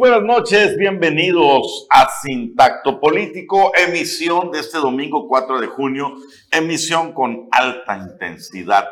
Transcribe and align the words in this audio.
Buenas 0.00 0.22
noches, 0.22 0.78
bienvenidos 0.78 1.86
a 1.90 2.08
Sintacto 2.22 2.98
Político, 2.98 3.70
emisión 3.76 4.50
de 4.50 4.60
este 4.60 4.78
domingo 4.78 5.28
4 5.28 5.60
de 5.60 5.66
junio, 5.66 6.14
emisión 6.50 7.12
con 7.12 7.48
alta 7.52 7.98
intensidad 7.98 8.88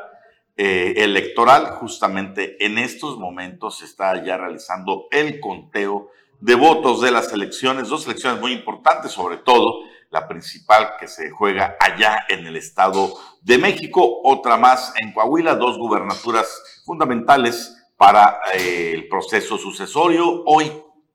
eh, 0.55 0.93
electoral. 0.99 1.71
Justamente 1.77 2.63
en 2.63 2.77
estos 2.77 3.17
momentos 3.17 3.79
se 3.79 3.87
está 3.87 4.23
ya 4.23 4.37
realizando 4.37 5.07
el 5.11 5.41
conteo 5.41 6.11
de 6.41 6.55
votos 6.55 7.01
de 7.01 7.11
las 7.11 7.33
elecciones, 7.33 7.89
dos 7.89 8.05
elecciones 8.05 8.39
muy 8.39 8.53
importantes, 8.53 9.11
sobre 9.11 9.39
todo 9.39 9.81
la 10.11 10.29
principal 10.29 10.91
que 11.01 11.09
se 11.09 11.31
juega 11.31 11.79
allá 11.81 12.27
en 12.29 12.47
el 12.47 12.57
Estado 12.57 13.15
de 13.41 13.57
México, 13.57 14.21
otra 14.25 14.59
más 14.59 14.93
en 15.01 15.15
Coahuila, 15.15 15.55
dos 15.55 15.79
gubernaturas 15.79 16.83
fundamentales 16.85 17.77
para 17.97 18.41
eh, 18.53 18.93
el 18.95 19.09
proceso 19.09 19.57
sucesorio. 19.57 20.45
Hoy 20.45 20.71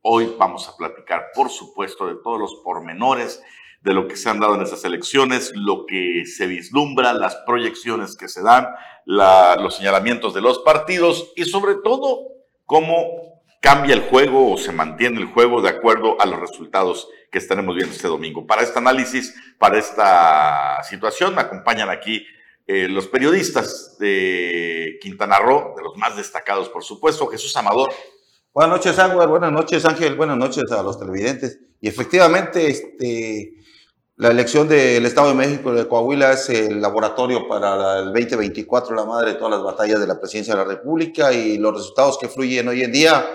Hoy 0.06 0.36
vamos 0.38 0.68
a 0.68 0.76
platicar, 0.76 1.32
por 1.34 1.50
supuesto, 1.50 2.08
de 2.08 2.16
todos 2.22 2.38
los 2.38 2.56
pormenores 2.56 3.42
de 3.80 3.94
lo 3.94 4.06
que 4.06 4.18
se 4.18 4.30
han 4.30 4.38
dado 4.38 4.56
en 4.56 4.62
esas 4.62 4.84
elecciones, 4.84 5.54
lo 5.56 5.86
que 5.86 6.26
se 6.26 6.46
vislumbra, 6.46 7.14
las 7.14 7.38
proyecciones 7.46 8.18
que 8.18 8.28
se 8.28 8.42
dan, 8.42 8.68
los 9.06 9.78
señalamientos 9.78 10.34
de 10.34 10.42
los 10.42 10.60
partidos 10.60 11.32
y 11.38 11.45
sobre 11.45 11.76
todo 11.76 12.20
cómo 12.66 13.44
cambia 13.62 13.95
el 13.95 14.02
juego 14.02 14.52
o 14.52 14.58
se 14.58 14.73
mantiene 14.73 15.22
el 15.22 15.28
juego 15.28 15.62
de 15.62 15.70
acuerdo 15.70 16.20
a 16.20 16.26
los 16.26 16.38
resultados 16.38 17.08
que 17.32 17.38
estaremos 17.38 17.73
viendo 17.73 17.95
este 17.95 18.10
domingo. 18.10 18.45
Para 18.45 18.64
este 18.64 18.80
análisis, 18.80 19.34
para 19.58 19.80
esta 19.80 20.84
situación, 20.84 21.40
acompañan 21.40 21.90
aquí 21.90 22.26
eh, 22.67 22.90
los 22.90 23.08
periodistas 23.08 23.98
de 24.00 24.98
Quintana 25.02 25.40
Roo, 25.40 25.76
de 25.78 25.84
los 25.84 25.95
más 25.95 26.17
destacados, 26.17 26.67
por 26.67 26.84
supuesto, 26.84 27.28
Jesús 27.28 27.56
Amador. 27.56 27.94
Buenas 28.54 28.78
noches, 28.78 29.00
Ángel. 29.00 29.28
Buenas 29.28 29.52
noches, 29.52 29.84
Ángel. 29.84 30.16
Buenas 30.16 30.38
noches 30.38 30.72
a 30.72 30.84
los 30.84 31.00
televidentes. 31.00 31.59
Y 31.82 31.88
efectivamente, 31.88 32.68
este, 32.70 33.56
la 34.16 34.30
elección 34.30 34.68
del 34.68 35.04
Estado 35.08 35.30
de 35.30 35.34
México 35.34 35.73
de 35.73 35.88
Coahuila 35.88 36.34
es 36.34 36.50
el 36.52 36.80
laboratorio 36.80 37.48
para 37.48 37.98
el 37.98 38.14
2024, 38.14 38.95
la 38.95 39.06
madre 39.06 39.32
de 39.32 39.40
todas 39.40 39.56
las 39.56 39.64
batallas 39.64 40.00
de 40.00 40.06
la 40.06 40.20
presidencia 40.20 40.54
de 40.54 40.62
la 40.62 40.68
República 40.68 41.34
y 41.34 41.58
los 41.58 41.73
resultados 41.73 42.20
que 42.20 42.30
fluyen 42.30 42.68
hoy 42.68 42.84
en 42.84 42.92
día, 42.92 43.26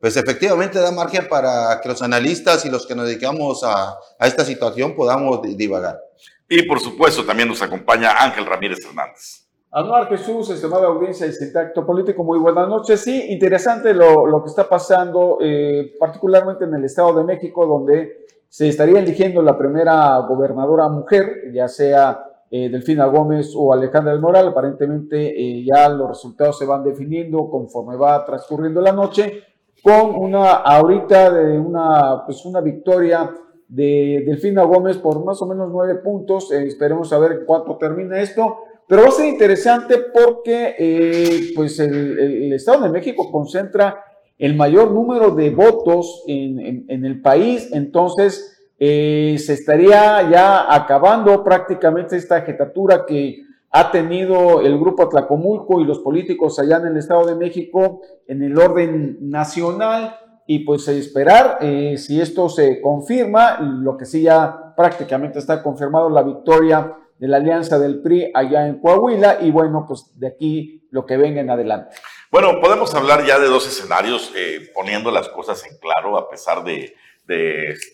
pues 0.00 0.16
efectivamente 0.16 0.80
da 0.80 0.90
margen 0.90 1.28
para 1.28 1.80
que 1.80 1.88
los 1.88 2.02
analistas 2.02 2.64
y 2.64 2.68
los 2.68 2.84
que 2.84 2.96
nos 2.96 3.06
dedicamos 3.06 3.62
a, 3.62 3.90
a 4.18 4.26
esta 4.26 4.44
situación 4.44 4.96
podamos 4.96 5.40
divagar. 5.56 6.00
Y 6.48 6.64
por 6.64 6.80
supuesto 6.80 7.24
también 7.24 7.48
nos 7.48 7.62
acompaña 7.62 8.10
Ángel 8.24 8.44
Ramírez 8.44 8.84
Hernández. 8.84 9.43
Anuar 9.76 10.06
Jesús, 10.06 10.48
estimada 10.50 10.86
audiencia 10.86 11.26
de 11.26 11.32
Sintacto 11.32 11.84
Político, 11.84 12.22
muy 12.22 12.38
buenas 12.38 12.68
noches. 12.68 13.00
Sí, 13.00 13.26
interesante 13.30 13.92
lo, 13.92 14.24
lo 14.24 14.40
que 14.40 14.48
está 14.48 14.68
pasando, 14.68 15.38
eh, 15.40 15.94
particularmente 15.98 16.64
en 16.64 16.74
el 16.74 16.84
Estado 16.84 17.12
de 17.14 17.24
México, 17.24 17.66
donde 17.66 18.24
se 18.48 18.68
estaría 18.68 19.00
eligiendo 19.00 19.42
la 19.42 19.58
primera 19.58 20.16
gobernadora 20.28 20.88
mujer, 20.88 21.50
ya 21.52 21.66
sea 21.66 22.24
eh, 22.52 22.68
Delfina 22.68 23.06
Gómez 23.06 23.52
o 23.56 23.72
Alejandra 23.72 24.12
del 24.12 24.20
Moral. 24.20 24.46
Aparentemente 24.46 25.16
eh, 25.36 25.64
ya 25.64 25.88
los 25.88 26.06
resultados 26.06 26.56
se 26.56 26.66
van 26.66 26.84
definiendo 26.84 27.50
conforme 27.50 27.96
va 27.96 28.24
transcurriendo 28.24 28.80
la 28.80 28.92
noche, 28.92 29.42
con 29.82 30.14
una 30.14 30.52
ahorita 30.52 31.32
de 31.32 31.58
una, 31.58 32.22
pues 32.24 32.46
una 32.46 32.60
victoria 32.60 33.28
de 33.66 34.22
Delfina 34.24 34.62
Gómez 34.62 34.98
por 34.98 35.24
más 35.24 35.42
o 35.42 35.46
menos 35.46 35.68
nueve 35.72 35.96
puntos. 35.96 36.52
esperemos 36.52 37.12
a 37.12 37.18
ver 37.18 37.44
cuánto 37.44 37.76
termina 37.76 38.20
esto. 38.20 38.58
Pero 38.86 39.02
va 39.02 39.08
a 39.08 39.12
ser 39.12 39.26
interesante 39.26 39.96
porque 40.12 40.74
eh, 40.78 41.52
pues 41.54 41.78
el, 41.80 42.52
Estado 42.52 42.82
de 42.82 42.90
México 42.90 43.30
concentra 43.30 44.04
el 44.38 44.54
mayor 44.54 44.90
número 44.90 45.30
de 45.30 45.50
votos 45.50 46.22
en, 46.26 46.86
el 46.88 47.20
país, 47.22 47.70
entonces 47.72 48.58
eh, 48.78 49.36
se 49.38 49.54
estaría 49.54 50.28
ya 50.30 50.74
acabando 50.74 51.42
prácticamente 51.42 52.16
esta 52.16 52.36
agitatura 52.36 53.06
que 53.06 53.42
ha 53.70 53.90
tenido 53.90 54.60
el 54.60 54.78
grupo 54.78 55.04
Atlacomulco 55.04 55.80
y 55.80 55.84
los 55.84 56.00
políticos 56.00 56.58
allá 56.58 56.76
en 56.76 56.88
el 56.88 56.96
Estado 56.96 57.26
de 57.26 57.34
México 57.36 58.02
en 58.28 58.42
el 58.42 58.58
orden 58.58 59.18
nacional. 59.20 60.16
Y 60.46 60.60
pues 60.60 60.86
esperar 60.88 61.58
eh, 61.62 61.96
si 61.96 62.20
esto 62.20 62.50
se 62.50 62.80
confirma, 62.82 63.58
lo 63.60 63.96
que 63.96 64.04
sí 64.04 64.22
ya 64.22 64.74
prácticamente 64.76 65.38
está 65.38 65.62
confirmado 65.62 66.10
la 66.10 66.22
victoria 66.22 66.94
de 67.24 67.28
la 67.30 67.38
alianza 67.38 67.78
del 67.78 68.02
PRI 68.02 68.32
allá 68.34 68.66
en 68.66 68.80
Coahuila 68.80 69.38
y 69.40 69.50
bueno, 69.50 69.86
pues 69.88 70.10
de 70.20 70.26
aquí 70.26 70.86
lo 70.90 71.06
que 71.06 71.16
venga 71.16 71.40
en 71.40 71.48
adelante. 71.48 71.96
Bueno, 72.30 72.60
podemos 72.60 72.94
hablar 72.94 73.24
ya 73.24 73.38
de 73.38 73.46
dos 73.46 73.66
escenarios 73.66 74.30
eh, 74.36 74.70
poniendo 74.74 75.10
las 75.10 75.30
cosas 75.30 75.64
en 75.64 75.78
claro 75.78 76.18
a 76.18 76.28
pesar 76.28 76.62
de, 76.62 76.94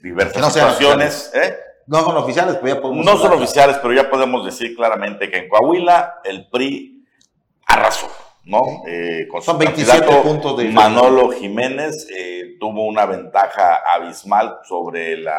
diversas 0.03 0.53
situaciones. 0.53 1.31
¿eh? 1.33 1.55
No 1.87 2.01
son 2.01 2.17
oficiales, 2.17 2.57
pero 2.57 2.75
ya 2.75 2.83
podemos. 2.83 3.07
No 3.07 3.17
son 3.19 3.33
oficiales, 3.35 3.77
pero 3.81 3.95
ya 3.95 4.11
podemos 4.11 4.45
decir 4.45 4.75
claramente 4.75 5.31
que 5.31 5.39
en 5.39 5.49
Coahuila 5.49 6.23
el 6.25 6.49
PRI 6.49 7.07
arrasó. 7.69 8.09
¿no? 8.43 8.83
Eh, 8.89 9.29
con 9.31 9.43
Son 9.43 9.59
27 9.59 10.07
puntos 10.25 10.57
de 10.57 10.71
Manolo 10.71 11.31
Jiménez 11.31 12.09
eh, 12.11 12.57
tuvo 12.59 12.85
una 12.87 13.07
ventaja 13.07 13.79
abismal 13.95 14.59
sobre, 14.65 15.19
la, 15.19 15.39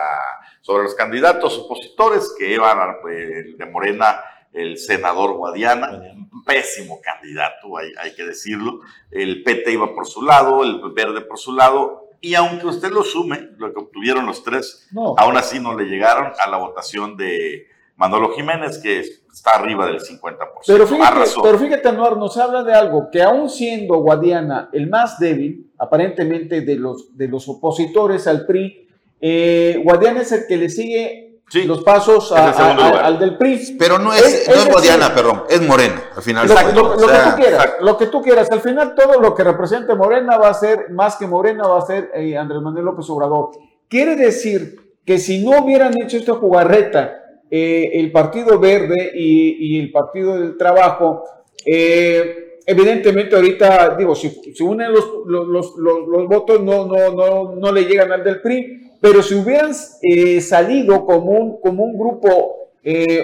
sobre 0.61 0.83
los 0.83 0.95
candidatos 0.95 1.57
opositores 1.57 2.33
que 2.37 2.53
iban 2.53 2.97
pues, 3.01 3.57
de 3.57 3.65
Morena, 3.65 4.21
el 4.53 4.77
senador 4.77 5.33
Guadiana, 5.33 5.91
un 6.31 6.43
pésimo 6.43 6.99
candidato, 7.01 7.77
hay, 7.77 7.91
hay 7.99 8.13
que 8.13 8.23
decirlo. 8.23 8.79
El 9.09 9.43
PT 9.43 9.71
iba 9.71 9.93
por 9.93 10.05
su 10.05 10.21
lado, 10.21 10.63
el 10.63 10.81
Verde 10.93 11.21
por 11.21 11.37
su 11.37 11.53
lado, 11.53 12.01
y 12.21 12.35
aunque 12.35 12.67
usted 12.67 12.91
lo 12.91 13.03
sume, 13.03 13.49
lo 13.57 13.73
que 13.73 13.79
obtuvieron 13.79 14.27
los 14.27 14.43
tres, 14.43 14.87
aún 15.17 15.37
así 15.37 15.59
no 15.59 15.75
le 15.75 15.85
llegaron 15.85 16.31
a 16.37 16.47
la 16.47 16.57
votación 16.57 17.17
de 17.17 17.67
Manolo 17.95 18.31
Jiménez, 18.33 18.77
que 18.77 18.99
está 18.99 19.51
arriba 19.55 19.87
del 19.87 19.99
50%. 19.99 20.37
Pero 20.67 20.85
fíjate, 20.85 21.31
pero 21.41 21.57
fíjate, 21.57 21.89
Anuar, 21.89 22.17
nos 22.17 22.37
habla 22.37 22.63
de 22.63 22.73
algo, 22.73 23.09
que 23.11 23.23
aún 23.23 23.49
siendo 23.49 23.95
Guadiana 23.95 24.69
el 24.71 24.87
más 24.87 25.17
débil, 25.17 25.71
aparentemente 25.79 26.61
de 26.61 26.75
los, 26.75 27.17
de 27.17 27.27
los 27.27 27.49
opositores 27.49 28.27
al 28.27 28.45
PRI, 28.45 28.87
eh, 29.21 29.79
Guadiana 29.83 30.21
es 30.21 30.31
el 30.31 30.47
que 30.47 30.57
le 30.57 30.69
sigue 30.69 31.31
los 31.65 31.83
pasos 31.83 32.31
al 32.31 33.19
del 33.19 33.37
PRI. 33.37 33.75
Pero 33.77 33.99
no 33.99 34.13
es, 34.13 34.47
no 34.47 34.53
es, 34.55 34.69
Guadiana, 34.69 35.13
perdón, 35.13 35.43
es 35.49 35.61
Morena, 35.61 36.01
al 36.15 36.23
final. 36.23 36.47
lo, 36.47 36.95
que 36.95 37.03
tú 37.03 37.35
quieras, 37.35 37.67
lo 37.81 37.97
que 37.97 38.05
tú 38.07 38.21
quieras. 38.21 38.51
Al 38.51 38.61
final 38.61 38.95
todo 38.95 39.19
lo 39.19 39.35
que 39.35 39.43
represente 39.43 39.93
Morena 39.95 40.37
va 40.37 40.49
a 40.49 40.53
ser, 40.53 40.89
más 40.91 41.17
que 41.17 41.27
Morena, 41.27 41.67
va 41.67 41.79
a 41.79 41.85
ser 41.85 42.11
eh, 42.15 42.37
Andrés 42.37 42.61
Manuel 42.61 42.85
López 42.85 43.09
Obrador. 43.09 43.51
Quiere 43.87 44.15
decir 44.15 44.77
que 45.05 45.17
si 45.17 45.43
no 45.43 45.63
hubieran 45.63 45.93
hecho 46.01 46.17
esta 46.17 46.33
jugarreta, 46.35 47.17
eh, 47.49 47.91
el 47.95 48.11
Partido 48.11 48.59
Verde 48.59 49.11
y, 49.13 49.77
el 49.77 49.91
Partido 49.91 50.39
del 50.39 50.55
Trabajo, 50.55 51.25
eh, 51.65 52.59
evidentemente 52.65 53.35
ahorita, 53.35 53.95
digo, 53.97 54.15
si, 54.15 54.29
si 54.29 54.63
unen 54.63 54.93
los, 54.93 55.05
los, 55.25 55.75
los, 55.75 56.27
votos 56.27 56.61
no, 56.61 56.85
no, 56.85 57.11
no, 57.11 57.55
no 57.55 57.71
le 57.73 57.83
llegan 57.83 58.13
al 58.13 58.23
del 58.23 58.39
PRI, 58.39 58.90
pero 59.01 59.21
si 59.23 59.35
hubieran 59.35 59.75
eh, 60.01 60.39
salido 60.41 61.05
como 61.05 61.31
un, 61.31 61.59
como 61.59 61.83
un 61.83 61.97
grupo 61.97 62.57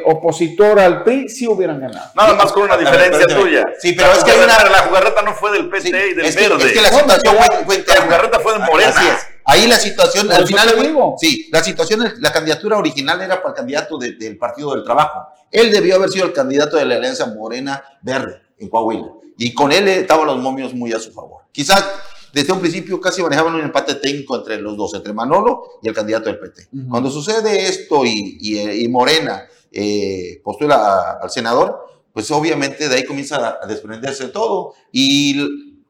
opositor 0.05 0.79
al 0.79 1.03
PRI, 1.03 1.29
sí 1.29 1.47
hubieran 1.47 1.79
ganado. 1.79 2.11
Nada 2.15 2.35
más 2.35 2.51
con 2.51 2.63
una 2.63 2.77
diferencia 2.77 3.25
tuya. 3.25 3.63
Sí, 3.79 3.93
pero 3.93 4.11
es 4.11 4.23
que 4.23 4.29
hay 4.29 4.37
una... 4.37 4.69
La 4.69 4.83
jugarreta 4.83 5.21
no 5.23 5.33
fue 5.33 5.51
del 5.51 5.67
PT 5.67 5.87
y 5.87 6.13
del 6.13 6.25
es 6.25 6.35
Verde. 6.35 6.63
es 6.63 6.73
que 6.73 6.81
la 6.81 6.89
situación 6.89 7.35
fue, 7.65 7.83
La 7.87 8.01
jugarreta 8.03 8.39
fue 8.39 8.53
de 8.53 8.59
Morena. 8.59 8.89
Así 8.89 9.07
es. 9.07 9.37
Ahí 9.49 9.65
la 9.65 9.77
situación, 9.77 10.29
al 10.29 10.45
final, 10.45 10.75
sí, 11.17 11.47
la 11.53 11.63
situación, 11.63 12.13
la 12.19 12.33
candidatura 12.33 12.77
original 12.77 13.21
era 13.21 13.37
para 13.37 13.51
el 13.51 13.55
candidato 13.55 13.97
del 13.97 14.37
Partido 14.37 14.75
del 14.75 14.83
Trabajo. 14.83 15.25
Él 15.49 15.71
debió 15.71 15.95
haber 15.95 16.09
sido 16.09 16.25
el 16.25 16.33
candidato 16.33 16.75
de 16.75 16.83
la 16.83 16.95
Alianza 16.95 17.27
Morena 17.27 17.81
Verde 18.01 18.41
en 18.59 18.67
Coahuila. 18.67 19.07
Y 19.37 19.53
con 19.53 19.71
él 19.71 19.87
estaban 19.87 20.27
los 20.27 20.37
momios 20.37 20.73
muy 20.73 20.91
a 20.91 20.99
su 20.99 21.13
favor. 21.13 21.43
Quizás 21.53 21.81
desde 22.33 22.53
un 22.53 22.59
principio 22.59 22.99
casi 22.99 23.21
manejaban 23.21 23.55
un 23.55 23.61
empate 23.61 23.95
técnico 23.95 24.35
entre 24.35 24.59
los 24.59 24.77
dos, 24.77 24.93
entre 24.93 25.13
Manolo 25.13 25.79
y 25.81 25.87
el 25.87 25.93
candidato 25.93 26.25
del 26.25 26.39
PT. 26.39 26.67
Cuando 26.89 27.09
sucede 27.09 27.67
esto 27.67 28.05
y, 28.05 28.87
Morena 28.89 29.47
eh, 29.71 30.41
postula 30.43 31.19
al 31.21 31.29
senador, 31.29 31.85
pues 32.13 32.31
obviamente 32.31 32.89
de 32.89 32.95
ahí 32.95 33.05
comienza 33.05 33.59
a 33.61 33.67
desprenderse 33.67 34.29
todo. 34.29 34.73
Y, 34.91 35.39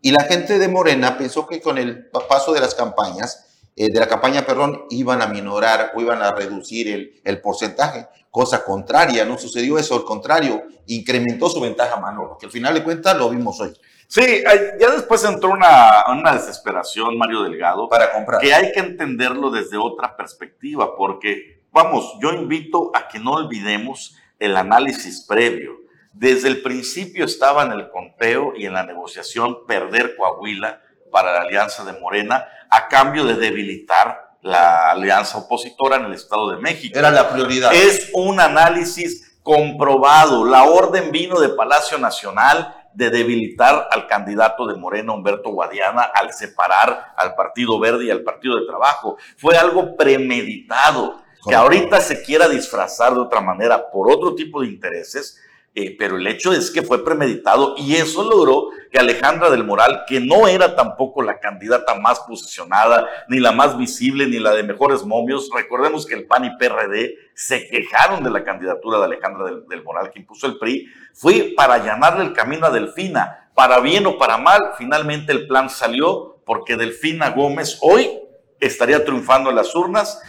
y 0.01 0.11
la 0.11 0.23
gente 0.25 0.59
de 0.59 0.67
Morena 0.67 1.17
pensó 1.17 1.47
que 1.47 1.61
con 1.61 1.77
el 1.77 2.09
paso 2.29 2.53
de 2.53 2.59
las 2.59 2.75
campañas, 2.75 3.45
eh, 3.75 3.91
de 3.91 3.99
la 3.99 4.07
campaña, 4.07 4.45
perdón, 4.45 4.85
iban 4.89 5.21
a 5.21 5.27
minorar 5.27 5.91
o 5.95 6.01
iban 6.01 6.21
a 6.21 6.31
reducir 6.31 6.87
el, 6.87 7.21
el, 7.23 7.41
porcentaje, 7.41 8.07
cosa 8.31 8.63
contraria, 8.63 9.23
no 9.23 9.37
sucedió 9.37 9.77
eso, 9.77 9.95
al 9.95 10.03
contrario, 10.03 10.63
incrementó 10.87 11.47
su 11.49 11.59
ventaja 11.59 11.97
Manolo, 11.97 12.37
que 12.39 12.47
al 12.47 12.51
final 12.51 12.73
de 12.73 12.83
cuentas 12.83 13.15
lo 13.15 13.29
vimos 13.29 13.59
hoy. 13.59 13.71
Sí, 14.07 14.43
ya 14.79 14.89
después 14.91 15.23
entró 15.25 15.51
una, 15.51 16.05
una 16.07 16.33
desesperación, 16.33 17.17
Mario 17.17 17.43
Delgado, 17.43 17.89
para 17.89 18.11
comprar. 18.13 18.39
Que 18.39 18.53
hay 18.53 18.71
que 18.71 18.79
entenderlo 18.79 19.49
desde 19.49 19.77
otra 19.77 20.15
perspectiva, 20.15 20.95
porque, 20.95 21.61
vamos, 21.71 22.15
yo 22.21 22.31
invito 22.31 22.91
a 22.95 23.09
que 23.09 23.19
no 23.19 23.33
olvidemos 23.33 24.15
el 24.39 24.55
análisis 24.55 25.25
previo. 25.27 25.73
Desde 26.13 26.47
el 26.47 26.61
principio 26.61 27.25
estaba 27.25 27.63
en 27.63 27.73
el 27.73 27.89
conteo 27.89 28.53
y 28.55 28.65
en 28.65 28.73
la 28.73 28.83
negociación 28.83 29.65
perder 29.67 30.15
Coahuila 30.15 30.81
para 31.11 31.33
la 31.33 31.41
alianza 31.41 31.83
de 31.83 31.99
Morena 31.99 32.47
a 32.69 32.87
cambio 32.87 33.25
de 33.25 33.35
debilitar 33.35 34.27
la 34.41 34.91
alianza 34.91 35.37
opositora 35.37 35.97
en 35.97 36.05
el 36.05 36.13
Estado 36.13 36.51
de 36.51 36.57
México. 36.57 36.97
Era 36.97 37.11
la 37.11 37.29
prioridad. 37.29 37.73
Es 37.73 38.09
un 38.13 38.39
análisis 38.39 39.37
comprobado. 39.43 40.45
La 40.45 40.63
orden 40.63 41.11
vino 41.11 41.39
de 41.39 41.49
Palacio 41.49 41.97
Nacional 41.97 42.76
de 42.97 43.11
debilitar 43.11 43.87
al 43.91 44.07
candidato 44.07 44.65
de 44.65 44.75
Morena, 44.75 45.13
Humberto 45.13 45.51
Guadiana, 45.51 46.01
al 46.01 46.33
separar 46.33 47.13
al 47.15 47.35
Partido 47.35 47.79
Verde 47.79 48.05
y 48.05 48.09
al 48.09 48.23
Partido 48.23 48.59
de 48.59 48.65
Trabajo. 48.65 49.17
Fue 49.37 49.55
algo 49.55 49.95
premeditado. 49.95 51.21
Que 51.47 51.53
ahorita 51.55 52.01
se 52.01 52.23
quiera 52.23 52.49
disfrazar 52.49 53.13
de 53.13 53.21
otra 53.21 53.39
manera 53.39 53.89
por 53.91 54.11
otro 54.11 54.35
tipo 54.35 54.61
de 54.61 54.67
intereses, 54.67 55.39
eh, 55.79 55.95
pero 55.95 56.17
el 56.17 56.25
hecho 56.25 56.53
es 56.53 56.71
que 56.71 56.81
fue 56.81 57.05
premeditado 57.05 57.75
y 57.77 57.97
eso 57.97 58.27
logró 58.27 58.69
que 58.91 58.97
Alejandra 58.97 59.51
del 59.51 59.63
Moral, 59.63 60.05
que 60.07 60.19
no 60.19 60.47
era 60.47 60.75
tampoco 60.75 61.21
la 61.21 61.39
candidata 61.39 61.93
más 61.93 62.21
posicionada, 62.21 63.07
ni 63.27 63.39
la 63.39 63.51
más 63.51 63.77
visible, 63.77 64.25
ni 64.25 64.39
la 64.39 64.55
de 64.55 64.63
mejores 64.63 65.05
momios, 65.05 65.51
recordemos 65.53 66.07
que 66.07 66.15
el 66.15 66.25
PAN 66.25 66.45
y 66.45 66.57
PRD 66.57 67.13
se 67.35 67.67
quejaron 67.67 68.23
de 68.23 68.31
la 68.31 68.43
candidatura 68.43 68.97
de 68.97 69.05
Alejandra 69.05 69.51
del, 69.69 69.83
Moral 69.83 70.09
que 70.09 70.17
impuso 70.17 70.47
el 70.47 70.57
PRI, 70.57 70.87
fue 71.13 71.53
para 71.55 71.75
allanarle 71.75 72.23
el 72.23 72.33
camino 72.33 72.65
a 72.65 72.71
Delfina, 72.71 73.51
para 73.53 73.79
bien 73.79 74.07
o 74.07 74.17
para 74.17 74.39
mal, 74.39 74.71
finalmente 74.79 75.31
el 75.31 75.45
plan 75.45 75.69
salió 75.69 76.41
porque 76.43 76.75
Delfina 76.75 77.29
Gómez 77.29 77.77
hoy 77.81 78.19
estaría 78.59 79.05
triunfando 79.05 79.51
en 79.51 79.55
las 79.57 79.75
urnas 79.75 80.19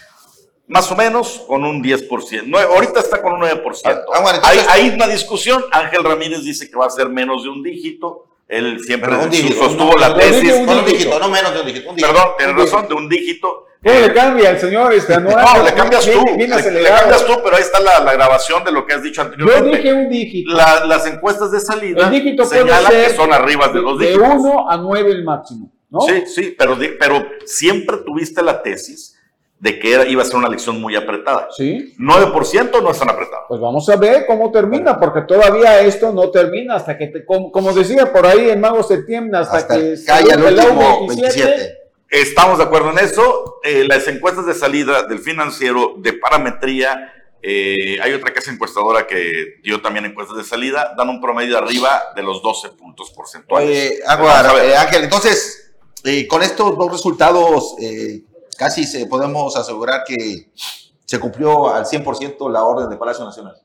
más 0.68 0.92
o 0.92 0.96
menos 0.96 1.44
con 1.46 1.64
un 1.64 1.82
10%. 1.82 2.64
ahorita 2.66 3.00
está 3.00 3.22
con 3.22 3.32
un 3.34 3.40
9%. 3.40 4.04
Ah, 4.14 4.40
hay, 4.44 4.58
hay, 4.68 4.90
una 4.90 5.06
discusión. 5.06 5.64
Ángel 5.72 6.04
Ramírez 6.04 6.44
dice 6.44 6.70
que 6.70 6.76
va 6.76 6.86
a 6.86 6.90
ser 6.90 7.08
menos 7.08 7.42
de 7.42 7.48
un 7.48 7.62
dígito. 7.62 8.26
Él 8.46 8.78
siempre 8.80 9.12
sostuvo 9.54 9.96
la 9.96 10.14
tesis. 10.14 10.52
un 10.54 10.84
dígito, 10.84 11.18
no 11.18 11.28
menos 11.28 11.52
de 11.54 11.60
un 11.60 11.66
dígito. 11.66 11.94
Perdón, 11.94 12.28
tiene 12.36 12.52
razón, 12.52 12.86
de 12.88 12.94
un 12.94 13.08
dígito. 13.08 13.64
¿Qué 13.82 14.00
le 14.00 14.12
cambia 14.12 14.50
el 14.50 14.58
señor? 14.58 14.92
Este, 14.92 15.20
no, 15.20 15.30
le 15.30 15.72
cambias 15.72 16.04
tú. 16.04 16.24
le, 16.36 16.48
cambias 16.48 17.26
tú, 17.26 17.34
pero 17.44 17.56
ahí 17.56 17.62
está 17.62 17.78
la, 17.78 18.00
la, 18.00 18.12
grabación 18.12 18.64
de 18.64 18.72
lo 18.72 18.84
que 18.84 18.94
has 18.94 19.02
dicho 19.02 19.22
anteriormente. 19.22 19.70
Yo 19.70 19.76
dije 19.76 19.92
un 19.92 20.08
dígito. 20.08 20.52
las 20.52 21.06
encuestas 21.06 21.52
de 21.52 21.60
salida 21.60 22.10
señalan 22.44 22.90
que 22.90 23.10
son 23.14 23.32
arriba 23.32 23.68
de 23.68 23.80
los 23.80 23.98
dígitos. 23.98 24.22
De 24.22 24.38
1 24.38 24.70
a 24.70 24.76
9 24.76 25.10
el 25.10 25.24
máximo. 25.24 25.70
¿no? 25.90 26.00
Sí, 26.00 26.24
sí, 26.26 26.54
pero, 26.58 26.76
pero 26.98 27.24
siempre 27.46 27.98
tuviste 27.98 28.42
la 28.42 28.62
tesis 28.62 29.17
de 29.60 29.78
que 29.80 30.08
iba 30.08 30.22
a 30.22 30.24
ser 30.24 30.36
una 30.36 30.46
elección 30.46 30.80
muy 30.80 30.94
apretada. 30.94 31.48
Sí. 31.56 31.94
9% 31.98 32.82
no 32.82 32.90
es 32.90 32.98
tan 32.98 33.10
apretado. 33.10 33.44
Pues 33.48 33.60
vamos 33.60 33.88
a 33.88 33.96
ver 33.96 34.24
cómo 34.26 34.52
termina, 34.52 34.98
porque 34.98 35.22
todavía 35.22 35.80
esto 35.80 36.12
no 36.12 36.30
termina 36.30 36.76
hasta 36.76 36.96
que, 36.96 37.08
te, 37.08 37.24
como, 37.24 37.72
decía 37.72 38.12
por 38.12 38.26
ahí 38.26 38.50
en 38.50 38.60
Mago 38.60 38.82
Septiembre, 38.82 39.38
hasta, 39.38 39.66
que 39.66 39.96
caiga 40.06 40.34
el 40.34 40.44
último 40.44 41.06
27. 41.08 41.78
Estamos 42.08 42.58
de 42.58 42.64
acuerdo 42.64 42.92
en 42.92 42.98
eso. 42.98 43.58
Eh, 43.64 43.84
las 43.86 44.06
encuestas 44.08 44.46
de 44.46 44.54
salida 44.54 45.02
del 45.02 45.18
financiero 45.18 45.94
de 45.98 46.14
parametría, 46.14 47.12
eh, 47.42 47.98
hay 48.00 48.12
otra 48.12 48.32
casa 48.32 48.52
encuestadora 48.52 49.06
que 49.06 49.56
dio 49.62 49.82
también 49.82 50.06
encuestas 50.06 50.36
de 50.36 50.44
salida, 50.44 50.94
dan 50.96 51.08
un 51.08 51.20
promedio 51.20 51.58
arriba 51.58 52.00
de 52.14 52.22
los 52.22 52.40
12 52.42 52.70
puntos 52.70 53.10
porcentuales. 53.10 53.68
Oye, 53.68 53.94
eh, 53.98 54.76
Ángel, 54.76 55.04
entonces, 55.04 55.74
con 56.28 56.42
estos 56.42 56.78
dos 56.78 56.92
resultados 56.92 57.74
casi 58.56 58.84
se, 58.84 59.06
podemos 59.06 59.56
asegurar 59.56 60.02
que 60.06 60.50
se 61.04 61.18
cumplió 61.18 61.72
al 61.72 61.84
100% 61.84 62.50
la 62.50 62.64
orden 62.64 62.88
de 62.88 62.96
Palacio 62.96 63.24
Nacional. 63.24 63.56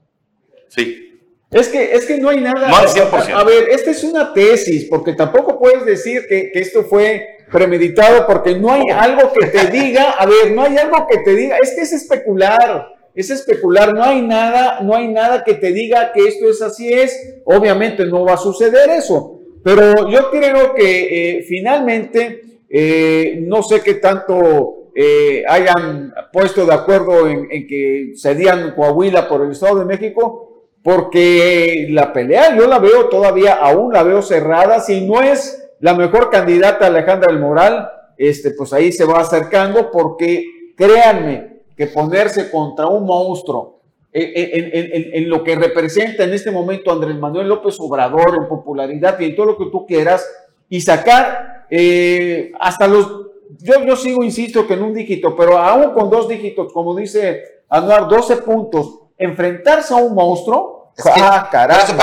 Sí. 0.69 1.09
Es 1.51 1.67
que, 1.67 1.93
es 1.93 2.05
que 2.05 2.17
no 2.17 2.29
hay 2.29 2.41
nada. 2.41 2.67
No 2.67 2.75
al 2.75 2.87
100%. 2.87 3.33
A, 3.33 3.43
ver, 3.43 3.69
esta 3.69 3.91
es 3.91 4.03
una 4.03 4.33
tesis, 4.33 4.87
porque 4.89 5.13
tampoco 5.13 5.59
puedes 5.59 5.85
decir 5.85 6.25
que, 6.27 6.51
que 6.51 6.59
esto 6.59 6.83
fue 6.83 7.33
premeditado, 7.51 8.25
porque 8.25 8.55
no 8.55 8.71
hay 8.71 8.83
algo 8.89 9.31
que 9.31 9.47
te 9.47 9.67
diga, 9.71 10.11
a 10.11 10.25
ver, 10.25 10.51
no 10.51 10.63
hay 10.63 10.77
algo 10.77 11.07
que 11.07 11.19
te 11.19 11.35
diga, 11.35 11.57
es 11.61 11.71
que 11.75 11.81
es 11.81 11.93
especular, 11.93 12.87
es 13.15 13.29
especular, 13.29 13.93
no 13.93 14.03
hay 14.03 14.21
nada, 14.21 14.81
no 14.81 14.95
hay 14.95 15.07
nada 15.07 15.43
que 15.43 15.53
te 15.53 15.71
diga 15.71 16.11
que 16.11 16.27
esto 16.27 16.49
es 16.49 16.61
así 16.61 16.91
es, 16.91 17.41
obviamente 17.45 18.05
no 18.05 18.25
va 18.25 18.33
a 18.33 18.37
suceder 18.37 18.89
eso, 18.89 19.39
pero 19.63 20.09
yo 20.09 20.31
creo 20.31 20.73
que 20.73 21.37
eh, 21.37 21.43
finalmente, 21.47 22.52
eh, 22.75 23.37
no 23.45 23.61
sé 23.61 23.81
qué 23.83 23.93
tanto 23.93 24.89
eh, 24.95 25.43
hayan 25.47 26.11
puesto 26.31 26.65
de 26.65 26.73
acuerdo 26.73 27.27
en, 27.27 27.47
que 27.67 28.13
cedían 28.19 28.73
Coahuila 28.73 29.29
por 29.29 29.43
el 29.43 29.51
Estado 29.51 29.77
de 29.77 29.85
México, 29.85 30.71
porque 30.81 31.85
la 31.91 32.11
pelea 32.11 32.57
yo 32.57 32.65
la 32.65 32.79
veo 32.79 33.09
todavía, 33.09 33.53
aún 33.61 33.93
la 33.93 34.01
veo 34.01 34.23
cerrada, 34.23 34.79
si 34.79 35.05
no 35.05 35.21
es 35.21 35.69
la 35.81 35.93
mejor 35.93 36.31
candidata 36.31 36.87
Alejandra 36.87 37.31
del 37.31 37.39
Moral, 37.39 37.89
este, 38.17 38.49
pues 38.57 38.73
ahí 38.73 38.91
se 38.91 39.05
va 39.05 39.19
acercando, 39.19 39.91
porque 39.91 40.73
créanme 40.75 41.61
que 41.77 41.85
ponerse 41.85 42.49
contra 42.49 42.87
un 42.87 43.05
monstruo, 43.05 43.81
en, 44.11 45.29
lo 45.29 45.43
que 45.43 45.55
representa 45.55 46.23
en 46.23 46.33
este 46.33 46.49
momento 46.49 46.91
Andrés 46.91 47.17
Manuel 47.17 47.49
López 47.49 47.79
Obrador 47.79 48.35
en 48.35 48.47
popularidad 48.47 49.19
y 49.19 49.25
en 49.25 49.35
todo 49.35 49.45
lo 49.45 49.57
que 49.57 49.69
tú 49.71 49.85
quieras, 49.85 50.27
y 50.69 50.81
sacar 50.81 51.52
eh, 51.75 52.51
hasta 52.59 52.87
los 52.87 53.23
yo, 53.59 53.83
yo 53.83 53.95
sigo, 53.95 54.23
insisto, 54.23 54.67
que 54.67 54.75
en 54.75 54.83
un 54.83 54.93
dígito, 54.93 55.35
pero 55.35 55.57
aún 55.57 55.93
con 55.93 56.09
dos 56.09 56.27
dígitos, 56.27 56.71
como 56.71 56.95
dice 56.95 57.63
Anuar, 57.69 58.07
12 58.07 58.37
puntos, 58.37 58.99
enfrentarse 59.17 59.93
a 59.93 59.97
un 59.97 60.13
monstruo, 60.13 60.93
ah, 61.03 61.49
carajo. 61.51 61.93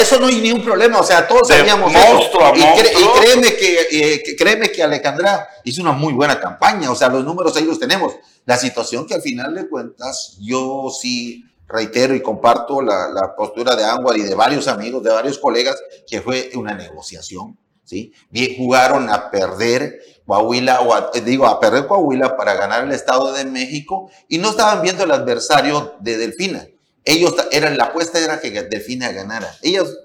Eso, 0.00 0.18
no 0.18 0.28
hay 0.28 0.40
ningún 0.40 0.64
problema, 0.64 1.00
o 1.00 1.02
sea, 1.02 1.28
todos 1.28 1.48
sabíamos 1.48 1.92
monstruo 1.92 2.54
y, 2.54 2.60
y, 2.60 3.20
créeme 3.20 3.54
que, 3.54 3.80
eh, 3.90 4.22
que, 4.22 4.34
créeme 4.34 4.70
que 4.70 4.82
Alejandra 4.82 5.46
hizo 5.64 5.82
una 5.82 5.92
muy 5.92 6.14
buena 6.14 6.40
campaña, 6.40 6.90
o 6.90 6.94
sea, 6.94 7.08
los 7.08 7.22
números 7.22 7.54
ahí 7.56 7.64
los 7.64 7.78
tenemos. 7.78 8.14
La 8.46 8.56
situación 8.56 9.06
que 9.06 9.14
al 9.14 9.20
final 9.20 9.54
de 9.54 9.68
cuentas, 9.68 10.38
yo 10.40 10.88
sí 10.90 11.44
reitero 11.66 12.14
y 12.14 12.22
comparto 12.22 12.80
la, 12.80 13.08
la 13.08 13.36
postura 13.36 13.76
de 13.76 13.84
Anwar 13.84 14.16
y 14.16 14.22
de 14.22 14.34
varios 14.34 14.68
amigos, 14.68 15.02
de 15.02 15.10
varios 15.10 15.38
colegas, 15.38 15.76
que 16.06 16.22
fue 16.22 16.50
una 16.54 16.72
negociación, 16.74 17.58
¿sí? 17.88 18.12
Bien, 18.28 18.54
jugaron 18.56 19.08
a 19.08 19.30
perder 19.30 20.00
Coahuila, 20.26 20.82
o 20.82 21.16
eh, 21.16 21.22
digo, 21.22 21.46
a 21.46 21.58
perder 21.58 21.86
Coahuila 21.86 22.36
para 22.36 22.52
ganar 22.54 22.84
el 22.84 22.92
Estado 22.92 23.32
de 23.32 23.46
México 23.46 24.10
y 24.28 24.36
no 24.36 24.50
estaban 24.50 24.82
viendo 24.82 25.04
el 25.04 25.10
adversario 25.10 25.94
de 26.00 26.18
Delfina. 26.18 26.66
Ellos, 27.04 27.34
eran, 27.50 27.78
la 27.78 27.84
apuesta 27.84 28.18
era 28.18 28.38
que 28.38 28.50
Delfina 28.50 29.10
ganara. 29.12 29.50
Ellos 29.62 29.96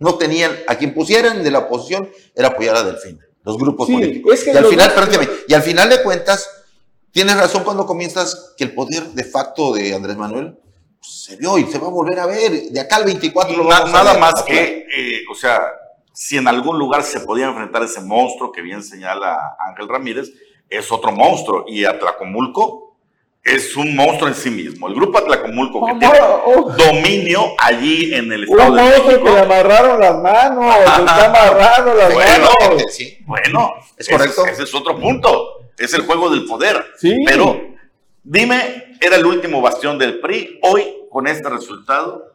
no 0.00 0.16
tenían, 0.16 0.58
a 0.66 0.74
quien 0.74 0.92
pusieran 0.92 1.44
de 1.44 1.52
la 1.52 1.60
oposición 1.60 2.10
era 2.34 2.48
apoyar 2.48 2.74
a 2.74 2.82
Delfina, 2.82 3.24
los 3.44 3.56
grupos 3.56 3.88
políticos. 3.88 4.44
y, 4.44 4.50
al 4.50 4.66
final, 4.66 4.92
y 5.46 5.54
al 5.54 5.62
final 5.62 5.88
de 5.88 6.02
cuentas, 6.02 6.50
tienes 7.12 7.36
razón 7.36 7.62
cuando 7.62 7.86
comienzas 7.86 8.54
que 8.56 8.64
el 8.64 8.74
poder 8.74 9.04
de 9.04 9.24
facto 9.24 9.72
de 9.72 9.94
Andrés 9.94 10.16
Manuel 10.16 10.58
pues, 10.98 11.24
se 11.24 11.36
vio 11.36 11.58
y 11.58 11.66
se 11.66 11.78
va 11.78 11.86
a 11.86 11.90
volver 11.90 12.18
a 12.18 12.26
ver. 12.26 12.50
De 12.70 12.80
acá 12.80 12.96
al 12.96 13.04
24 13.04 13.56
lo 13.56 13.64
vamos 13.64 13.92
Nada 13.92 14.18
más 14.18 14.42
que, 14.42 14.84
eh, 14.96 15.20
o 15.30 15.34
sea, 15.36 15.60
si 16.20 16.36
en 16.36 16.46
algún 16.46 16.78
lugar 16.78 17.02
se 17.02 17.20
podía 17.20 17.46
enfrentar 17.46 17.82
ese 17.82 18.02
monstruo 18.02 18.52
que 18.52 18.60
bien 18.60 18.82
señala 18.82 19.56
Ángel 19.58 19.88
Ramírez, 19.88 20.30
es 20.68 20.92
otro 20.92 21.12
monstruo. 21.12 21.64
Y 21.66 21.86
Atlacomulco 21.86 22.94
es 23.42 23.74
un 23.74 23.96
monstruo 23.96 24.28
en 24.28 24.34
sí 24.34 24.50
mismo. 24.50 24.86
El 24.88 24.96
grupo 24.96 25.16
Atlacomulco 25.16 25.86
que 25.86 25.94
tiene 25.94 26.18
dominio 26.76 27.54
allí 27.56 28.12
en 28.12 28.30
el 28.30 28.44
Estado 28.44 28.70
un 28.70 28.76
monstruo 28.76 29.24
que 29.24 29.30
le 29.30 29.38
amarraron 29.38 29.98
las 29.98 30.18
manos, 30.18 30.76
está 30.98 31.24
amarrado 31.24 31.94
las 31.94 32.12
bueno, 32.12 32.48
Sí. 32.90 33.16
Bueno, 33.24 33.72
es 33.96 34.06
correcto. 34.06 34.44
Ese, 34.44 34.64
es 34.64 34.74
otro 34.74 35.00
punto. 35.00 35.70
Es 35.78 35.94
el 35.94 36.02
juego 36.02 36.28
del 36.28 36.44
poder. 36.44 36.84
Sí. 36.98 37.16
Pero 37.24 37.62
dime, 38.22 38.98
era 39.00 39.16
el 39.16 39.24
último 39.24 39.62
bastión 39.62 39.98
del 39.98 40.20
PRI. 40.20 40.58
Hoy, 40.64 40.84
con 41.10 41.26
este 41.26 41.48
resultado, 41.48 42.30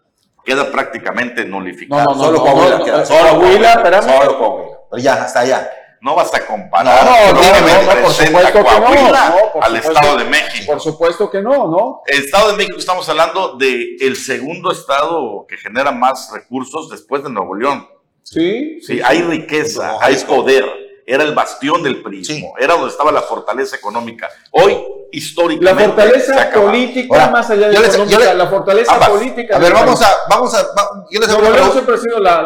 queda 0.46 0.72
prácticamente 0.72 1.44
nulificado. 1.44 2.04
No, 2.04 2.16
no, 2.16 2.24
solo 2.24 2.42
Coahuila 2.42 2.78
no, 2.78 2.86
queda. 2.86 3.06
Solo 3.06 3.40
Coahuila, 3.40 3.74
espérame. 3.74 4.18
Solo 4.18 4.38
Coahuila. 4.38 4.78
Pero 4.92 5.04
ya, 5.04 5.14
hasta 5.16 5.40
allá. 5.42 5.72
No 6.02 6.16
vas 6.16 6.34
a 6.36 6.46
comparar. 6.46 7.04
No, 7.04 7.34
no, 7.34 7.42
no, 7.42 8.02
por 8.04 8.14
supuesto 8.14 8.64
que 8.64 9.02
no. 9.02 9.62
al 9.62 9.76
Estado 9.76 10.18
de 10.18 10.26
México. 10.26 10.66
Por 10.68 10.80
supuesto 10.82 11.32
que 11.32 11.42
no, 11.42 11.68
¿no? 11.68 12.02
El 12.06 12.24
Estado 12.26 12.52
de 12.52 12.58
México 12.58 12.78
estamos 12.78 13.10
hablando 13.10 13.58
de 13.58 13.96
el 14.00 14.16
segundo 14.16 14.72
estado 14.72 15.48
que 15.48 15.58
genera 15.58 15.92
más 15.92 16.30
recursos 16.32 16.90
después 16.92 17.24
de 17.24 17.32
Nuevo 17.32 17.56
León. 17.56 17.88
Sí. 18.22 18.80
Sí, 18.82 19.02
hay 19.04 19.24
riqueza, 19.24 19.98
hay 20.00 20.16
poder. 20.28 20.85
Era 21.06 21.24
el 21.24 21.36
bastión 21.36 21.84
del 21.84 22.02
prismo, 22.02 22.56
era 22.58 22.74
donde 22.74 22.90
estaba 22.90 23.12
la 23.12 23.22
fortaleza 23.22 23.76
económica. 23.76 24.28
Hoy 24.52 24.76
históricamente. 25.12 25.88
La 25.88 25.94
fortaleza 25.94 26.52
política, 26.52 27.30
más 27.30 27.50
allá 27.50 27.68
de 27.68 27.80
la 27.80 27.88
económica, 27.88 28.34
la 28.34 28.48
fortaleza 28.48 29.00
política. 29.08 29.56
A 29.56 29.60
ver, 29.60 29.74
vamos 29.74 30.02
a, 30.02 30.10
vamos 30.30 30.54
a, 30.56 30.66
yo 31.12 31.20
les 31.20 31.30
hago 31.30 31.48
una 31.48 31.72
siempre 31.72 31.96
ha 31.96 31.98
sido 31.98 32.20
la, 32.20 32.42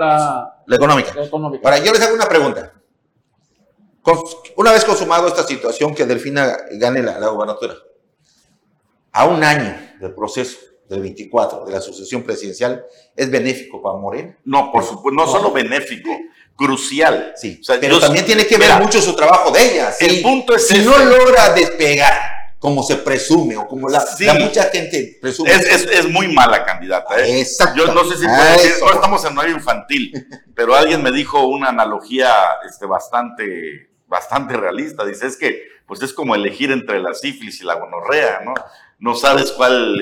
la, 0.66 0.76
económica. 0.76 1.14
la, 1.16 1.24
económica. 1.24 1.70
Ahora, 1.70 1.84
yo 1.84 1.94
les 1.94 2.02
hago 2.02 2.16
una 2.16 2.28
pregunta. 2.28 2.74
Una 4.56 4.72
vez 4.72 4.84
consumado 4.84 5.28
esta 5.28 5.44
situación 5.44 5.94
que 5.94 6.06
Delfina 6.06 6.58
gane 6.72 7.02
la, 7.02 7.20
la 7.20 7.28
gobernatura, 7.28 7.76
a 9.12 9.26
un 9.26 9.44
año 9.44 9.78
del 10.00 10.14
proceso, 10.14 10.58
del 10.90 11.02
24 11.02 11.66
de 11.66 11.72
la 11.72 11.82
sucesión 11.82 12.24
presidencial 12.24 12.84
es 13.16 13.30
benéfico 13.30 13.82
para 13.82 13.98
Morena. 13.98 14.38
No, 14.44 14.72
por 14.72 14.84
supuesto, 14.84 15.12
no, 15.12 15.28
solo 15.28 15.52
benéfico, 15.52 16.10
crucial. 16.60 17.34
Sí, 17.38 17.62
pero 17.80 18.00
también 18.02 18.26
tiene 18.26 18.46
que 18.46 18.58
ver 18.58 18.74
mucho 18.82 19.02
su 19.02 19.16
trabajo 19.16 19.50
de 19.50 19.64
ella. 19.64 19.94
El 19.98 20.22
punto 20.22 20.54
es 20.56 20.68
si 20.68 20.80
no 20.80 20.98
logra 20.98 21.54
despegar 21.54 22.14
como 22.60 22.84
se 22.84 22.98
presume 22.98 23.56
o 23.56 23.66
como 23.66 23.88
la, 23.88 24.06
mucha 24.38 24.64
gente 24.66 25.18
presume. 25.22 25.52
Es, 25.52 26.10
muy 26.10 26.28
mala 26.28 26.66
candidata. 26.66 27.18
¿eh? 27.18 27.40
Exacto. 27.40 27.78
Yo 27.78 27.94
no 27.94 28.04
sé 28.04 28.18
si 28.18 28.26
puede 28.26 28.52
decir, 28.52 28.74
no 28.82 28.92
estamos 28.92 29.24
en 29.24 29.38
horario 29.38 29.56
infantil, 29.56 30.28
pero 30.54 30.76
alguien 30.76 31.02
me 31.02 31.14
dijo 31.14 31.48
una 31.48 31.70
analogía 31.70 32.30
este, 32.68 32.86
bastante, 32.86 33.90
bastante 34.06 34.58
realista. 34.58 35.06
Dice, 35.06 35.28
es 35.28 35.38
que 35.38 35.64
pues 35.90 36.02
es 36.04 36.14
como 36.14 36.36
elegir 36.36 36.72
entre 36.72 37.02
la 37.02 37.16
sífilis 37.16 37.60
y 37.60 37.66
la 37.66 37.74
gonorrea, 37.74 38.42
¿no? 38.46 38.54
No 39.00 39.16
sabes 39.16 39.52
cuál, 39.52 40.00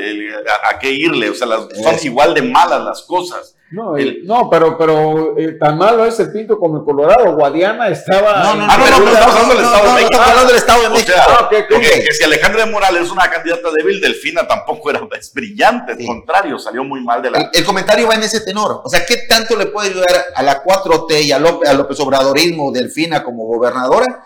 a, 0.70 0.80
qué 0.80 0.92
irle, 0.92 1.30
o 1.30 1.34
sea, 1.34 1.48
las, 1.48 1.62
son 1.62 1.96
igual 2.04 2.34
de 2.34 2.42
malas 2.42 2.84
las 2.84 3.02
cosas. 3.04 3.56
No, 3.70 3.96
no, 4.24 4.50
pero, 4.50 4.78
pero 4.78 5.38
eh, 5.38 5.58
tan 5.60 5.78
malo 5.78 6.06
es 6.06 6.18
el 6.22 6.32
Pinto 6.32 6.58
como 6.58 6.78
el 6.78 6.86
Colorado. 6.86 7.36
Guadiana 7.36 7.90
estaba. 7.90 8.44
No, 8.44 8.56
no, 8.56 8.66
no, 8.66 8.72
ah, 8.72 8.78
no, 8.78 9.00
no, 9.00 9.12
estamos 9.12 9.36
hablando 9.36 9.56
del 9.56 9.66
Estado 9.66 9.84
de 9.84 9.94
México. 9.94 10.10
Estamos 10.14 10.28
hablando 10.30 10.48
del 10.48 10.58
Estado 10.58 10.82
de 10.82 10.90
México. 10.90 11.12
O 11.12 11.80
sea, 11.82 12.02
que, 12.06 12.14
si 12.14 12.24
Alejandra 12.24 12.66
de 12.66 12.72
Morales 12.72 13.04
es 13.04 13.12
una 13.12 13.30
candidata 13.30 13.70
débil, 13.78 14.00
Delfina 14.00 14.48
tampoco 14.48 14.90
era 14.90 15.02
es 15.20 15.34
brillante, 15.34 15.92
al 15.94 16.06
contrario, 16.06 16.58
salió 16.58 16.84
muy 16.86 17.04
mal 17.04 17.22
de 17.22 17.32
la. 17.32 17.50
El, 17.54 17.66
comentario 17.66 18.08
va 18.08 18.16
en 18.16 18.24
ese 18.24 18.40
tenor. 18.40 18.82
O 18.84 18.90
sea, 18.90 19.06
¿qué 19.06 19.18
tanto 19.28 19.58
le 19.58 19.66
puede 19.66 19.90
ayudar 19.90 20.16
a 20.34 20.44
la 20.44 20.64
4T 20.64 21.24
y 21.24 21.32
a 21.34 21.40
López, 21.40 21.70
a 21.70 21.74
López 21.74 22.00
Obradorismo, 22.00 22.72
Delfina 22.72 23.22
como 23.22 23.46
gobernadora? 23.48 24.26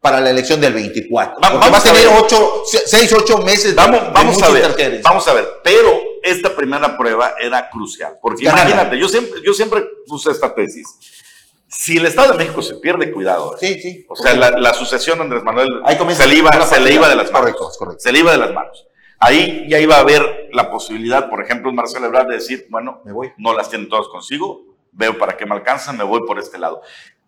Para 0.00 0.20
la 0.20 0.30
elección 0.30 0.60
del 0.60 0.72
24. 0.72 1.38
vamos 1.40 1.72
va 1.72 1.78
a 1.78 1.82
tener 1.82 2.06
6, 2.64 3.12
8 3.12 3.38
meses. 3.38 3.74
Vamos, 3.74 4.12
vamos 4.12 4.42
a 4.42 4.50
ver. 4.50 5.00
Vamos 5.02 5.26
a 5.26 5.32
ver. 5.34 5.48
Pero 5.62 6.00
esta 6.22 6.54
primera 6.54 6.96
prueba 6.96 7.34
era 7.40 7.68
crucial. 7.68 8.18
Porque 8.20 8.44
imagínate, 8.44 8.98
yo 8.98 9.08
siempre, 9.08 9.40
yo 9.44 9.52
siempre 9.52 9.84
puse 10.06 10.30
esta 10.30 10.54
tesis. 10.54 10.86
Si 11.66 11.98
el 11.98 12.06
Estado 12.06 12.32
de 12.32 12.38
México 12.38 12.62
se 12.62 12.76
pierde, 12.76 13.12
cuidado. 13.12 13.54
¿eh? 13.54 13.58
Sí, 13.60 13.80
sí. 13.80 14.06
O 14.08 14.16
sea, 14.16 14.34
la, 14.34 14.72
sucesión 14.74 15.20
Andrés 15.20 15.42
Manuel 15.42 15.68
se 16.14 16.26
le, 16.26 16.34
iba, 16.34 16.50
se 16.66 16.80
le 16.80 16.94
iba 16.94 17.08
de 17.08 17.16
las 17.16 17.30
manos. 17.30 17.54
Se 17.98 18.10
le 18.10 18.20
iba 18.20 18.32
de 18.32 18.38
las 18.38 18.54
manos. 18.54 18.86
Ahí 19.20 19.66
ya 19.68 19.80
iba 19.80 19.96
a 19.96 20.00
haber 20.00 20.48
la 20.52 20.70
posibilidad, 20.70 21.28
por 21.28 21.42
ejemplo, 21.42 21.72
Marcelo 21.72 22.06
Ebrard 22.06 22.28
de 22.28 22.34
decir, 22.34 22.66
bueno, 22.70 23.02
me 23.04 23.12
voy. 23.12 23.32
no 23.36 23.52
las 23.52 23.68
tienen 23.68 23.88
todas 23.88 24.06
consigo, 24.06 24.62
veo 24.92 25.18
para 25.18 25.36
qué 25.36 25.44
me 25.44 25.56
alcanzan, 25.56 25.96
me 25.96 26.04
voy 26.04 26.20
por 26.24 26.38
este 26.38 26.56
lado. 26.56 26.82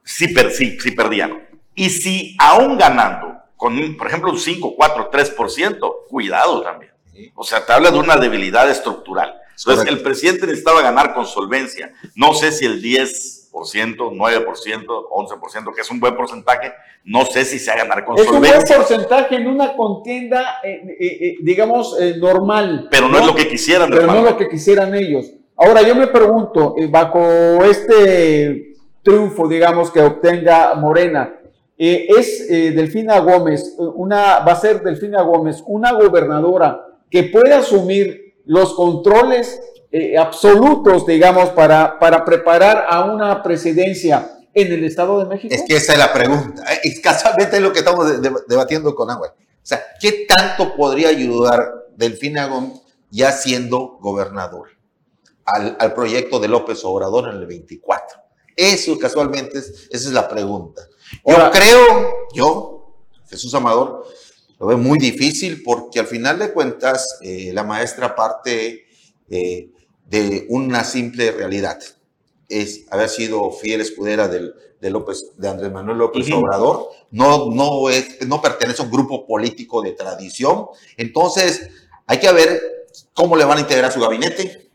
Sí, 0.05 0.29
per, 0.29 0.53
sí, 0.53 0.79
sí 0.81 0.93
perdían. 0.93 1.49
Y 1.75 1.91
si 1.91 2.37
aún 2.39 2.79
ganando, 2.79 3.41
con, 3.57 3.97
por 3.97 4.07
ejemplo, 4.07 4.31
un 4.31 4.39
5, 4.39 4.75
4, 4.77 5.11
3%, 5.11 5.93
cuidado 6.09 6.63
también. 6.63 6.93
O 7.35 7.45
sea, 7.45 7.65
te 7.65 7.73
habla 7.73 7.91
de 7.91 7.99
una 7.99 8.17
debilidad 8.17 8.69
estructural. 8.71 9.35
Entonces, 9.59 9.89
el 9.89 10.01
presidente 10.01 10.47
necesitaba 10.47 10.81
ganar 10.81 11.13
con 11.13 11.27
solvencia. 11.27 11.93
No 12.15 12.33
sé 12.33 12.51
si 12.51 12.65
el 12.65 12.83
10%, 12.83 13.51
9%, 13.53 14.87
11%, 14.87 15.75
que 15.75 15.81
es 15.83 15.91
un 15.91 16.01
buen 16.01 16.17
porcentaje, 16.17 16.73
no 17.05 17.27
sé 17.27 17.45
si 17.45 17.59
se 17.59 17.71
va 17.71 17.77
a 17.77 17.79
ganar 17.85 18.05
con 18.07 18.17
solvencia. 18.17 18.57
Es 18.57 18.65
un 18.65 18.77
buen 18.77 18.79
porcentaje 18.79 19.37
en 19.37 19.47
una 19.47 19.77
contienda, 19.77 20.61
eh, 20.65 20.83
eh, 20.99 21.07
eh, 21.21 21.37
digamos, 21.43 21.95
normal. 22.19 22.89
Pero 22.91 23.09
no, 23.09 23.19
es 23.19 23.27
lo 23.27 23.35
que 23.35 23.49
quisieran. 23.49 23.91
Pero 23.91 24.07
no 24.07 24.19
es 24.19 24.25
lo 24.25 24.37
que 24.39 24.49
quisieran 24.49 24.95
ellos. 24.95 25.31
Ahora, 25.57 25.83
yo 25.83 25.95
me 25.95 26.07
pregunto, 26.07 26.75
bajo 26.89 27.21
este 27.65 28.77
triunfo, 29.03 29.47
digamos, 29.47 29.91
que 29.91 30.01
obtenga 30.01 30.75
Morena, 30.75 31.35
es 31.83 32.47
Delfina 32.49 33.21
Gómez, 33.21 33.75
una, 33.79 34.41
va 34.41 34.53
a 34.53 34.61
ser 34.61 34.83
Delfina 34.83 35.23
Gómez 35.23 35.63
una 35.67 35.93
gobernadora 35.93 36.85
que 37.11 37.25
pueda 37.25 37.61
asumir 37.61 38.35
los 38.45 38.75
controles 38.75 39.61
eh, 39.93 40.17
absolutos, 40.17 41.05
digamos, 41.05 41.51
para, 41.51 41.99
para 41.99 42.25
preparar 42.25 42.87
a 42.89 43.05
una 43.13 43.43
presidencia 43.43 44.39
en 44.55 44.73
el 44.73 44.85
Estado 44.85 45.19
de 45.19 45.27
México? 45.27 45.55
Es 45.55 45.63
que 45.63 45.77
esa 45.77 45.93
es 45.95 45.99
la 45.99 46.13
pregunta. 46.13 46.65
Es 46.83 47.01
casualmente 47.01 47.57
es 47.57 47.63
lo 47.63 47.73
que 47.73 47.81
estamos 47.81 48.07
debatiendo 48.47 48.95
con 48.95 49.11
Agua. 49.11 49.35
O 49.37 49.67
sea, 49.67 49.83
¿qué 50.01 50.27
tanto 50.29 50.77
podría 50.77 51.09
ayudar 51.09 51.87
Delfina 51.97 52.47
Gómez 52.47 52.81
ya 53.11 53.33
siendo 53.33 53.99
gobernador 54.01 54.69
al, 55.45 55.95
proyecto 55.95 56.39
de 56.39 56.49
López 56.49 56.85
Obrador 56.85 57.29
en 57.29 57.37
el 57.37 57.47
24? 57.47 58.21
Eso 58.57 58.99
casualmente, 58.99 59.59
es 59.59 60.07
la 60.13 60.29
pregunta. 60.29 60.83
Yo 61.25 61.51
creo, 61.51 62.29
yo, 62.35 62.95
Jesús 63.29 63.55
Amador, 63.55 64.07
lo 64.59 64.67
veo 64.67 64.79
muy 64.79 64.99
difícil 64.99 65.63
porque 65.63 66.01
al 66.01 66.07
final 66.07 66.39
de 66.39 66.53
cuentas 66.53 67.19
eh, 67.23 67.51
la 67.55 67.65
maestra 67.65 68.15
parte 68.15 68.87
eh, 69.31 69.71
de 70.07 70.47
una 70.49 70.85
simple 70.85 71.31
realidad. 71.31 71.79
Es 72.49 72.85
haber 72.91 73.09
sido 73.09 73.51
fiel 73.53 73.81
escudera 73.81 74.29
del, 74.29 74.55
de, 74.81 74.91
López, 74.91 75.33
de 75.37 75.49
Andrés 75.49 75.73
Manuel 75.73 75.99
López 75.99 76.31
Obrador. 76.33 76.89
No, 77.11 77.51
no, 77.51 77.89
es, 77.89 78.27
no 78.27 78.43
pertenece 78.43 78.83
a 78.83 78.85
un 78.85 78.91
grupo 78.91 79.27
político 79.27 79.83
de 79.83 79.93
tradición. 79.93 80.67
Entonces, 80.97 81.71
hay 82.07 82.19
que 82.19 82.33
ver 82.33 82.61
cómo 83.15 83.37
le 83.37 83.45
van 83.45 83.59
a 83.59 83.63
integrar 83.63 83.93
su 83.93 84.01
gabinete, 84.01 84.70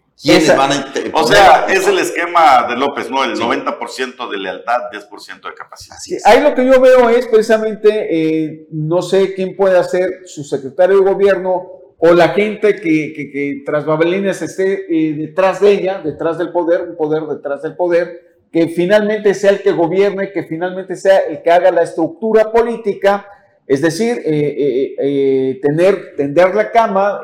o 1.14 1.28
sea, 1.28 1.66
es 1.68 1.88
el 1.88 2.00
esquema 2.00 2.66
de 2.70 2.78
López, 2.78 3.12
¿no? 3.12 3.24
El 3.24 3.36
90% 3.38 4.30
de 4.30 4.38
lealtad, 4.38 4.84
10% 4.92 5.50
de 5.50 5.54
capacidad. 5.54 5.98
Ahí 6.24 6.42
lo 6.42 6.56
que 6.56 6.66
yo 6.66 6.80
veo 6.80 7.10
es 7.10 7.28
precisamente, 7.28 7.90
eh, 8.10 8.68
no 8.72 9.02
sé 9.02 9.34
quién 9.34 9.58
puede 9.58 9.84
ser 9.84 10.22
su 10.26 10.44
secretario 10.44 11.00
de 11.00 11.12
gobierno 11.12 11.70
o 11.98 12.14
la 12.14 12.30
gente 12.30 12.76
que, 12.78 13.14
que, 13.14 13.64
tras 13.66 13.86
Babelines 13.86 14.42
esté 14.42 14.86
eh, 14.90 15.14
detrás 15.16 15.60
de 15.60 15.72
ella, 15.72 16.02
detrás 16.02 16.38
del 16.38 16.52
poder, 16.52 16.84
un 16.90 16.96
poder 16.96 17.24
detrás 17.24 17.62
del 17.62 17.76
poder, 17.76 18.22
que 18.52 18.70
finalmente 18.70 19.34
sea 19.34 19.52
el 19.52 19.62
que 19.62 19.72
gobierne, 19.72 20.32
que 20.32 20.44
finalmente 20.44 20.96
sea 20.96 21.20
el 21.20 21.42
que 21.42 21.52
haga 21.52 21.72
la 21.72 21.84
estructura 21.84 22.54
política, 22.54 23.28
es 23.68 23.82
decir, 23.82 24.22
eh, 24.24 25.60
tener, 25.62 26.16
tender 26.16 26.56
la 26.56 26.72
cama, 26.72 27.20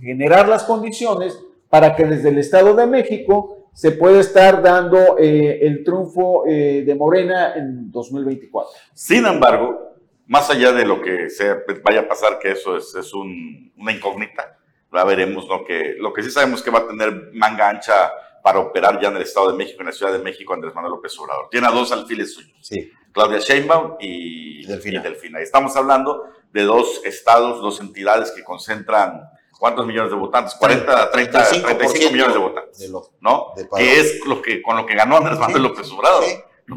generar 0.00 0.48
las 0.48 0.64
condiciones 0.64 1.38
para 1.70 1.94
que 1.96 2.04
desde 2.04 2.28
el 2.28 2.38
Estado 2.38 2.74
de 2.74 2.86
México 2.86 3.68
se 3.72 3.92
pueda 3.92 4.20
estar 4.20 4.60
dando 4.60 5.16
eh, 5.18 5.60
el 5.62 5.84
triunfo 5.84 6.44
eh, 6.46 6.82
de 6.84 6.94
Morena 6.96 7.54
en 7.54 7.90
2024. 7.90 8.70
Sin 8.92 9.24
embargo, 9.24 9.96
más 10.26 10.50
allá 10.50 10.72
de 10.72 10.84
lo 10.84 11.00
que 11.00 11.30
se 11.30 11.54
vaya 11.82 12.00
a 12.00 12.08
pasar, 12.08 12.38
que 12.38 12.50
eso 12.50 12.76
es, 12.76 12.94
es 12.94 13.14
una 13.14 13.92
incógnita, 13.92 14.58
la 14.92 15.04
veremos, 15.04 15.48
¿no? 15.48 15.64
Que, 15.64 15.94
lo 15.98 16.12
que 16.12 16.22
sí 16.22 16.30
sabemos 16.30 16.62
que 16.62 16.70
va 16.70 16.80
a 16.80 16.88
tener 16.88 17.30
manga 17.32 17.68
ancha 17.68 18.12
para 18.42 18.58
operar 18.58 19.00
ya 19.00 19.08
en 19.08 19.16
el 19.16 19.22
Estado 19.22 19.52
de 19.52 19.56
México, 19.56 19.80
en 19.80 19.86
la 19.86 19.92
Ciudad 19.92 20.12
de 20.12 20.18
México, 20.18 20.52
Andrés 20.52 20.74
Manuel 20.74 20.94
López 20.94 21.16
Obrador. 21.18 21.48
Tiene 21.50 21.68
a 21.68 21.70
dos 21.70 21.92
alfiles 21.92 22.34
suyos, 22.34 22.58
sí. 22.60 22.90
Claudia 23.12 23.38
Sheinbaum 23.38 23.96
y 24.00 24.66
Delfina. 24.66 25.00
y 25.00 25.02
Delfina. 25.02 25.40
Estamos 25.40 25.76
hablando 25.76 26.24
de 26.52 26.62
dos 26.62 27.02
estados, 27.04 27.60
dos 27.60 27.80
entidades 27.80 28.30
que 28.32 28.42
concentran 28.42 29.22
¿cuántos 29.60 29.86
millones 29.86 30.10
de 30.10 30.16
votantes? 30.16 30.54
40, 30.54 31.10
30, 31.12 31.48
35 31.48 32.10
millones 32.10 32.34
de 32.34 32.40
votantes, 32.40 32.92
¿no? 33.20 33.52
Que 33.76 34.00
es 34.00 34.26
lo 34.26 34.42
que, 34.42 34.60
con 34.60 34.76
lo 34.76 34.86
que 34.86 34.94
ganó 34.94 35.18
Andrés 35.18 35.38
Manuel 35.38 35.62
López 35.62 35.88
Obrador. 35.92 36.24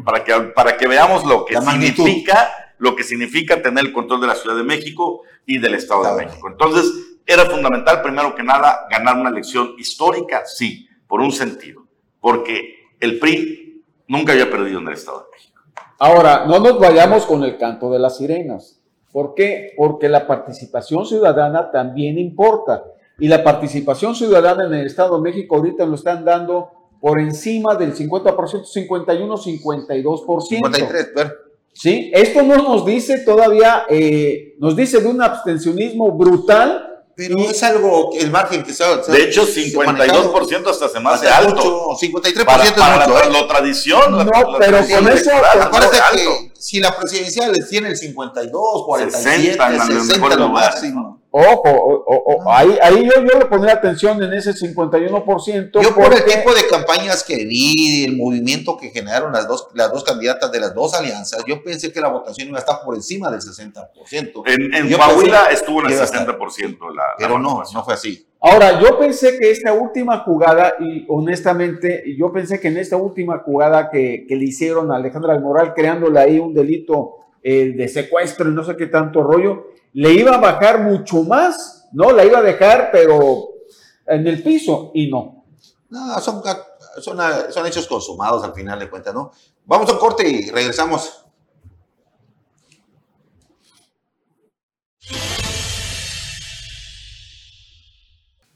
Para, 0.04 0.24
que, 0.24 0.34
para 0.54 0.76
que 0.76 0.88
veamos 0.88 1.24
lo 1.24 1.44
que 1.44 1.56
significa 1.56 2.52
lo 2.78 2.96
que 2.96 3.04
significa 3.04 3.62
tener 3.62 3.84
el 3.84 3.92
control 3.92 4.20
de 4.20 4.26
la 4.26 4.34
Ciudad 4.34 4.56
de 4.56 4.64
México 4.64 5.22
y 5.46 5.58
del 5.58 5.74
Estado 5.74 6.04
de 6.04 6.26
México. 6.26 6.48
Entonces, 6.48 6.92
era 7.24 7.46
fundamental, 7.46 8.02
primero 8.02 8.34
que 8.34 8.42
nada, 8.42 8.86
ganar 8.90 9.16
una 9.16 9.30
elección 9.30 9.74
histórica, 9.78 10.42
sí, 10.44 10.88
por 11.06 11.20
un 11.20 11.32
sentido, 11.32 11.86
porque 12.20 12.90
el 13.00 13.18
PRI 13.18 13.84
nunca 14.08 14.32
había 14.32 14.50
perdido 14.50 14.80
en 14.80 14.88
el 14.88 14.94
Estado 14.94 15.20
de 15.20 15.36
México. 15.36 15.62
Ahora, 15.98 16.44
no 16.46 16.58
nos 16.58 16.78
vayamos 16.78 17.24
con 17.24 17.42
el 17.44 17.56
canto 17.56 17.90
de 17.90 17.98
las 17.98 18.18
sirenas. 18.18 18.80
¿Por 19.14 19.36
qué? 19.36 19.74
Porque 19.76 20.08
la 20.08 20.26
participación 20.26 21.06
ciudadana 21.06 21.70
también 21.70 22.18
importa. 22.18 22.82
Y 23.16 23.28
la 23.28 23.44
participación 23.44 24.16
ciudadana 24.16 24.66
en 24.66 24.74
el 24.74 24.86
Estado 24.86 25.14
de 25.14 25.22
México 25.22 25.54
ahorita 25.54 25.86
lo 25.86 25.94
están 25.94 26.24
dando 26.24 26.72
por 27.00 27.20
encima 27.20 27.76
del 27.76 27.94
50%, 27.94 28.64
51, 28.64 29.36
52%. 29.36 30.40
53, 30.40 31.12
Sí, 31.72 32.10
esto 32.12 32.42
no 32.42 32.56
nos 32.56 32.84
dice 32.84 33.20
todavía, 33.20 33.84
eh, 33.88 34.56
nos 34.58 34.74
dice 34.74 35.00
de 35.00 35.06
un 35.06 35.22
abstencionismo 35.22 36.10
brutal 36.10 36.90
pero 37.16 37.38
es 37.38 37.62
algo, 37.62 38.10
el 38.18 38.32
margen 38.32 38.64
que 38.64 38.72
se 38.72 38.82
De 38.84 39.22
hecho, 39.22 39.46
52% 39.46 40.68
hasta 40.68 40.88
se 40.88 40.98
me 40.98 41.10
hace 41.10 41.28
alto. 41.28 41.90
53% 41.90 42.44
para, 42.44 42.44
para 42.44 42.64
es 42.64 42.76
mucho. 42.76 43.30
La, 43.30 43.38
¿eh? 43.38 43.46
tradición. 43.48 44.10
No, 44.10 44.58
pero 44.58 44.78
con 44.78 45.08
eso. 45.08 45.30
Acuérdate 45.60 45.98
que 46.16 46.53
si 46.64 46.80
la 46.80 46.96
presidencial 46.96 47.52
tiene 47.68 47.88
el 47.90 47.96
52, 47.96 48.84
47, 48.86 49.52
60, 49.52 49.86
60 49.86 50.36
lo 50.36 50.48
máximo. 50.48 51.20
Ojo, 51.36 52.48
ahí, 52.48 52.78
ahí 52.80 53.06
yo, 53.06 53.20
yo, 53.24 53.40
le 53.40 53.46
pondría 53.46 53.74
atención 53.74 54.22
en 54.22 54.32
ese 54.34 54.52
51%. 54.52 55.82
Yo 55.82 55.92
por 55.92 56.14
el 56.14 56.24
tipo 56.24 56.54
de 56.54 56.64
campañas 56.70 57.24
que 57.24 57.44
vi, 57.44 58.04
el 58.04 58.16
movimiento 58.16 58.76
que 58.76 58.90
generaron 58.90 59.32
las 59.32 59.48
dos, 59.48 59.66
las 59.74 59.90
dos 59.90 60.04
candidatas 60.04 60.52
de 60.52 60.60
las 60.60 60.72
dos 60.76 60.94
alianzas, 60.94 61.42
yo 61.44 61.60
pensé 61.64 61.92
que 61.92 62.00
la 62.00 62.06
votación 62.06 62.46
iba 62.46 62.58
a 62.58 62.60
estar 62.60 62.76
por 62.84 62.94
encima 62.94 63.32
del 63.32 63.40
60%. 63.40 64.42
En, 64.46 64.74
en 64.74 64.92
Coahuila 64.96 65.46
estuvo 65.50 65.80
en 65.80 65.86
el 65.90 65.98
60% 65.98 66.94
la, 66.94 67.02
Pero 67.18 67.40
no, 67.40 67.64
no 67.74 67.84
fue 67.84 67.94
así. 67.94 68.28
Ahora, 68.40 68.80
yo 68.80 68.96
pensé 68.96 69.36
que 69.36 69.50
esta 69.50 69.72
última 69.72 70.20
jugada, 70.20 70.74
y 70.78 71.04
honestamente, 71.08 72.04
yo 72.16 72.32
pensé 72.32 72.60
que 72.60 72.68
en 72.68 72.76
esta 72.76 72.96
última 72.96 73.38
jugada 73.38 73.90
que, 73.90 74.24
que 74.28 74.36
le 74.36 74.44
hicieron 74.44 74.92
a 74.92 74.96
Alejandra 74.96 75.36
Moral, 75.40 75.74
creándole 75.74 76.20
ahí 76.20 76.38
un 76.38 76.54
delito 76.54 77.16
eh, 77.42 77.74
de 77.76 77.88
secuestro 77.88 78.48
y 78.48 78.54
no 78.54 78.62
sé 78.62 78.76
qué 78.76 78.86
tanto 78.86 79.22
rollo, 79.22 79.66
le 79.94 80.12
iba 80.12 80.34
a 80.34 80.38
bajar 80.38 80.80
mucho 80.80 81.22
más, 81.22 81.88
¿no? 81.92 82.12
La 82.12 82.24
iba 82.24 82.38
a 82.38 82.42
dejar, 82.42 82.90
pero 82.92 83.48
en 84.06 84.26
el 84.26 84.42
piso, 84.42 84.90
y 84.92 85.08
no. 85.08 85.46
No, 85.88 86.20
son, 86.20 86.42
son, 87.00 87.18
son 87.50 87.66
hechos 87.66 87.86
consumados 87.86 88.42
al 88.42 88.52
final 88.52 88.78
de 88.80 88.90
cuentas, 88.90 89.14
¿no? 89.14 89.30
Vamos 89.64 89.88
a 89.88 89.92
un 89.92 89.98
corte 89.98 90.28
y 90.28 90.50
regresamos. 90.50 91.24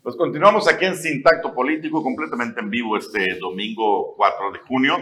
Pues 0.03 0.17
continuamos 0.17 0.67
aquí 0.67 0.87
en 0.87 0.97
Sintacto 0.97 1.55
Político, 1.55 2.03
completamente 2.03 2.61
en 2.61 2.71
vivo 2.71 2.97
este 2.97 3.39
domingo 3.39 4.15
4 4.17 4.53
de 4.53 4.59
junio. 4.61 4.97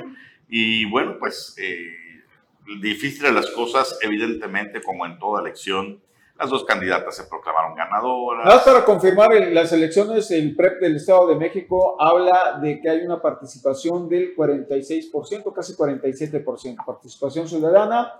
Y 0.48 0.84
bueno, 0.90 1.16
pues 1.18 1.54
eh, 1.58 1.94
difíciles 2.82 3.32
las 3.32 3.50
cosas, 3.52 3.98
evidentemente, 4.02 4.82
como 4.82 5.06
en 5.06 5.18
toda 5.18 5.40
elección, 5.40 6.02
las 6.38 6.50
dos 6.50 6.64
candidatas 6.64 7.16
se 7.16 7.24
proclamaron 7.24 7.74
ganadoras. 7.74 8.44
Nada 8.44 8.64
para 8.64 8.84
confirmar 8.84 9.30
las 9.52 9.72
elecciones, 9.72 10.30
el 10.30 10.54
PREP 10.54 10.80
del 10.80 10.96
Estado 10.96 11.28
de 11.28 11.36
México 11.36 12.00
habla 12.00 12.58
de 12.60 12.80
que 12.80 12.90
hay 12.90 13.00
una 13.04 13.20
participación 13.20 14.08
del 14.08 14.36
46%, 14.36 15.52
casi 15.54 15.74
47%, 15.74 16.84
participación 16.84 17.48
ciudadana. 17.48 18.12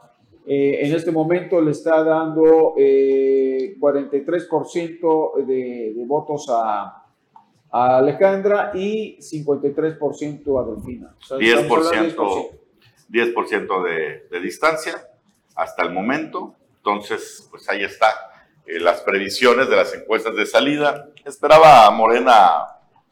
Eh, 0.47 0.87
en 0.87 0.95
este 0.95 1.11
momento 1.11 1.61
le 1.61 1.73
está 1.73 2.05
dando 2.05 2.75
eh, 2.79 3.77
43% 3.81 5.45
de, 5.45 5.95
de, 5.97 6.05
votos 6.07 6.47
a, 6.49 7.05
a, 7.71 7.99
Alejandra 7.99 8.71
y 8.73 9.19
53% 9.19 10.63
a 10.63 10.71
Delfina. 10.71 11.17
O 11.21 11.25
sea, 11.25 11.39
10%, 11.39 12.51
10 13.09 13.35
de, 13.35 14.29
de 14.31 14.41
distancia 14.41 14.95
hasta 15.57 15.83
el 15.83 15.93
momento. 15.93 16.55
Entonces, 16.87 17.49
pues 17.51 17.69
ahí 17.69 17.83
está. 17.83 18.15
Eh, 18.65 18.79
las 18.79 19.01
previsiones 19.01 19.69
de 19.69 19.75
las 19.75 19.93
encuestas 19.93 20.37
de 20.37 20.47
salida. 20.47 21.09
Esperaba 21.25 21.85
a 21.85 21.91
Morena 21.91 22.65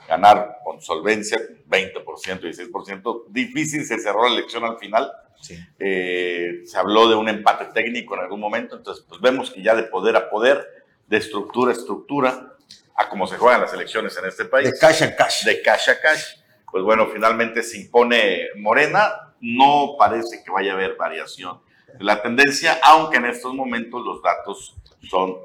ganar 0.09 0.59
con 0.63 0.81
solvencia, 0.81 1.41
20%, 1.69 2.41
16%. 2.41 3.25
Difícil, 3.31 3.85
se 3.85 3.99
cerró 3.99 4.29
la 4.29 4.35
elección 4.35 4.65
al 4.65 4.79
final. 4.79 5.11
Sí. 5.41 5.59
Eh, 5.81 6.63
se 6.65 6.79
habló 6.79 7.09
de 7.09 7.17
un 7.17 7.29
empate 7.29 7.65
técnico 7.75 8.15
en 8.15 8.21
algún 8.21 8.39
momento. 8.39 8.77
Entonces, 8.77 9.05
pues 9.09 9.21
vemos 9.21 9.51
que 9.51 9.61
ya 9.61 9.75
de 9.75 9.83
poder 9.83 10.15
a 10.15 10.31
poder, 10.31 10.65
de 11.09 11.17
estructura 11.17 11.73
a 11.73 11.75
estructura, 11.75 12.55
a 12.95 13.09
cómo 13.09 13.27
se 13.27 13.39
juegan 13.39 13.61
las 13.61 13.75
elecciones 13.75 14.17
en 14.17 14.27
este 14.27 14.45
país. 14.45 14.71
De 14.71 14.79
cash 14.79 15.03
a 15.03 15.17
cash. 15.17 15.45
De 15.45 15.61
cash 15.63 15.91
a 15.91 16.01
cash. 16.01 16.37
Pues 16.71 16.85
bueno, 16.85 17.09
finalmente 17.13 17.65
se 17.65 17.79
impone 17.79 18.51
Morena. 18.57 19.35
No 19.41 19.97
parece 19.99 20.45
que 20.45 20.51
vaya 20.53 20.73
a 20.73 20.75
haber 20.77 20.95
variación 20.95 21.64
la 22.01 22.23
tendencia, 22.23 22.79
aunque 22.83 23.19
en 23.19 23.27
estos 23.27 23.55
momentos 23.55 24.05
los 24.05 24.23
datos 24.23 24.77
son 25.09 25.37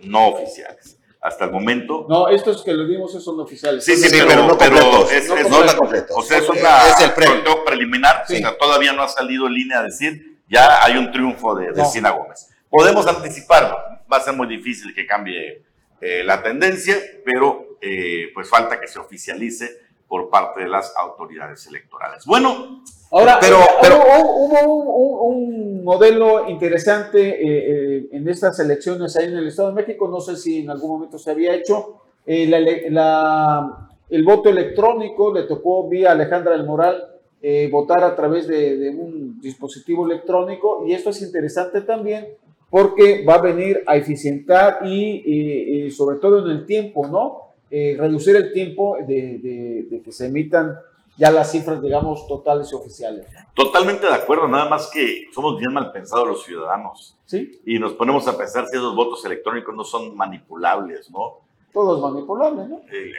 no 0.00 0.28
oficiales. 0.28 0.98
Hasta 1.20 1.44
el 1.44 1.52
momento. 1.52 2.06
No, 2.08 2.28
estos 2.28 2.64
que 2.64 2.74
le 2.74 2.84
dimos 2.86 3.12
son 3.22 3.38
oficiales. 3.38 3.84
Sí, 3.84 3.96
sí, 3.96 4.08
sí 4.08 4.18
pero, 4.26 4.44
no 4.44 4.58
pero 4.58 4.76
es, 5.08 5.28
no 5.28 5.36
es, 5.36 5.48
no 5.48 5.76
completo. 5.76 6.14
O 6.16 6.22
sea, 6.22 6.38
es, 6.38 6.48
una, 6.48 6.88
es 6.88 7.00
el 7.00 7.12
pre 7.12 7.28
preliminar. 7.64 8.24
Sí. 8.26 8.36
O 8.36 8.38
sea, 8.38 8.58
todavía 8.58 8.92
no 8.92 9.02
ha 9.02 9.08
salido 9.08 9.46
en 9.46 9.54
línea 9.54 9.78
a 9.78 9.82
decir 9.84 10.40
ya 10.48 10.84
hay 10.84 10.96
un 10.96 11.10
triunfo 11.12 11.54
de, 11.54 11.72
de 11.72 11.82
no. 11.82 11.84
Sina 11.88 12.10
Gómez. 12.10 12.50
Podemos 12.68 13.06
anticiparlo. 13.06 13.76
Va 14.12 14.16
a 14.16 14.20
ser 14.20 14.34
muy 14.34 14.46
difícil 14.46 14.94
que 14.94 15.06
cambie 15.06 15.64
eh, 16.00 16.22
la 16.24 16.42
tendencia, 16.42 16.96
pero 17.24 17.78
eh, 17.80 18.30
pues 18.34 18.48
falta 18.48 18.80
que 18.80 18.88
se 18.88 18.98
oficialice 18.98 19.81
por 20.12 20.28
parte 20.28 20.60
de 20.60 20.68
las 20.68 20.94
autoridades 20.94 21.66
electorales. 21.68 22.26
Bueno, 22.26 22.82
Ahora, 23.12 23.38
pero, 23.40 23.56
pero 23.80 23.96
hubo, 23.96 24.44
hubo 24.44 25.22
un, 25.24 25.36
un, 25.36 25.84
modelo 25.84 26.50
interesante 26.50 27.30
eh, 27.30 27.96
eh, 27.96 28.08
en 28.12 28.28
estas 28.28 28.58
elecciones 28.60 29.16
ahí 29.16 29.28
en 29.28 29.38
el 29.38 29.46
Estado 29.46 29.68
de 29.68 29.74
México, 29.74 30.08
no 30.08 30.20
sé 30.20 30.36
si 30.36 30.60
en 30.60 30.70
algún 30.70 30.90
momento 30.90 31.18
se 31.18 31.30
había 31.30 31.54
hecho, 31.54 32.02
eh, 32.26 32.46
la, 32.46 32.60
la, 32.90 33.88
el 34.10 34.22
voto 34.22 34.50
electrónico 34.50 35.32
le 35.32 35.44
tocó 35.44 35.88
vía 35.88 36.12
Alejandra 36.12 36.52
del 36.52 36.66
Moral 36.66 37.08
eh, 37.40 37.70
votar 37.72 38.04
a 38.04 38.14
través 38.14 38.46
de, 38.46 38.76
de, 38.76 38.90
un 38.90 39.40
dispositivo 39.40 40.04
electrónico 40.04 40.84
y 40.86 40.92
esto 40.92 41.08
es 41.08 41.22
interesante 41.22 41.80
también 41.80 42.28
porque 42.68 43.24
va 43.24 43.36
a 43.36 43.40
venir 43.40 43.82
a 43.86 43.96
eficientar 43.96 44.80
y, 44.84 45.22
y, 45.24 45.86
y 45.86 45.90
sobre 45.90 46.18
todo 46.18 46.44
en 46.44 46.50
el 46.50 46.66
tiempo, 46.66 47.06
¿no? 47.06 47.51
Reducir 47.98 48.36
el 48.36 48.52
tiempo 48.52 48.96
de, 49.06 49.86
de 49.90 50.02
que 50.02 50.12
se 50.12 50.26
emitan 50.26 50.76
ya 51.16 51.30
las 51.30 51.50
cifras, 51.50 51.82
digamos, 51.82 52.26
totales 52.26 52.70
y 52.72 52.74
oficiales. 52.74 53.26
Totalmente 53.54 54.06
de 54.06 54.14
acuerdo, 54.14 54.48
nada 54.48 54.68
más 54.68 54.90
que 54.92 55.26
somos 55.32 55.58
bien 55.58 55.72
mal 55.72 55.92
pensados 55.92 56.26
los 56.26 56.44
ciudadanos. 56.44 57.16
Sí. 57.26 57.60
Y 57.66 57.78
nos 57.78 57.92
ponemos 57.92 58.26
a 58.28 58.36
pensar 58.36 58.66
si 58.66 58.76
esos 58.76 58.94
votos 58.94 59.24
electrónicos 59.24 59.74
no 59.74 59.84
son 59.84 60.16
manipulables, 60.16 61.10
¿no? 61.10 61.40
Todo 61.72 61.96
es 61.96 62.02
manipulable, 62.02 62.66
¿no? 62.66 62.80
Eh, 62.90 63.12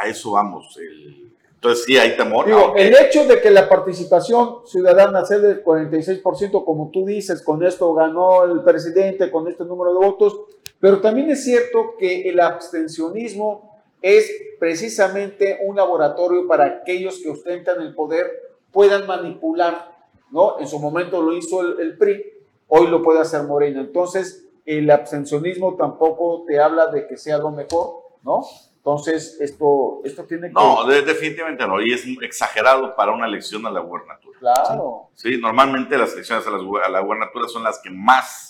a, 0.00 0.04
a, 0.04 0.08
eso 0.08 0.32
vamos. 0.32 0.76
El, 0.76 1.32
entonces 1.54 1.84
sí 1.84 1.98
hay 1.98 2.16
temor. 2.16 2.46
Digo, 2.46 2.74
el 2.76 2.94
hecho 2.94 3.26
de 3.26 3.40
que 3.40 3.50
la 3.50 3.68
participación 3.68 4.66
ciudadana 4.66 5.24
sea 5.24 5.38
del 5.38 5.64
46%, 5.64 6.64
como 6.64 6.90
tú 6.92 7.04
dices, 7.04 7.42
con 7.42 7.64
esto 7.66 7.92
ganó 7.94 8.44
el 8.44 8.62
presidente, 8.62 9.30
con 9.30 9.48
este 9.48 9.64
número 9.64 9.92
de 9.92 10.06
votos, 10.06 10.40
pero 10.78 11.00
también 11.00 11.30
es 11.30 11.42
cierto 11.42 11.94
que 11.98 12.28
el 12.28 12.38
abstencionismo 12.38 13.67
es 14.02 14.30
precisamente 14.58 15.58
un 15.64 15.76
laboratorio 15.76 16.46
para 16.46 16.64
aquellos 16.64 17.20
que 17.20 17.30
ostentan 17.30 17.80
el 17.80 17.94
poder 17.94 18.30
puedan 18.72 19.06
manipular, 19.06 19.96
¿no? 20.30 20.58
En 20.58 20.66
su 20.66 20.78
momento 20.78 21.22
lo 21.22 21.36
hizo 21.36 21.62
el, 21.62 21.80
el 21.80 21.98
PRI, 21.98 22.24
hoy 22.68 22.86
lo 22.88 23.02
puede 23.02 23.20
hacer 23.20 23.42
Morena. 23.44 23.80
Entonces, 23.80 24.46
el 24.66 24.90
abstencionismo 24.90 25.76
tampoco 25.76 26.44
te 26.46 26.60
habla 26.60 26.88
de 26.88 27.06
que 27.06 27.16
sea 27.16 27.38
lo 27.38 27.50
mejor, 27.50 28.02
¿no? 28.22 28.44
Entonces, 28.76 29.38
esto, 29.40 30.00
esto 30.04 30.24
tiene 30.24 30.48
que... 30.48 30.54
No, 30.54 30.86
de, 30.86 31.02
definitivamente 31.02 31.66
no, 31.66 31.80
y 31.80 31.92
es 31.92 32.04
exagerado 32.22 32.94
para 32.94 33.12
una 33.12 33.26
elección 33.26 33.66
a 33.66 33.70
la 33.70 33.80
gubernatura. 33.80 34.38
Claro. 34.38 35.08
Sí, 35.14 35.36
normalmente 35.38 35.98
las 35.98 36.12
elecciones 36.14 36.46
a 36.46 36.50
la, 36.50 36.58
a 36.86 36.88
la 36.88 37.00
gubernatura 37.00 37.48
son 37.48 37.64
las 37.64 37.80
que 37.80 37.90
más 37.90 38.47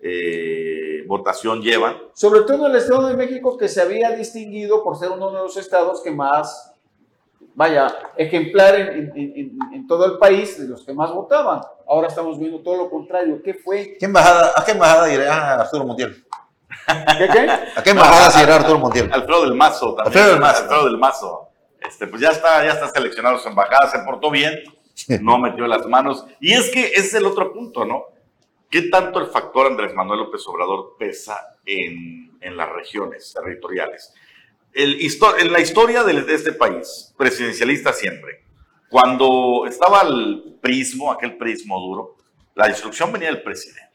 eh, 0.00 1.04
votación 1.06 1.62
llevan. 1.62 1.96
Sobre 2.14 2.42
todo 2.42 2.66
en 2.66 2.72
el 2.72 2.78
Estado 2.78 3.08
de 3.08 3.16
México, 3.16 3.56
que 3.56 3.68
se 3.68 3.80
había 3.80 4.10
distinguido 4.10 4.82
por 4.82 4.96
ser 4.96 5.10
uno 5.10 5.30
de 5.30 5.38
los 5.38 5.56
estados 5.56 6.02
que 6.02 6.10
más, 6.10 6.72
vaya, 7.54 7.94
ejemplar 8.16 8.76
en, 8.76 8.88
en, 8.88 9.12
en, 9.16 9.58
en 9.72 9.86
todo 9.86 10.06
el 10.06 10.18
país, 10.18 10.60
de 10.60 10.68
los 10.68 10.84
que 10.84 10.92
más 10.92 11.12
votaban. 11.12 11.60
Ahora 11.86 12.08
estamos 12.08 12.38
viendo 12.38 12.60
todo 12.60 12.76
lo 12.76 12.90
contrario. 12.90 13.40
¿Qué 13.42 13.54
fue? 13.54 13.96
¿Qué 13.98 14.06
embajada, 14.06 14.52
¿A 14.54 14.64
qué 14.64 14.72
embajada 14.72 15.12
irá 15.12 15.60
Arturo 15.60 15.84
Montiel? 15.84 16.24
¿Qué, 16.86 17.28
qué? 17.32 17.50
¿A 17.76 17.82
qué 17.82 17.90
embajada 17.90 18.36
no, 18.36 18.42
irá 18.42 18.56
Arturo 18.56 18.78
Montiel? 18.78 19.10
Alfredo 19.12 19.42
del 19.42 19.54
Mazo 19.54 19.94
también. 19.94 20.06
Alfredo 20.06 20.30
del 20.30 20.40
Mazo. 20.40 20.62
Alfredo 20.62 20.84
del 20.84 20.98
Mazo. 20.98 21.48
Este, 21.80 22.06
pues 22.06 22.20
ya 22.20 22.30
está, 22.30 22.64
ya 22.64 22.72
está 22.72 22.88
seleccionado 22.88 23.38
su 23.38 23.48
embajada, 23.48 23.88
se 23.90 24.00
portó 24.00 24.30
bien, 24.30 24.52
no 25.20 25.38
metió 25.38 25.66
las 25.66 25.86
manos. 25.86 26.26
Y 26.40 26.52
es 26.52 26.70
que 26.70 26.88
ese 26.88 27.00
es 27.00 27.14
el 27.14 27.24
otro 27.24 27.52
punto, 27.52 27.84
¿no? 27.84 28.04
¿Qué 28.70 28.82
tanto 28.82 29.18
el 29.20 29.28
factor 29.28 29.66
Andrés 29.66 29.94
Manuel 29.94 30.20
López 30.20 30.46
Obrador 30.46 30.96
pesa 30.98 31.56
en, 31.64 32.36
en 32.40 32.56
las 32.56 32.68
regiones 32.70 33.32
territoriales? 33.34 34.12
El, 34.72 34.98
en 35.00 35.52
la 35.52 35.60
historia 35.60 36.04
de, 36.04 36.22
de, 36.22 36.34
este 36.34 36.52
país, 36.52 37.14
presidencialista 37.16 37.92
siempre, 37.92 38.44
cuando 38.90 39.64
estaba 39.66 40.02
el 40.02 40.58
prismo, 40.60 41.10
aquel 41.10 41.38
prismo 41.38 41.80
duro, 41.80 42.16
la 42.54 42.68
instrucción 42.68 43.10
venía 43.10 43.28
del 43.28 43.42
presidente. 43.42 43.88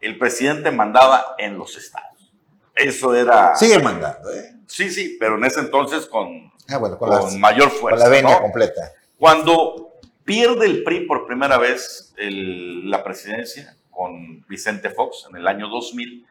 El 0.00 0.18
presidente 0.18 0.70
mandaba 0.70 1.36
en 1.38 1.56
los 1.56 1.76
estados. 1.76 2.32
Eso 2.74 3.14
era... 3.14 3.54
Sigue 3.54 3.78
mandando, 3.78 4.30
¿eh? 4.32 4.56
Sí, 4.66 4.90
sí, 4.90 5.16
pero 5.20 5.36
en 5.36 5.44
ese 5.44 5.60
entonces 5.60 6.06
con, 6.06 6.52
ah, 6.68 6.78
bueno, 6.78 6.98
con, 6.98 7.08
con 7.08 7.24
las, 7.24 7.36
mayor 7.36 7.70
fuerza. 7.70 8.02
Con 8.02 8.10
la 8.10 8.16
venia 8.16 8.34
¿no? 8.34 8.42
completa. 8.42 8.92
Cuando 9.18 9.92
pierde 10.24 10.66
el 10.66 10.82
PRI 10.82 11.06
por 11.06 11.26
primera 11.26 11.58
vez 11.58 12.12
el, 12.16 12.90
la 12.90 13.04
presidencia, 13.04 13.76
con 13.94 14.44
Vicente 14.48 14.90
Fox 14.90 15.26
en 15.30 15.36
el 15.36 15.46
año 15.46 15.68
2000, 15.68 16.26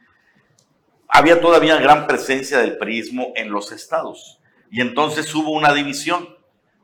había 1.08 1.42
todavía 1.42 1.78
gran 1.78 2.08
presencia 2.08 2.60
del 2.60 2.78
priismo 2.78 3.34
en 3.36 3.52
los 3.52 3.72
estados. 3.72 4.40
Y 4.72 4.82
entonces 4.82 5.34
hubo 5.36 5.52
una 5.52 5.74
división. 5.74 6.28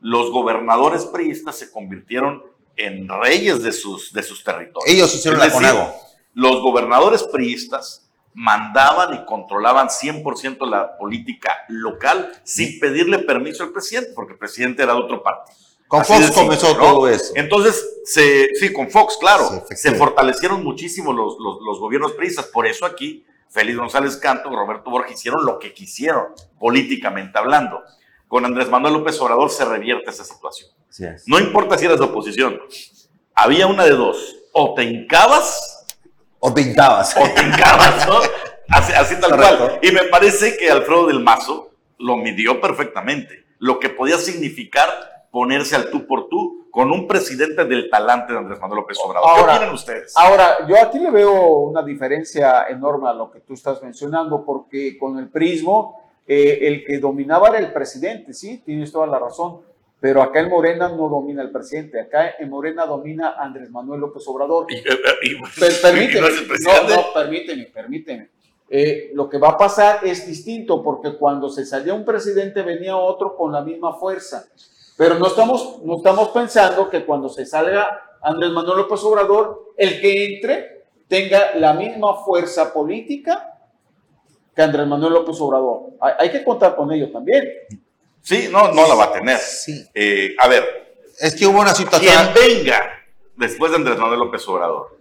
Los 0.00 0.30
gobernadores 0.30 1.04
priistas 1.06 1.58
se 1.58 1.70
convirtieron 1.70 2.42
en 2.76 3.08
reyes 3.08 3.62
de 3.62 3.72
sus, 3.72 4.12
de 4.12 4.22
sus 4.22 4.44
territorios. 4.44 4.84
Ellos 4.86 5.14
hicieron 5.14 5.40
la 5.40 5.50
CONAGO. 5.50 5.92
Los 6.34 6.62
gobernadores 6.62 7.24
priistas 7.24 8.08
mandaban 8.32 9.14
y 9.14 9.24
controlaban 9.24 9.88
100% 9.88 10.68
la 10.68 10.96
política 10.96 11.52
local 11.68 12.30
sin 12.44 12.78
pedirle 12.78 13.18
permiso 13.18 13.64
al 13.64 13.72
presidente, 13.72 14.12
porque 14.14 14.34
el 14.34 14.38
presidente 14.38 14.82
era 14.82 14.94
de 14.94 15.00
otro 15.00 15.22
partido. 15.22 15.58
Con 15.90 16.04
Fox 16.04 16.30
comenzó 16.30 16.76
todo 16.76 17.08
eso. 17.08 17.32
Entonces, 17.34 17.84
se, 18.04 18.54
sí, 18.54 18.72
con 18.72 18.88
Fox, 18.92 19.16
claro, 19.18 19.64
se 19.74 19.92
fortalecieron 19.96 20.62
muchísimo 20.62 21.12
los, 21.12 21.36
los, 21.40 21.80
gobiernos 21.80 22.12
priistas. 22.12 22.46
Por 22.46 22.68
eso 22.68 22.86
aquí, 22.86 23.26
Félix 23.48 23.76
González 23.76 24.16
Canto, 24.16 24.50
Roberto 24.50 24.88
Borges 24.88 25.14
hicieron 25.18 25.44
lo 25.44 25.58
que 25.58 25.74
quisieron, 25.74 26.26
políticamente 26.60 27.36
hablando. 27.36 27.82
Con 28.28 28.44
Andrés 28.44 28.68
Manuel 28.68 28.94
López 28.94 29.20
Obrador 29.20 29.50
se 29.50 29.64
revierte 29.64 30.10
esa 30.10 30.22
situación. 30.22 30.70
No 31.26 31.40
importa 31.40 31.76
si 31.76 31.86
eras 31.86 31.98
de 31.98 32.04
oposición, 32.04 32.60
había 33.34 33.66
una 33.66 33.84
de 33.84 33.90
dos, 33.90 34.36
o 34.52 34.74
te 34.74 34.84
hincabas 34.84 35.88
o 36.38 36.54
te 36.54 36.60
hincabas. 36.60 37.16
O 37.16 37.28
te 37.34 37.42
hincabas, 37.42 38.06
¿no? 38.06 38.20
Así, 38.68 39.16
tal 39.20 39.36
cual. 39.36 39.80
Y 39.82 39.90
me 39.90 40.04
parece 40.04 40.56
que 40.56 40.70
Alfredo 40.70 41.08
del 41.08 41.18
Mazo 41.18 41.72
lo 41.98 42.16
midió 42.16 42.60
perfectamente. 42.60 43.44
Lo 43.58 43.80
que 43.80 43.88
podía 43.88 44.18
significar 44.18 44.88
ponerse 45.30 45.76
al 45.76 45.90
tú 45.90 46.06
por 46.06 46.28
tú 46.28 46.68
con 46.70 46.90
un 46.90 47.06
presidente 47.06 47.64
del 47.64 47.90
talante 47.90 48.32
de 48.32 48.38
Andrés 48.38 48.60
Manuel 48.60 48.80
López 48.80 48.98
Obrador. 49.04 49.28
Ahora, 49.28 49.52
¿Qué 49.52 49.56
opinan 49.58 49.74
ustedes? 49.74 50.12
Ahora, 50.16 50.66
yo 50.68 50.80
aquí 50.80 50.98
le 50.98 51.10
veo 51.10 51.58
una 51.58 51.82
diferencia 51.82 52.66
enorme 52.68 53.08
a 53.08 53.12
lo 53.12 53.30
que 53.30 53.40
tú 53.40 53.54
estás 53.54 53.82
mencionando, 53.82 54.44
porque 54.44 54.96
con 54.98 55.18
el 55.18 55.28
prismo, 55.28 56.00
eh, 56.26 56.58
el 56.62 56.84
que 56.84 56.98
dominaba 56.98 57.48
era 57.48 57.58
el 57.58 57.72
presidente, 57.72 58.32
sí, 58.32 58.62
tienes 58.64 58.92
toda 58.92 59.06
la 59.06 59.18
razón. 59.18 59.60
Pero 60.00 60.22
acá 60.22 60.40
en 60.40 60.48
Morena 60.48 60.88
no 60.88 61.08
domina 61.10 61.42
el 61.42 61.50
presidente, 61.50 62.00
acá 62.00 62.36
en 62.38 62.48
Morena 62.48 62.86
domina 62.86 63.34
Andrés 63.38 63.70
Manuel 63.70 64.00
López 64.00 64.26
Obrador. 64.28 64.66
Y, 64.70 64.80
permíteme, 65.82 66.28
no, 66.64 66.88
no, 66.88 67.12
permíteme, 67.12 67.64
permíteme. 67.66 68.30
Eh, 68.72 69.10
lo 69.14 69.28
que 69.28 69.36
va 69.36 69.48
a 69.48 69.58
pasar 69.58 70.00
es 70.02 70.26
distinto 70.26 70.82
porque 70.82 71.16
cuando 71.18 71.50
se 71.50 71.66
salía 71.66 71.92
un 71.92 72.04
presidente 72.04 72.62
venía 72.62 72.96
otro 72.96 73.36
con 73.36 73.52
la 73.52 73.62
misma 73.62 73.92
fuerza. 73.94 74.48
Pero 75.00 75.18
no 75.18 75.28
estamos, 75.28 75.78
no 75.82 75.96
estamos 75.96 76.28
pensando 76.28 76.90
que 76.90 77.06
cuando 77.06 77.30
se 77.30 77.46
salga 77.46 78.18
Andrés 78.20 78.50
Manuel 78.50 78.80
López 78.80 79.02
Obrador, 79.02 79.72
el 79.78 79.98
que 79.98 80.26
entre 80.26 80.84
tenga 81.08 81.54
la 81.54 81.72
misma 81.72 82.22
fuerza 82.22 82.70
política 82.70 83.50
que 84.54 84.60
Andrés 84.60 84.86
Manuel 84.86 85.14
López 85.14 85.40
Obrador. 85.40 85.94
Hay, 86.02 86.12
hay 86.18 86.30
que 86.30 86.44
contar 86.44 86.76
con 86.76 86.92
ello 86.92 87.10
también. 87.10 87.48
Sí, 88.20 88.50
no, 88.52 88.72
no 88.72 88.86
la 88.86 88.94
va 88.94 89.04
a 89.04 89.12
tener. 89.12 89.38
Sí. 89.38 89.82
Eh, 89.94 90.34
a 90.38 90.48
ver. 90.48 90.92
Es 91.18 91.34
que 91.34 91.46
hubo 91.46 91.60
una 91.60 91.74
situación. 91.74 92.12
Quien 92.34 92.58
venga 92.58 92.82
después 93.36 93.72
de 93.72 93.78
Andrés 93.78 93.98
Manuel 93.98 94.18
López 94.18 94.46
Obrador, 94.48 94.98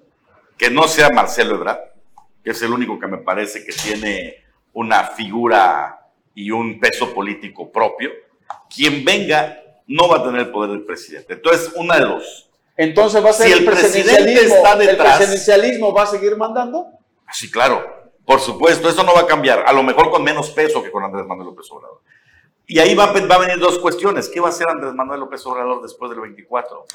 que 0.57 0.69
no 0.69 0.87
sea 0.87 1.09
Marcelo 1.09 1.55
Ebrard, 1.55 1.91
que 2.41 2.51
es 2.51 2.61
el 2.61 2.71
único 2.71 2.97
que 2.97 3.07
me 3.07 3.17
parece 3.17 3.65
que 3.65 3.73
tiene 3.73 4.45
una 4.71 5.03
figura 5.07 6.07
y 6.33 6.51
un 6.51 6.79
peso 6.79 7.13
político 7.13 7.69
propio, 7.69 8.11
quien 8.69 9.03
venga 9.03 9.65
no 9.89 10.07
va 10.07 10.17
a 10.17 10.23
tener 10.23 10.41
el 10.41 10.51
poder 10.51 10.69
del 10.69 10.85
presidente. 10.85 11.33
Entonces, 11.33 11.73
una 11.75 11.97
de 11.97 12.05
dos. 12.05 12.49
Entonces 12.77 13.25
va 13.25 13.31
a 13.31 13.33
ser 13.33 13.47
si 13.47 13.53
el, 13.53 13.65
presidente 13.65 14.45
está 14.45 14.75
detrás. 14.75 15.19
¿El 15.19 15.27
presidencialismo 15.27 15.91
va 15.91 16.03
a 16.03 16.05
seguir 16.05 16.37
mandando? 16.37 16.87
Sí, 17.33 17.51
claro. 17.51 17.83
Por 18.23 18.39
supuesto, 18.39 18.87
eso 18.87 19.03
no 19.03 19.13
va 19.13 19.21
a 19.21 19.25
cambiar. 19.25 19.65
A 19.67 19.73
lo 19.73 19.81
mejor 19.81 20.11
con 20.11 20.23
menos 20.23 20.51
peso 20.51 20.83
que 20.83 20.91
con 20.91 21.03
Andrés 21.03 21.25
Manuel 21.25 21.47
López 21.47 21.69
Obrador. 21.71 22.01
Y 22.67 22.77
ahí 22.77 22.93
va, 22.93 23.07
va, 23.07 23.35
a 23.35 23.39
venir 23.39 23.57
dos 23.57 23.79
cuestiones. 23.79 24.29
¿Qué 24.29 24.39
va 24.39 24.47
a 24.47 24.51
hacer 24.51 24.69
Andrés 24.69 24.93
Manuel 24.93 25.21
López 25.21 25.43
Obrador 25.47 25.81
después 25.81 26.11
del 26.11 26.21
24? 26.21 26.85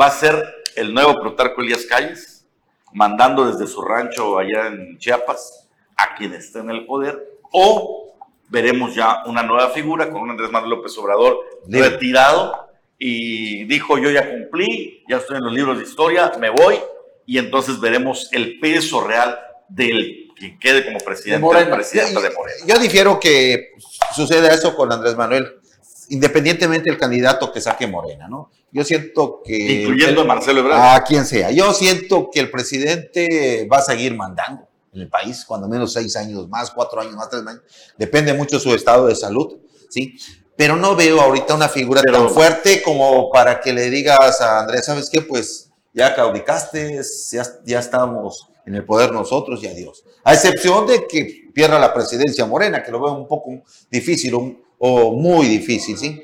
¿Va 0.00 0.06
a 0.06 0.10
ser 0.10 0.42
el 0.76 0.94
nuevo 0.94 1.14
Plutarco 1.20 1.60
Elías 1.60 1.84
Calles, 1.84 2.46
mandando 2.94 3.44
desde 3.44 3.70
su 3.70 3.82
rancho 3.82 4.38
allá 4.38 4.68
en 4.68 4.96
Chiapas 4.98 5.68
a 5.94 6.14
quien 6.14 6.32
esté 6.32 6.60
en 6.60 6.70
el 6.70 6.86
poder? 6.86 7.38
¿O 7.52 8.09
veremos 8.50 8.94
ya 8.94 9.22
una 9.26 9.42
nueva 9.42 9.70
figura 9.70 10.10
con 10.10 10.22
un 10.22 10.30
Andrés 10.30 10.50
Manuel 10.50 10.70
López 10.70 10.96
Obrador 10.98 11.38
retirado 11.68 12.68
y 12.98 13.64
dijo 13.64 13.96
yo 13.96 14.10
ya 14.10 14.28
cumplí, 14.28 15.04
ya 15.08 15.18
estoy 15.18 15.38
en 15.38 15.44
los 15.44 15.54
libros 15.54 15.78
de 15.78 15.84
historia, 15.84 16.32
me 16.38 16.50
voy 16.50 16.78
y 17.26 17.38
entonces 17.38 17.80
veremos 17.80 18.28
el 18.32 18.58
peso 18.58 19.02
real 19.02 19.38
del 19.68 20.28
que 20.36 20.58
quede 20.58 20.84
como 20.84 20.98
presidente 20.98 21.46
de 21.46 21.66
presidente 21.66 22.20
de 22.20 22.30
Morena. 22.30 22.58
Yo 22.66 22.78
difiero 22.78 23.20
que 23.20 23.72
suceda 24.14 24.52
eso 24.52 24.74
con 24.74 24.90
Andrés 24.90 25.14
Manuel, 25.14 25.60
independientemente 26.08 26.90
del 26.90 26.98
candidato 26.98 27.52
que 27.52 27.60
saque 27.60 27.86
Morena, 27.86 28.26
¿no? 28.26 28.50
Yo 28.72 28.84
siento 28.84 29.42
que... 29.44 29.82
Incluyendo 29.82 30.22
a 30.22 30.24
Marcelo 30.24 30.60
Ebrard. 30.60 30.96
A 30.96 31.04
quien 31.04 31.24
sea. 31.26 31.50
Yo 31.50 31.72
siento 31.72 32.30
que 32.32 32.40
el 32.40 32.50
presidente 32.50 33.68
va 33.70 33.78
a 33.78 33.82
seguir 33.82 34.14
mandando 34.14 34.69
en 34.92 35.02
el 35.02 35.08
país, 35.08 35.44
cuando 35.46 35.68
menos 35.68 35.92
seis 35.92 36.16
años 36.16 36.48
más, 36.48 36.70
cuatro 36.70 37.00
años 37.00 37.14
más, 37.14 37.28
tres 37.30 37.46
años. 37.46 37.62
Depende 37.96 38.34
mucho 38.34 38.56
de 38.56 38.62
su 38.62 38.74
estado 38.74 39.06
de 39.06 39.14
salud, 39.14 39.58
¿sí? 39.88 40.18
Pero 40.56 40.76
no 40.76 40.96
veo 40.96 41.20
ahorita 41.20 41.54
una 41.54 41.68
figura 41.68 42.02
tan 42.02 42.28
fuerte 42.28 42.82
como 42.82 43.30
para 43.30 43.60
que 43.60 43.72
le 43.72 43.88
digas 43.88 44.40
a 44.40 44.60
Andrés, 44.60 44.84
¿sabes 44.84 45.08
qué? 45.08 45.22
Pues 45.22 45.70
ya 45.94 46.14
caudicaste, 46.14 47.00
ya, 47.30 47.46
ya 47.64 47.78
estamos 47.78 48.50
en 48.66 48.74
el 48.74 48.84
poder 48.84 49.12
nosotros 49.12 49.62
y 49.62 49.68
adiós. 49.68 50.04
A 50.24 50.34
excepción 50.34 50.86
de 50.86 51.06
que 51.06 51.48
pierda 51.54 51.78
la 51.78 51.94
presidencia 51.94 52.44
Morena, 52.46 52.82
que 52.82 52.92
lo 52.92 53.00
veo 53.00 53.14
un 53.14 53.26
poco 53.26 53.62
difícil 53.90 54.34
o, 54.78 55.12
muy 55.12 55.46
difícil, 55.46 55.96
¿sí? 55.96 56.22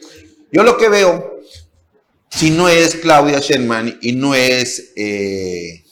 Yo 0.53 0.63
lo 0.63 0.77
que 0.77 0.89
veo, 0.89 1.41
si 2.31 2.51
no 2.51 2.69
es 2.69 2.97
Claudia 2.97 3.39
Sherman 3.41 3.99
y 4.01 4.13
no 4.13 4.35
es 4.35 4.93
eh, 4.97 5.85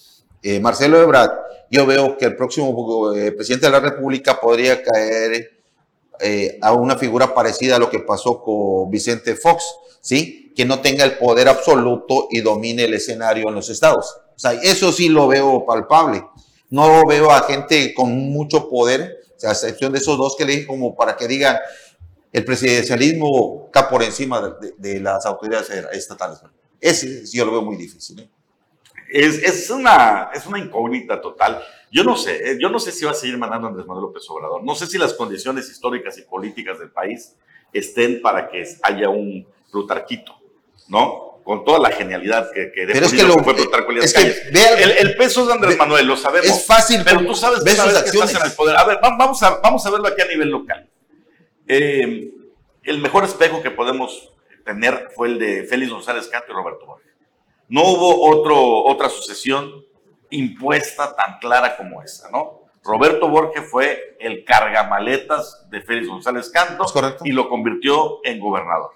eh, 0.42 0.60
Marcelo 0.60 1.00
Ebrard, 1.00 1.43
yo 1.74 1.86
veo 1.86 2.16
que 2.16 2.26
el 2.26 2.36
próximo 2.36 3.12
eh, 3.14 3.32
presidente 3.32 3.66
de 3.66 3.72
la 3.72 3.80
República 3.80 4.40
podría 4.40 4.82
caer 4.82 5.50
a 6.62 6.72
una 6.72 6.96
figura 6.96 7.34
parecida 7.34 7.76
a 7.76 7.78
lo 7.78 7.90
que 7.90 7.98
pasó 7.98 8.40
con 8.40 8.88
Vicente 8.88 9.34
Fox, 9.34 9.64
¿sí? 10.00 10.52
Que 10.56 10.64
no 10.64 10.80
tenga 10.80 11.04
el 11.04 11.18
poder 11.18 11.48
absoluto 11.48 12.28
y 12.30 12.40
domine 12.40 12.84
el 12.84 12.94
escenario 12.94 13.48
en 13.48 13.54
los 13.56 13.68
estados. 13.68 14.16
O 14.36 14.38
sea, 14.38 14.52
eso 14.52 14.92
sí 14.92 15.08
lo 15.08 15.26
veo 15.26 15.66
palpable. 15.66 16.24
No 16.70 17.04
veo 17.06 17.30
a 17.30 17.42
gente 17.42 17.92
con 17.94 18.12
mucho 18.30 18.68
poder, 18.70 19.18
a 19.42 19.50
excepción 19.50 19.92
de 19.92 19.98
esos 19.98 20.16
dos 20.16 20.36
que 20.36 20.44
le 20.44 20.52
dije, 20.52 20.66
como 20.66 20.94
para 20.94 21.16
que 21.16 21.28
digan 21.28 21.58
el 22.34 22.44
presidencialismo 22.44 23.66
está 23.66 23.88
por 23.88 24.02
encima 24.02 24.56
de, 24.78 24.98
las 24.98 25.24
autoridades 25.24 25.70
estatales. 25.92 26.40
Ese 26.80 27.24
yo 27.26 27.44
lo 27.44 27.52
veo 27.52 27.62
muy 27.62 27.76
difícil. 27.76 28.18
¿eh? 28.18 28.28
Es, 29.14 29.40
es, 29.44 29.70
una, 29.70 30.30
es 30.34 30.44
una 30.44 30.58
incógnita 30.58 31.20
total. 31.20 31.62
Yo 31.92 32.02
no 32.02 32.16
sé, 32.16 32.50
eh, 32.50 32.58
yo 32.60 32.68
no 32.68 32.80
sé 32.80 32.90
si 32.90 33.04
va 33.04 33.12
a 33.12 33.14
seguir 33.14 33.38
mandando 33.38 33.68
Andrés 33.68 33.86
Manuel 33.86 34.06
López 34.06 34.24
Obrador. 34.28 34.64
No 34.64 34.74
sé 34.74 34.88
si 34.88 34.98
las 34.98 35.14
condiciones 35.14 35.70
históricas 35.70 36.18
y 36.18 36.22
políticas 36.22 36.80
del 36.80 36.90
país 36.90 37.36
estén 37.72 38.20
para 38.20 38.48
que 38.48 38.64
haya 38.82 39.08
un 39.10 39.46
Plutarquito, 39.70 40.36
¿no? 40.88 41.34
con 41.44 41.62
toda 41.64 41.78
la 41.78 41.90
genialidad 41.90 42.50
que, 42.52 42.72
que 42.72 42.86
pero 42.86 43.04
es 43.04 43.12
que 43.12 43.22
lo, 43.22 43.34
fue 43.34 43.54
es 44.00 44.14
que 44.14 44.22
el, 44.22 44.90
el, 44.92 45.14
peso 45.14 45.46
de 45.46 45.52
Andrés 45.52 45.76
Manuel, 45.76 46.06
lo 46.06 46.16
sabemos. 46.16 46.48
Es 46.48 46.66
fácil, 46.66 47.02
pero 47.04 47.24
tú 47.24 47.34
sabes, 47.34 47.62
tú 47.62 47.70
sabes 47.70 48.02
que 48.02 48.08
estás 48.08 48.34
en 48.34 48.46
el 48.46 48.52
poder. 48.52 48.76
A 48.76 48.84
ver, 48.84 48.98
vamos 49.02 49.42
a, 49.42 49.60
vamos 49.60 49.84
a 49.84 49.90
verlo 49.90 50.08
aquí 50.08 50.22
a 50.22 50.26
nivel 50.26 50.48
local. 50.48 50.88
Eh, 51.68 52.30
el 52.82 52.98
mejor 52.98 53.24
espejo 53.24 53.62
que 53.62 53.70
podemos 53.70 54.32
tener 54.64 55.10
fue 55.14 55.28
el 55.28 55.38
de 55.38 55.64
Félix 55.64 55.92
González 55.92 56.26
Canto 56.28 56.50
y 56.50 56.54
Roberto 56.54 56.86
Borges. 56.86 57.13
No 57.68 57.82
hubo 57.82 58.28
otro, 58.28 58.84
otra 58.84 59.08
sucesión 59.08 59.84
impuesta 60.30 61.14
tan 61.14 61.38
clara 61.38 61.76
como 61.76 62.02
esa, 62.02 62.30
¿no? 62.30 62.64
Roberto 62.82 63.28
Borges 63.28 63.64
fue 63.70 64.16
el 64.20 64.44
cargamaletas 64.44 65.66
de 65.70 65.80
Félix 65.80 66.08
González 66.08 66.50
Canto 66.50 66.84
y 67.24 67.32
lo 67.32 67.48
convirtió 67.48 68.20
en 68.24 68.38
gobernador. 68.38 68.90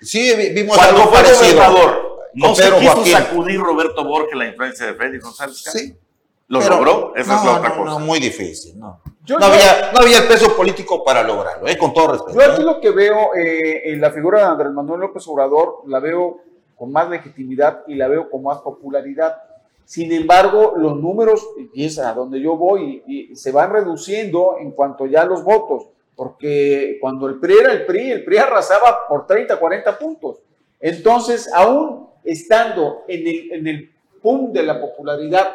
Sí, 0.00 0.32
vimos 0.54 0.76
Cuando 0.76 1.08
fue 1.08 1.22
gobernador, 1.22 2.18
no 2.34 2.54
se 2.54 2.72
quiso 2.78 3.04
sacudir 3.06 3.60
Roberto 3.60 4.04
Borges 4.04 4.36
la 4.36 4.46
influencia 4.46 4.86
de 4.86 4.94
Félix 4.94 5.24
González 5.24 5.62
Sí. 5.64 5.96
¿Lo 6.48 6.60
logró? 6.60 7.14
Esa 7.16 7.38
es 7.38 7.44
la 7.44 7.52
otra 7.56 7.74
cosa. 7.74 7.92
No, 7.92 7.98
muy 7.98 8.20
difícil, 8.20 8.78
no. 8.78 9.00
no, 9.26 9.46
había, 9.46 9.90
no, 9.92 10.00
había, 10.00 10.18
el 10.18 10.28
peso 10.28 10.54
político 10.54 11.02
para 11.02 11.22
lograrlo, 11.22 11.66
eh, 11.66 11.78
con 11.78 11.94
todo 11.94 12.12
respeto. 12.12 12.38
Yo 12.38 12.52
aquí 12.52 12.62
lo 12.62 12.78
que 12.78 12.90
veo 12.90 13.34
eh, 13.34 13.90
en 13.90 14.02
la 14.02 14.10
figura 14.10 14.40
de 14.40 14.44
Andrés 14.44 14.72
Manuel 14.72 15.00
López 15.00 15.26
Obrador, 15.28 15.82
la 15.86 15.98
veo 15.98 16.42
con 16.82 16.90
más 16.90 17.08
legitimidad 17.08 17.84
y 17.86 17.94
la 17.94 18.08
veo 18.08 18.28
con 18.28 18.42
más 18.42 18.58
popularidad. 18.58 19.36
Sin 19.84 20.10
embargo, 20.10 20.72
los 20.76 20.96
números, 20.96 21.46
y 21.72 21.84
es 21.84 21.96
a 22.00 22.12
donde 22.12 22.40
yo 22.40 22.56
voy, 22.56 23.04
y 23.06 23.36
se 23.36 23.52
van 23.52 23.72
reduciendo 23.72 24.56
en 24.58 24.72
cuanto 24.72 25.06
ya 25.06 25.24
los 25.24 25.44
votos 25.44 25.92
porque 26.16 26.98
cuando 27.00 27.28
el 27.28 27.38
PRI 27.38 27.54
era 27.54 27.72
el 27.72 27.86
PRI, 27.86 28.10
el 28.10 28.24
PRI 28.24 28.38
arrasaba 28.38 29.06
por 29.08 29.26
30, 29.26 29.58
40 29.58 29.98
puntos. 29.98 30.38
Entonces, 30.80 31.50
aún 31.52 32.08
estando 32.24 33.04
en 33.08 33.26
el, 33.26 33.52
en 33.52 33.66
el 33.66 33.90
punto 34.20 34.52
de 34.52 34.66
la 34.66 34.80
popularidad 34.80 35.48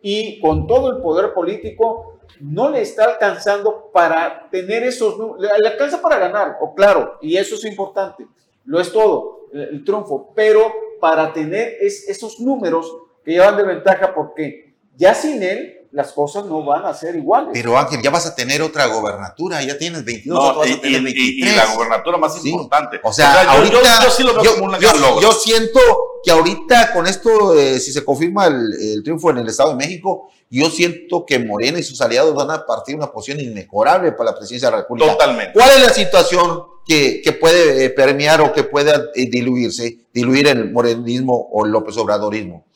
y 0.00 0.40
con 0.40 0.66
todo 0.66 0.90
el 0.90 1.02
poder 1.02 1.32
político, 1.32 2.20
no 2.40 2.70
le 2.70 2.80
está 2.80 3.04
alcanzando 3.04 3.90
para 3.92 4.48
tener 4.50 4.82
esos, 4.84 5.38
le 5.38 5.68
alcanza 5.68 6.00
para 6.00 6.18
ganar, 6.18 6.56
o 6.60 6.74
claro, 6.74 7.18
y 7.20 7.36
eso 7.36 7.54
es 7.54 7.64
importante, 7.64 8.26
lo 8.64 8.80
es 8.80 8.92
todo, 8.92 9.39
el, 9.52 9.84
triunfo, 9.84 10.32
pero 10.34 10.72
para 11.00 11.32
tener 11.32 11.76
es, 11.80 12.08
esos 12.08 12.40
números 12.40 12.92
que 13.24 13.32
llevan 13.32 13.56
de 13.56 13.62
ventaja, 13.64 14.14
porque 14.14 14.74
ya 14.96 15.14
sin 15.14 15.42
él, 15.42 15.76
las 15.92 16.12
cosas 16.12 16.44
no 16.44 16.64
van 16.64 16.84
a 16.84 16.94
ser 16.94 17.16
iguales. 17.16 17.50
Pero 17.52 17.76
Ángel, 17.76 18.00
ya 18.00 18.10
vas 18.10 18.26
a 18.26 18.34
tener 18.34 18.62
otra 18.62 18.86
gobernatura, 18.86 19.60
ya 19.62 19.76
tienes 19.76 20.04
22, 20.04 20.56
vas 20.56 20.68
y, 20.68 20.72
a 20.72 20.80
tener 20.80 21.02
23. 21.02 21.52
Y, 21.52 21.56
la 21.56 21.74
gobernatura 21.74 22.16
más 22.16 22.44
importante. 22.44 23.00
O 23.02 23.12
sea, 23.12 23.50
ahorita, 23.50 24.04
yo, 24.04 24.10
sí 24.10 24.22
lo 24.22 24.40
veo 24.40 24.54
como 24.54 24.72
un 24.72 24.78
yo, 24.78 25.20
yo, 25.20 25.32
siento 25.32 25.80
que 26.22 26.30
ahorita 26.30 26.92
con 26.92 27.06
esto, 27.06 27.54
eh, 27.58 27.80
si 27.80 27.92
se 27.92 28.04
confirma 28.04 28.46
el, 28.46 29.02
triunfo 29.02 29.30
en 29.30 29.38
el 29.38 29.48
Estado 29.48 29.70
de 29.70 29.76
México, 29.76 30.30
yo 30.48 30.70
siento 30.70 31.24
que 31.26 31.38
Morena 31.38 31.78
y 31.78 31.82
sus 31.82 32.00
aliados 32.00 32.34
van 32.34 32.50
a 32.50 32.66
partir 32.66 32.94
una 32.94 33.10
posición 33.10 33.40
inmejorable 33.40 34.12
para 34.12 34.30
la 34.30 34.36
presidencia 34.36 34.68
de 34.68 34.76
la 34.76 34.82
República. 34.82 35.12
Totalmente. 35.12 35.52
¿Cuál 35.54 35.70
es 35.70 35.82
la 35.82 35.90
situación 35.90 36.64
que, 36.86 37.20
que 37.22 37.32
puede 37.32 37.84
eh, 37.84 37.90
permear 37.90 38.40
o 38.40 38.52
que 38.52 38.64
pueda 38.64 39.10
eh, 39.14 39.28
diluirse, 39.30 40.06
diluir 40.12 40.48
el 40.48 40.70
morenismo 40.72 41.48
o 41.52 41.64
el 41.64 41.72
López 41.72 41.96
Obradorismo? 41.96 42.66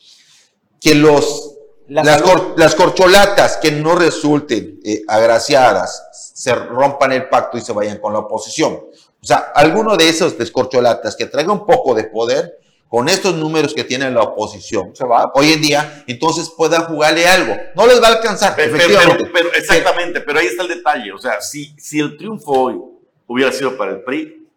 Que 0.79 0.95
los 0.95 1.55
las, 1.87 2.75
corcholatas 2.75 3.57
que 3.57 3.71
no 3.71 3.95
resulten 3.95 4.79
eh, 4.83 5.01
agraciadas 5.07 6.31
se 6.33 6.53
rompan 6.55 7.11
el 7.11 7.29
pacto 7.29 7.57
y 7.57 7.61
se 7.61 7.73
vayan 7.73 7.97
con 7.99 8.13
la 8.13 8.19
oposición. 8.19 8.73
O 8.73 9.27
sea, 9.27 9.51
alguno 9.55 9.95
de 9.95 10.09
esos 10.09 10.37
descorcholatas 10.37 11.15
que 11.15 11.25
traiga 11.25 11.51
un 11.51 11.65
poco 11.65 11.93
de 11.93 12.05
poder 12.05 12.59
con 12.87 13.09
estos 13.09 13.35
números 13.35 13.73
que 13.73 13.83
tiene 13.83 14.09
la 14.11 14.21
oposición 14.21 14.95
se 14.95 15.05
va. 15.05 15.31
hoy 15.33 15.53
en 15.53 15.61
día, 15.61 16.03
entonces 16.07 16.51
puedan 16.55 16.85
jugarle 16.85 17.27
algo. 17.27 17.55
No 17.75 17.87
les 17.87 18.01
va 18.01 18.07
a 18.07 18.11
alcanzar, 18.11 18.53
pero, 18.55 18.75
efectivamente. 18.75 19.29
Pero, 19.33 19.53
exactamente, 19.53 20.21
pero 20.21 20.39
ahí 20.39 20.47
está 20.47 20.63
el 20.63 20.69
detalle. 20.69 21.11
O 21.11 21.17
sea, 21.17 21.41
si, 21.41 21.75
si 21.77 21.99
el 21.99 22.17
triunfo 22.17 22.51
hoy 22.51 22.79
hubiera 23.27 23.51
sido 23.51 23.77
para 23.77 23.91
el 23.91 24.01
PRI, 24.01 24.47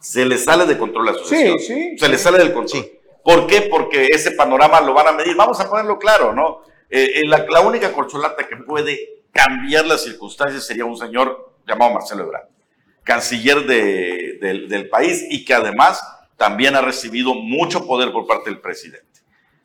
se 0.00 0.24
le 0.24 0.38
sale 0.38 0.66
de 0.66 0.78
control 0.78 1.06
la 1.06 1.12
asociación. 1.12 1.58
Sí, 1.58 1.66
sí. 1.66 1.98
Se 1.98 2.08
le 2.08 2.18
sale 2.18 2.38
del 2.38 2.52
control. 2.52 2.86
¿Por 3.24 3.46
qué? 3.46 3.62
Porque 3.62 4.06
ese 4.10 4.32
panorama 4.32 4.80
lo 4.80 4.94
van 4.94 5.08
a 5.08 5.12
medir. 5.12 5.36
Vamos 5.36 5.60
a 5.60 5.68
ponerlo 5.68 5.98
claro, 5.98 6.32
¿no? 6.32 6.62
Eh, 6.88 7.20
eh, 7.20 7.22
la, 7.26 7.60
única 7.60 7.92
corcholata 7.92 8.46
que 8.48 8.56
puede 8.56 9.22
cambiar 9.32 9.86
las 9.86 10.02
circunstancias 10.02 10.66
sería 10.66 10.84
un 10.84 10.96
señor 10.96 11.54
llamado 11.66 11.92
Marcelo 11.92 12.24
Ebrard, 12.24 12.48
canciller 13.04 13.66
del 13.66 14.88
país 14.88 15.26
y 15.28 15.44
que 15.44 15.52
además 15.52 16.02
también 16.36 16.76
ha 16.76 16.80
recibido 16.80 17.34
mucho 17.34 17.86
poder 17.86 18.12
por 18.12 18.26
parte 18.26 18.48
del 18.48 18.60
presidente. 18.60 19.06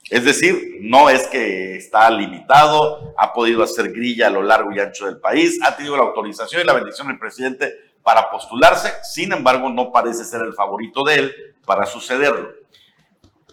Es 0.10 0.26
decir, 0.26 0.80
no 0.82 1.10
es 1.10 1.28
que 1.28 1.78
está 1.78 2.10
limitado, 2.10 3.14
ha 3.18 3.32
podido 3.32 3.64
hacer 3.64 3.94
grilla 3.94 4.28
a 4.28 4.32
lo 4.32 4.44
largo 4.44 4.72
y 4.74 4.80
ancho 4.80 5.06
del 5.06 5.20
país, 5.20 5.60
ha 5.64 5.76
tenido 5.78 5.96
la 5.96 6.04
autorización 6.04 6.62
y 6.62 6.66
la 6.66 6.74
bendición 6.74 7.08
del 7.08 7.18
presidente 7.18 7.74
para 8.04 8.30
postularse, 8.30 8.94
sin 9.04 9.32
embargo 9.32 9.70
no 9.70 9.92
parece 9.92 10.26
ser 10.26 10.42
el 10.42 10.54
favorito 10.54 11.04
de 11.04 11.16
él 11.16 11.36
para 11.66 11.86
sucederlo. 11.86 12.52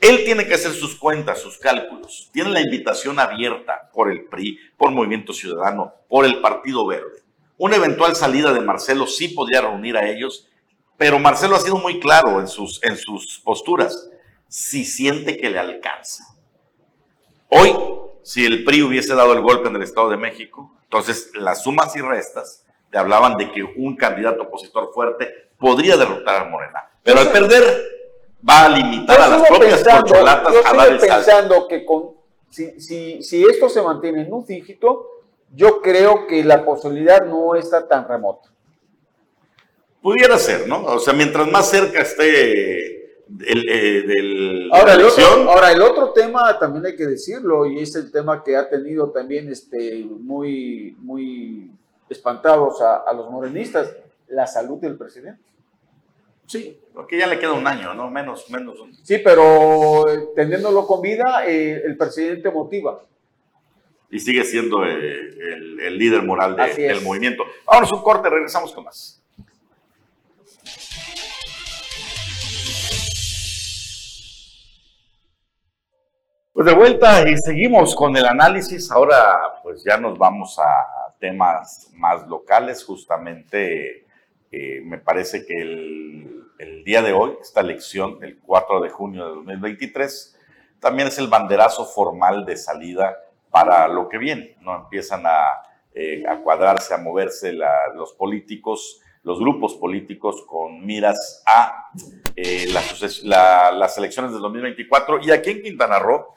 Él 0.00 0.24
tiene 0.24 0.46
que 0.46 0.54
hacer 0.54 0.72
sus 0.72 0.96
cuentas, 0.96 1.40
sus 1.40 1.58
cálculos. 1.58 2.30
Tiene 2.32 2.50
la 2.50 2.60
invitación 2.60 3.18
abierta 3.18 3.90
por 3.92 4.10
el 4.10 4.24
PRI, 4.24 4.58
por 4.76 4.90
Movimiento 4.90 5.32
Ciudadano, 5.32 5.92
por 6.08 6.24
el 6.24 6.40
Partido 6.40 6.86
Verde. 6.86 7.22
Una 7.58 7.76
eventual 7.76 8.16
salida 8.16 8.52
de 8.52 8.60
Marcelo 8.60 9.06
sí 9.06 9.28
podría 9.28 9.60
reunir 9.60 9.98
a 9.98 10.08
ellos, 10.08 10.48
pero 10.96 11.18
Marcelo 11.18 11.54
ha 11.54 11.60
sido 11.60 11.76
muy 11.76 12.00
claro 12.00 12.40
en 12.40 12.48
sus, 12.48 12.82
en 12.82 12.96
sus 12.96 13.40
posturas. 13.40 14.08
Si 14.48 14.84
siente 14.84 15.36
que 15.36 15.50
le 15.50 15.58
alcanza. 15.58 16.24
Hoy, 17.48 17.76
si 18.22 18.46
el 18.46 18.64
PRI 18.64 18.82
hubiese 18.82 19.14
dado 19.14 19.34
el 19.34 19.42
golpe 19.42 19.68
en 19.68 19.76
el 19.76 19.82
Estado 19.82 20.08
de 20.08 20.16
México, 20.16 20.74
entonces 20.84 21.30
las 21.34 21.62
sumas 21.62 21.94
y 21.94 22.00
restas 22.00 22.64
hablaban 22.98 23.36
de 23.36 23.50
que 23.50 23.62
un 23.62 23.96
candidato 23.96 24.42
opositor 24.42 24.90
fuerte 24.92 25.50
podría 25.58 25.96
derrotar 25.96 26.42
a 26.42 26.44
Morena. 26.44 26.90
Pero 27.02 27.20
al 27.20 27.30
perder 27.30 27.62
va 28.48 28.64
a 28.64 28.68
limitar 28.68 29.20
a 29.20 29.28
las 29.28 29.48
propias 29.48 29.84
corcholatas 29.84 30.54
a 30.64 30.74
dar 30.74 30.88
el 30.88 30.98
pensando 30.98 31.68
que 31.68 31.84
con, 31.84 32.14
si, 32.48 32.80
si, 32.80 33.22
si 33.22 33.44
esto 33.44 33.68
se 33.68 33.82
mantiene 33.82 34.22
en 34.22 34.32
un 34.32 34.44
dígito, 34.44 35.06
yo 35.54 35.80
creo 35.80 36.26
que 36.26 36.44
la 36.44 36.64
posibilidad 36.64 37.24
no 37.24 37.54
está 37.54 37.86
tan 37.86 38.08
remota. 38.08 38.48
Pudiera 40.02 40.38
ser, 40.38 40.66
¿no? 40.66 40.82
O 40.84 40.98
sea, 40.98 41.12
mientras 41.12 41.46
más 41.50 41.68
cerca 41.68 42.00
esté 42.00 43.00
el, 43.46 43.68
eh, 43.68 44.02
del, 44.06 44.70
ahora, 44.72 44.94
el 44.94 45.04
otro, 45.04 45.24
ahora, 45.50 45.72
el 45.72 45.82
otro 45.82 46.10
tema 46.12 46.58
también 46.58 46.86
hay 46.86 46.96
que 46.96 47.06
decirlo, 47.06 47.66
y 47.66 47.80
es 47.80 47.94
el 47.94 48.10
tema 48.10 48.42
que 48.42 48.56
ha 48.56 48.68
tenido 48.68 49.10
también 49.10 49.50
este, 49.50 50.04
muy, 50.04 50.96
muy 51.00 51.70
espantados 52.10 52.82
a, 52.82 52.98
a 52.98 53.12
los 53.14 53.30
morenistas, 53.30 53.96
la 54.28 54.46
salud 54.46 54.78
del 54.78 54.98
presidente. 54.98 55.50
Sí, 56.50 56.80
porque 56.92 57.16
ya 57.16 57.28
le 57.28 57.38
queda 57.38 57.52
un 57.52 57.64
año, 57.64 57.94
¿no? 57.94 58.10
Menos, 58.10 58.50
menos. 58.50 58.76
Sí, 59.04 59.18
pero 59.18 60.10
eh, 60.10 60.30
teniéndolo 60.34 60.84
con 60.84 61.00
vida, 61.00 61.46
eh, 61.46 61.80
el 61.84 61.96
presidente 61.96 62.50
motiva. 62.50 63.00
Y 64.10 64.18
sigue 64.18 64.42
siendo 64.42 64.84
eh, 64.84 64.90
el, 64.90 65.96
líder 65.96 66.24
moral 66.24 66.56
del 66.56 67.02
movimiento. 67.02 67.44
Vámonos 67.64 67.92
un 67.92 68.02
corte, 68.02 68.28
regresamos 68.28 68.72
con 68.72 68.82
más. 68.82 69.22
Pues 76.52 76.66
de 76.66 76.74
vuelta 76.74 77.30
y 77.30 77.36
seguimos 77.36 77.94
con 77.94 78.16
el 78.16 78.26
análisis. 78.26 78.90
Ahora 78.90 79.38
pues 79.62 79.84
ya 79.84 79.96
nos 79.98 80.18
vamos 80.18 80.58
a 80.58 81.09
temas 81.20 81.90
más 81.94 82.26
locales, 82.26 82.82
justamente 82.84 84.06
me 84.82 84.98
parece 84.98 85.46
que 85.46 85.60
el 85.60 86.82
día 86.84 87.02
de 87.02 87.12
hoy, 87.12 87.36
esta 87.40 87.60
elección, 87.60 88.18
el 88.22 88.38
4 88.38 88.80
de 88.80 88.90
junio 88.90 89.28
de 89.28 89.34
2023, 89.36 90.36
también 90.80 91.08
es 91.08 91.18
el 91.18 91.28
banderazo 91.28 91.84
formal 91.84 92.44
de 92.44 92.56
salida 92.56 93.16
para 93.50 93.86
lo 93.88 94.08
que 94.08 94.18
viene. 94.18 94.56
¿no? 94.60 94.74
Empiezan 94.76 95.24
a, 95.26 95.62
eh, 95.94 96.24
cuadrarse, 96.42 96.94
a 96.94 96.98
moverse 96.98 97.52
los 97.94 98.12
políticos, 98.14 99.00
los 99.22 99.38
grupos 99.38 99.74
políticos 99.74 100.44
con 100.46 100.84
miras 100.84 101.42
a 101.46 101.90
eh, 102.34 102.66
las 102.72 103.98
elecciones 103.98 104.32
del 104.32 104.40
2024. 104.40 105.20
Y 105.22 105.30
aquí 105.30 105.50
en 105.50 105.62
Quintana 105.62 105.98
Roo, 105.98 106.34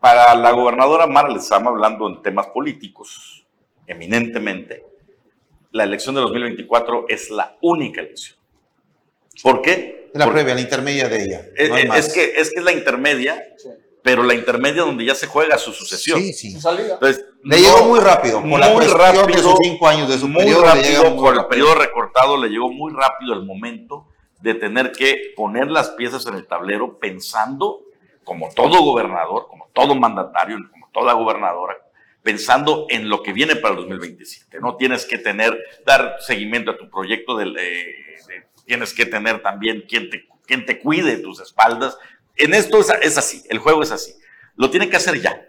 para 0.00 0.34
la 0.34 0.50
gobernadora 0.52 1.06
Mara 1.06 1.28
Lezama, 1.28 1.70
hablando 1.70 2.08
en 2.08 2.22
temas 2.22 2.48
políticos, 2.48 3.41
eminentemente, 3.86 4.84
la 5.70 5.84
elección 5.84 6.14
de 6.14 6.20
2024 6.20 7.06
es 7.08 7.30
la 7.30 7.56
única 7.60 8.00
elección 8.00 8.42
¿Por 9.42 9.62
qué? 9.62 10.10
La 10.14 10.30
previa, 10.30 10.54
la 10.54 10.60
intermedia 10.60 11.08
de 11.08 11.24
ella. 11.24 11.46
Es, 11.56 12.12
que, 12.12 12.34
es 12.36 12.50
que 12.50 12.58
es 12.58 12.64
la 12.64 12.72
intermedia, 12.72 13.42
pero 14.02 14.22
la 14.22 14.34
intermedia 14.34 14.82
donde 14.82 15.04
ya 15.04 15.14
se 15.14 15.26
juega 15.26 15.56
su 15.56 15.72
sucesión. 15.72 16.20
Sí, 16.20 16.32
sí. 16.32 16.54
Entonces, 16.54 17.24
le 17.42 17.60
llegó 17.60 17.84
muy 17.84 18.00
rápido. 18.00 18.42
Por 18.42 18.60
la 18.60 18.68
muy 18.68 18.84
rápido, 18.86 19.26
de 19.26 19.38
sus 19.38 19.58
cinco 19.62 19.88
años 19.88 20.08
de 20.08 20.18
su 20.18 20.28
muy 20.28 20.44
periodo, 20.44 20.64
rápido, 20.64 21.16
por 21.16 21.34
el 21.34 21.46
periodo 21.46 21.74
recortado, 21.76 22.36
le 22.36 22.48
llegó 22.48 22.70
muy 22.70 22.92
rápido 22.92 23.32
el 23.32 23.44
momento 23.44 24.06
de 24.40 24.54
tener 24.54 24.92
que 24.92 25.32
poner 25.36 25.70
las 25.70 25.90
piezas 25.90 26.26
en 26.26 26.34
el 26.34 26.46
tablero 26.46 26.98
pensando, 26.98 27.84
como 28.22 28.50
todo 28.50 28.82
gobernador, 28.82 29.46
como 29.48 29.68
todo 29.72 29.94
mandatario, 29.94 30.58
como 30.70 30.90
toda 30.92 31.14
gobernadora, 31.14 31.76
pensando 32.22 32.86
en 32.88 33.08
lo 33.08 33.22
que 33.22 33.32
viene 33.32 33.56
para 33.56 33.74
el 33.74 33.80
2027. 33.80 34.60
No 34.60 34.76
tienes 34.76 35.04
que 35.06 35.18
tener, 35.18 35.58
dar 35.84 36.16
seguimiento 36.20 36.70
a 36.70 36.78
tu 36.78 36.88
proyecto 36.88 37.36
de 37.36 37.46
tienes 38.64 38.94
que 38.94 39.06
tener 39.06 39.42
también 39.42 39.84
quien 39.88 40.10
te, 40.10 40.26
quien 40.46 40.64
te 40.64 40.78
cuide 40.78 41.18
tus 41.18 41.40
espaldas. 41.40 41.98
En 42.36 42.54
esto 42.54 42.80
es, 42.80 43.18
así, 43.18 43.44
el 43.48 43.58
juego 43.58 43.82
es 43.82 43.90
así. 43.90 44.14
Lo 44.56 44.70
tiene 44.70 44.88
que 44.88 44.96
hacer 44.96 45.20
ya. 45.20 45.44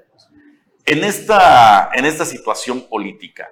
En 0.86 1.04
esta, 1.04 1.90
en 1.94 2.06
esta 2.06 2.26
situación 2.26 2.88
política, 2.90 3.52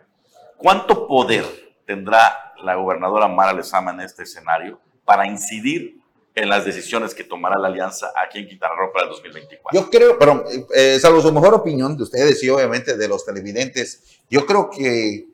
¿cuánto 0.58 1.08
poder 1.08 1.46
tendrá 1.86 2.54
la 2.62 2.76
gobernadora 2.76 3.28
Mara 3.28 3.54
Lezama 3.54 3.92
en 3.92 4.02
este 4.02 4.24
escenario 4.24 4.80
para 5.06 5.26
incidir 5.26 6.01
en 6.34 6.50
las 6.50 6.66
decisiones 6.66 7.14
que 7.14 7.24
tomará 7.24 7.60
la 7.60 7.68
alianza 7.68 8.12
aquí 8.16 8.40
en 8.40 8.48
Quintana 8.48 8.74
Roo 8.76 8.92
para 8.94 9.06
el 9.06 9.12
2024? 9.12 9.80
Yo 9.80 9.90
creo, 9.90 10.18
pero 10.18 10.46
eh, 10.74 10.98
salvo 11.00 11.22
su 11.22 11.32
mejor 11.32 11.54
opinión 11.54 11.98
de 11.98 12.04
ustedes 12.04 12.42
y 12.44 12.50
obviamente 12.50 12.98
de 12.98 13.08
los 13.08 13.26
televidentes, 13.26 14.20
yo 14.30 14.46
creo 14.46 14.70
que 14.70 15.28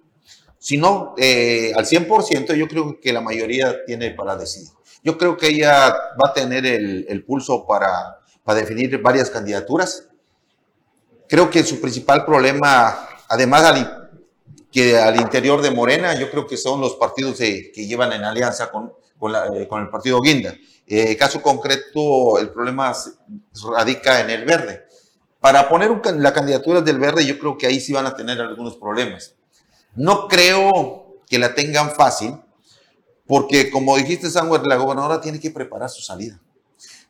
si 0.58 0.78
no, 0.78 1.14
eh, 1.18 1.72
al 1.76 1.86
100%, 1.86 2.56
yo 2.56 2.68
creo 2.68 3.00
que 3.00 3.14
la 3.14 3.22
mayoría 3.22 3.86
tiene 3.86 4.12
para 4.12 4.36
decidir. 4.36 4.70
Yo 5.04 5.18
creo 5.18 5.38
que 5.38 5.48
ella 5.48 5.90
va 5.92 6.30
a 6.30 6.34
tener 6.34 6.66
el, 6.66 7.24
pulso 7.24 7.66
para, 7.66 8.18
para 8.44 8.60
definir 8.60 9.00
varias 9.02 9.30
candidaturas. 9.30 10.10
Creo 11.30 11.50
que 11.50 11.64
su 11.64 11.80
principal 11.80 12.26
problema, 12.26 13.08
además 13.30 13.64
al, 13.64 14.10
que 14.72 14.98
al 14.98 15.16
interior 15.18 15.62
de 15.62 15.72
Morena, 15.72 16.20
yo 16.20 16.30
creo 16.32 16.48
que 16.48 16.58
son 16.58 16.82
los 16.82 16.96
partidos 16.96 17.38
que 17.38 17.88
llevan 17.88 18.12
en 18.14 18.24
alianza 18.24 18.72
con, 18.72 18.92
con, 19.18 19.36
eh, 19.36 19.68
el 19.70 19.90
partido 19.90 20.22
Guinda. 20.22 20.56
Eh, 20.88 21.18
caso 21.18 21.42
concreto, 21.42 22.40
el 22.40 22.50
problema 22.50 22.96
radica 23.76 24.22
en 24.22 24.30
el 24.30 24.46
verde. 24.46 24.88
Para 25.42 25.68
poner 25.68 25.92
la 26.16 26.34
candidatura 26.34 26.82
del 26.82 26.98
verde, 26.98 27.26
yo 27.26 27.38
creo 27.38 27.58
que 27.58 27.68
ahí 27.68 27.80
sí 27.80 27.94
van 27.94 28.06
a 28.06 28.16
tener 28.16 28.40
algunos 28.40 28.78
problemas. 28.78 29.36
No 29.96 30.28
creo 30.28 31.18
que 31.28 31.38
la 31.38 31.54
tengan 31.54 31.92
fácil, 31.92 32.36
porque 33.26 33.70
como 33.70 33.98
dijiste, 33.98 34.30
Samuel, 34.30 34.62
la 34.66 34.78
gobernadora 34.78 35.20
tiene 35.20 35.40
que 35.40 35.52
preparar 35.52 35.90
su 35.90 36.02
salida. 36.02 36.40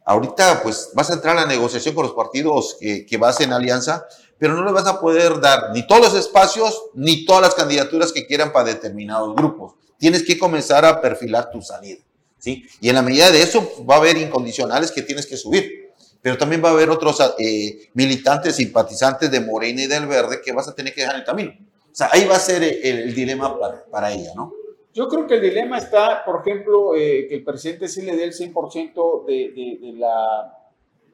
Ahorita, 0.03 0.63
pues, 0.63 0.89
vas 0.93 1.09
a 1.11 1.13
entrar 1.13 1.37
a 1.37 1.41
la 1.41 1.47
negociación 1.47 1.93
con 1.93 2.03
los 2.05 2.13
partidos 2.13 2.77
que, 2.79 3.05
que 3.05 3.17
vas 3.17 3.39
en 3.41 3.53
alianza, 3.53 4.07
pero 4.39 4.55
no 4.55 4.65
le 4.65 4.71
vas 4.71 4.87
a 4.87 4.99
poder 4.99 5.39
dar 5.39 5.71
ni 5.73 5.85
todos 5.85 6.01
los 6.01 6.15
espacios 6.15 6.81
ni 6.93 7.25
todas 7.25 7.41
las 7.41 7.55
candidaturas 7.55 8.11
que 8.11 8.25
quieran 8.25 8.51
para 8.51 8.65
determinados 8.65 9.35
grupos. 9.35 9.73
Tienes 9.97 10.23
que 10.23 10.37
comenzar 10.37 10.85
a 10.85 11.01
perfilar 11.01 11.51
tu 11.51 11.61
salida, 11.61 12.01
¿sí? 12.38 12.65
Y 12.82 12.89
en 12.89 12.95
la 12.95 13.02
medida 13.02 13.32
de 13.32 13.41
eso 13.41 13.86
va 13.89 13.95
a 13.95 13.97
haber 13.97 14.17
incondicionales 14.17 14.91
que 14.91 15.02
tienes 15.02 15.26
que 15.26 15.38
subir, 15.38 15.91
pero 16.21 16.38
también 16.38 16.63
va 16.63 16.69
a 16.69 16.71
haber 16.73 16.89
otros 16.89 17.19
eh, 17.39 17.89
militantes, 17.93 18.56
simpatizantes 18.56 19.30
de 19.32 19.39
Morena 19.39 19.84
y 19.84 19.88
del 19.88 20.08
Verde 20.08 20.41
que 20.43 20.52
vas 20.52 20.67
a 20.67 20.76
tener 20.76 20.93
que 20.93 21.02
dejar 21.02 21.15
en 21.15 21.21
el 21.21 21.26
camino. 21.26 21.52
O 21.91 21.95
sea, 21.97 22.10
ahí 22.12 22.26
va 22.26 22.36
a 22.36 22.39
ser 22.39 22.63
el, 22.63 23.13
dilema 23.13 23.60
para, 23.60 23.86
para, 23.86 24.12
ella, 24.12 24.32
¿no? 24.36 24.54
Yo 24.93 25.08
creo 25.08 25.28
que 25.28 25.36
el 25.36 25.41
dilema 25.41 25.78
está, 25.78 26.23
por 26.26 26.41
ejemplo, 26.41 26.95
eh, 26.95 27.28
que 27.28 27.36
el 27.36 27.43
presidente 27.43 27.88
sí 27.88 28.02
le 28.02 28.15
dé 28.15 28.26
el 28.26 28.34
100% 28.34 29.26
de, 29.26 29.34
de, 29.34 29.88
de, 29.88 29.93
la, 29.93 30.54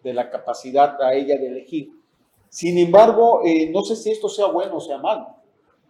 de 0.03 0.13
la 0.13 0.29
capacidad 0.29 1.01
a 1.01 1.13
ella 1.13 1.37
de 1.37 1.47
elegir 1.47 1.89
sin 2.53 2.77
embargo, 2.77 3.41
eh, 3.43 3.71
no 3.71 3.81
sé 3.81 3.95
si 3.95 4.11
esto 4.11 4.29
sea 4.29 4.45
bueno 4.45 4.77
o 4.77 4.79
sea 4.79 4.99
malo, 4.99 5.25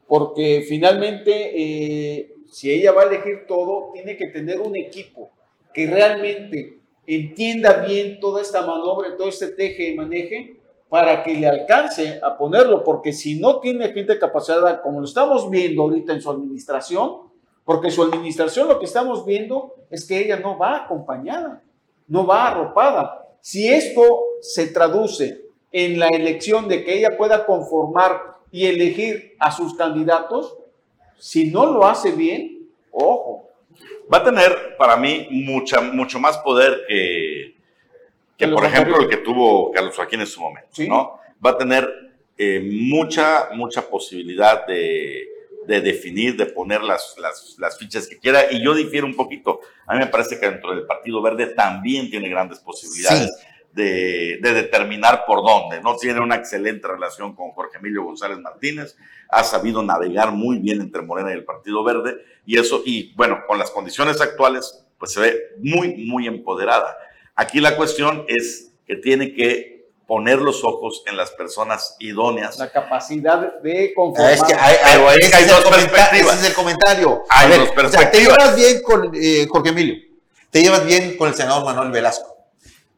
porque 0.08 0.64
finalmente, 0.66 1.52
eh, 1.54 2.33
si 2.54 2.72
ella 2.72 2.92
va 2.92 3.02
a 3.02 3.06
elegir 3.06 3.48
todo, 3.48 3.90
tiene 3.94 4.16
que 4.16 4.28
tener 4.28 4.62
un 4.62 4.76
equipo 4.76 5.32
que 5.74 5.88
realmente 5.88 6.78
entienda 7.08 7.84
bien 7.84 8.20
toda 8.20 8.44
esta 8.44 8.64
maniobra, 8.64 9.18
todo 9.18 9.28
este 9.28 9.48
teje 9.48 9.90
y 9.90 9.96
maneje, 9.96 10.60
para 10.88 11.24
que 11.24 11.34
le 11.34 11.48
alcance 11.48 12.20
a 12.22 12.38
ponerlo, 12.38 12.84
porque 12.84 13.12
si 13.12 13.40
no 13.40 13.60
tiene 13.60 13.92
gente 13.92 14.20
capacitada, 14.20 14.84
como 14.84 15.00
lo 15.00 15.06
estamos 15.06 15.50
viendo 15.50 15.82
ahorita 15.82 16.14
en 16.14 16.22
su 16.22 16.30
administración, 16.30 17.22
porque 17.66 17.90
su 17.90 18.04
administración 18.04 18.68
lo 18.68 18.78
que 18.78 18.86
estamos 18.86 19.26
viendo 19.26 19.74
es 19.90 20.08
que 20.08 20.20
ella 20.20 20.38
no 20.38 20.56
va 20.56 20.84
acompañada, 20.84 21.64
no 22.08 22.28
va 22.28 22.50
arropada. 22.50 23.30
Si 23.42 23.68
esto 23.68 24.26
se 24.42 24.68
traduce 24.68 25.42
en 25.72 25.98
la 25.98 26.08
elección 26.10 26.68
de 26.68 26.84
que 26.84 27.00
ella 27.00 27.18
pueda 27.18 27.48
conformar 27.48 28.36
y 28.52 28.68
elegir 28.68 29.34
a 29.40 29.52
sus 29.52 29.74
candidatos, 29.74 30.60
si 31.24 31.46
no 31.46 31.66
lo 31.66 31.88
hace 31.88 32.12
bien, 32.12 32.68
ojo. 32.92 33.50
Va 34.14 34.18
a 34.18 34.24
tener 34.26 34.76
para 34.78 34.98
mí 34.98 35.26
mucha, 35.32 35.80
mucho 35.80 36.20
más 36.20 36.38
poder 36.40 36.82
que, 36.86 37.56
que 38.38 38.48
por 38.50 38.66
ejemplo, 38.66 39.00
el 39.00 39.08
que 39.08 39.16
tuvo 39.16 39.72
Carlos 39.72 39.96
Joaquín 39.96 40.20
en 40.20 40.28
su 40.28 40.42
momento. 40.42 40.70
¿no? 40.86 41.20
Va 41.44 41.52
a 41.52 41.58
tener 41.58 41.90
eh, 42.38 42.60
mucha, 42.62 43.52
mucha 43.54 43.90
posibilidad 43.90 44.68
de, 44.68 45.26
de 45.66 45.80
definir, 45.80 46.36
de 46.36 46.48
poner 46.48 46.84
las, 46.84 47.16
las, 47.18 47.56
las, 47.58 47.80
fichas 47.80 48.06
que 48.06 48.20
quiera. 48.20 48.52
Y 48.52 48.62
yo 48.62 48.76
difiero 48.76 49.08
un 49.08 49.16
poquito. 49.16 49.62
A 49.88 49.94
mí 49.94 50.00
me 50.00 50.08
parece 50.08 50.38
que 50.38 50.50
dentro 50.50 50.76
del 50.76 50.86
Partido 50.86 51.22
Verde 51.22 51.46
también 51.48 52.10
tiene 52.10 52.28
grandes 52.28 52.60
posibilidades 52.60 53.32
de, 53.74 54.40
determinar 54.42 55.26
por 55.26 55.44
dónde. 55.44 55.82
No 55.82 55.96
tiene 55.98 56.20
una 56.20 56.36
excelente 56.36 56.88
relación 56.88 57.36
con 57.36 57.52
Jorge 57.52 57.78
Emilio 57.78 58.04
González 58.04 58.40
Martínez, 58.40 58.96
ha 59.30 59.44
sabido 59.44 59.82
navegar 59.82 60.32
muy 60.32 60.60
bien 60.60 60.82
entre 60.82 61.02
Morena 61.02 61.32
y 61.32 61.34
el 61.34 61.44
Partido 61.44 61.84
Verde, 61.84 62.18
y 62.46 62.60
eso, 62.60 62.82
y 62.86 63.14
bueno, 63.16 63.40
con 63.48 63.58
las 63.58 63.72
condiciones 63.72 64.22
actuales, 64.22 64.86
pues 64.98 65.14
se 65.14 65.20
ve 65.20 65.42
muy, 65.58 66.06
muy 66.06 66.28
empoderada. 66.28 66.96
Aquí 67.36 67.60
la 67.60 67.76
cuestión 67.76 68.26
es 68.28 68.72
que 68.86 68.96
tiene 68.96 69.34
que 69.34 69.88
poner 70.06 70.40
los 70.40 70.64
ojos 70.64 71.02
en 71.08 71.18
las 71.18 71.32
personas 71.32 71.96
idóneas. 72.00 72.60
La 72.60 72.72
capacidad 72.72 73.60
de 73.62 73.94
conformar. 73.96 74.34
Es 74.34 74.44
que 74.44 74.54
hay, 74.54 75.46
dos 75.46 75.64
perspectivas. 75.64 76.14
Ese 76.14 76.34
es 76.34 76.50
el 76.50 76.54
comentario. 76.54 77.24
Hay 77.30 77.58
dos 77.58 77.70
perspectivas. 77.70 78.12
te 78.12 78.22
llevas 78.22 78.56
bien 78.56 78.82
con 78.84 79.12
eh, 79.16 79.48
Jorge 79.50 79.70
Emilio, 79.70 79.96
te 80.52 80.62
llevas 80.62 80.86
bien 80.86 81.18
con 81.18 81.30
el 81.30 81.34
senador 81.34 81.66
Manuel 81.66 81.92
Velasco 81.92 82.33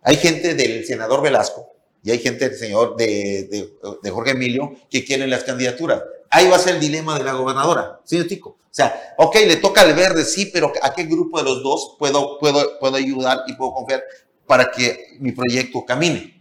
hay 0.05 0.17
gente 0.17 0.53
del 0.53 0.85
senador 0.85 1.21
Velasco 1.21 1.73
y 2.03 2.11
hay 2.11 2.19
gente 2.19 2.47
del 2.47 2.57
señor 2.57 2.95
de, 2.95 3.73
Jorge 4.11 4.31
Emilio 4.31 4.75
que 4.89 5.03
quieren 5.03 5.31
las 5.31 5.43
candidaturas. 5.43 6.03
Ahí 6.29 6.47
va 6.47 6.57
a 6.57 6.59
ser 6.59 6.75
el 6.75 6.79
dilema 6.79 7.17
de 7.17 7.23
la 7.23 7.33
gobernadora, 7.33 7.99
¿sí, 8.05 8.23
Tico? 8.27 8.49
O 8.49 8.77
sea, 8.77 9.15
ok, 9.17 9.35
le 9.47 9.55
toca 9.55 9.81
al 9.81 9.95
verde, 9.95 10.23
sí, 10.23 10.47
pero 10.47 10.71
¿a 10.81 10.93
qué 10.93 11.05
grupo 11.05 11.39
de 11.39 11.45
los 11.45 11.63
dos 11.63 11.95
puedo, 11.97 12.37
puedo, 12.39 12.77
puedo 12.79 12.95
ayudar 12.95 13.39
y 13.47 13.53
puedo 13.53 13.73
confiar 13.73 14.03
para 14.45 14.69
que 14.69 15.17
mi 15.19 15.31
proyecto 15.31 15.83
camine? 15.83 16.35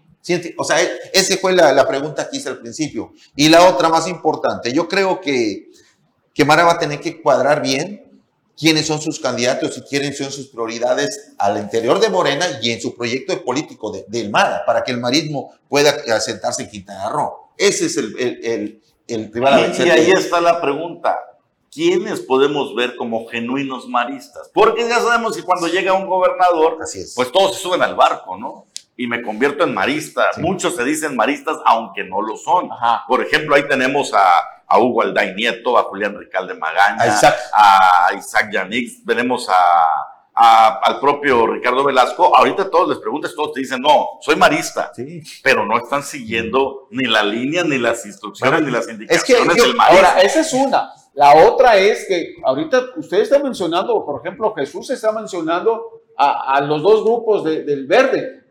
O 0.58 0.64
sea, 0.64 0.78
esa 1.12 1.36
fue 1.38 1.54
la, 1.54 1.86
pregunta 1.88 2.28
que 2.28 2.36
hice 2.36 2.50
al 2.50 2.58
principio. 2.58 3.12
Y 3.34 3.48
la 3.48 3.66
otra 3.66 3.88
más 3.88 4.06
importante, 4.08 4.72
yo 4.72 4.88
creo 4.88 5.20
que, 5.20 5.70
que 6.34 6.44
Mara 6.44 6.64
va 6.64 6.72
a 6.72 6.78
tener 6.78 7.00
que 7.00 7.22
cuadrar 7.22 7.62
bien 7.62 8.03
quiénes 8.58 8.86
son 8.86 9.00
sus 9.00 9.20
candidatos 9.20 9.76
y 9.78 9.82
quiénes 9.82 10.18
son 10.18 10.30
sus 10.30 10.48
prioridades 10.48 11.34
al 11.38 11.58
interior 11.58 12.00
de 12.00 12.08
Morena 12.08 12.46
y 12.62 12.70
en 12.70 12.80
su 12.80 12.94
proyecto 12.94 13.44
político 13.44 13.90
de, 13.90 14.04
del 14.08 14.30
MARA, 14.30 14.64
para 14.64 14.82
que 14.82 14.92
el 14.92 14.98
marismo 14.98 15.54
pueda 15.68 15.94
asentarse 16.14 16.62
en 16.62 16.70
Quintana 16.70 17.08
Roo. 17.08 17.50
Ese 17.56 17.86
es 17.86 17.96
el, 17.96 18.18
el, 18.18 18.82
el, 19.06 19.32
rival 19.32 19.74
y, 19.78 19.82
y 19.82 19.90
ahí 19.90 20.10
está 20.10 20.40
la 20.40 20.60
pregunta. 20.60 21.18
¿Quiénes 21.70 22.20
podemos 22.20 22.74
ver 22.76 22.94
como 22.94 23.26
genuinos 23.26 23.88
maristas? 23.88 24.48
Porque 24.54 24.88
ya 24.88 25.00
sabemos 25.00 25.36
que 25.36 25.42
cuando 25.42 25.66
llega 25.66 25.92
un 25.92 26.06
gobernador, 26.06 26.78
pues 26.78 27.32
todos 27.32 27.56
se 27.56 27.62
suben 27.62 27.82
al 27.82 27.96
barco, 27.96 28.36
¿no? 28.36 28.66
y 28.96 29.06
me 29.06 29.22
convierto 29.22 29.64
en 29.64 29.74
marista. 29.74 30.26
Muchos 30.38 30.76
se 30.76 30.84
dicen 30.84 31.16
maristas, 31.16 31.58
aunque 31.66 32.04
no 32.04 32.22
lo 32.22 32.36
son. 32.36 32.68
Por 33.08 33.22
ejemplo, 33.22 33.54
ahí 33.54 33.66
tenemos 33.68 34.12
a, 34.14 34.28
a 34.66 34.78
Hugo 34.78 35.02
Alday 35.02 35.34
Nieto, 35.34 35.78
a 35.78 35.84
Julián 35.84 36.18
Ricalde 36.18 36.54
Magaña, 36.54 37.02
a 37.02 37.06
Isaac, 37.06 37.36
a 37.52 38.10
Isaac 38.18 38.50
Yanix, 38.52 39.04
tenemos 39.04 39.48
a, 39.48 40.80
al 40.82 41.00
propio 41.00 41.46
Ricardo 41.46 41.84
Velasco. 41.84 42.36
Ahorita 42.36 42.70
todos 42.70 42.88
les 42.88 42.98
preguntas, 42.98 43.34
todos 43.34 43.52
te 43.52 43.60
dicen, 43.60 43.80
no, 43.80 44.18
soy 44.20 44.36
marista, 44.36 44.92
pero 45.42 45.64
no 45.64 45.76
están 45.78 46.02
siguiendo 46.02 46.88
ni 46.90 47.04
la 47.04 47.22
línea, 47.22 47.62
ni 47.64 47.78
las 47.78 48.04
instrucciones, 48.06 48.62
ni 48.62 48.70
las 48.70 48.88
indicaciones 48.88 49.56
del 49.56 49.74
marista. 49.74 50.08
Ahora, 50.08 50.20
esa 50.22 50.40
es 50.40 50.52
una. 50.52 50.92
La 51.14 51.34
otra 51.46 51.76
es 51.76 52.06
que 52.08 52.34
ahorita 52.42 52.86
usted 52.96 53.18
está 53.18 53.38
mencionando, 53.38 54.04
por 54.04 54.20
ejemplo, 54.20 54.52
Jesús 54.54 54.90
está 54.90 55.12
mencionando 55.12 56.02
a, 56.16 56.56
a 56.56 56.60
los 56.60 56.82
dos 56.82 57.04
grupos 57.04 57.44
del 57.44 57.86
verde. 57.86 58.43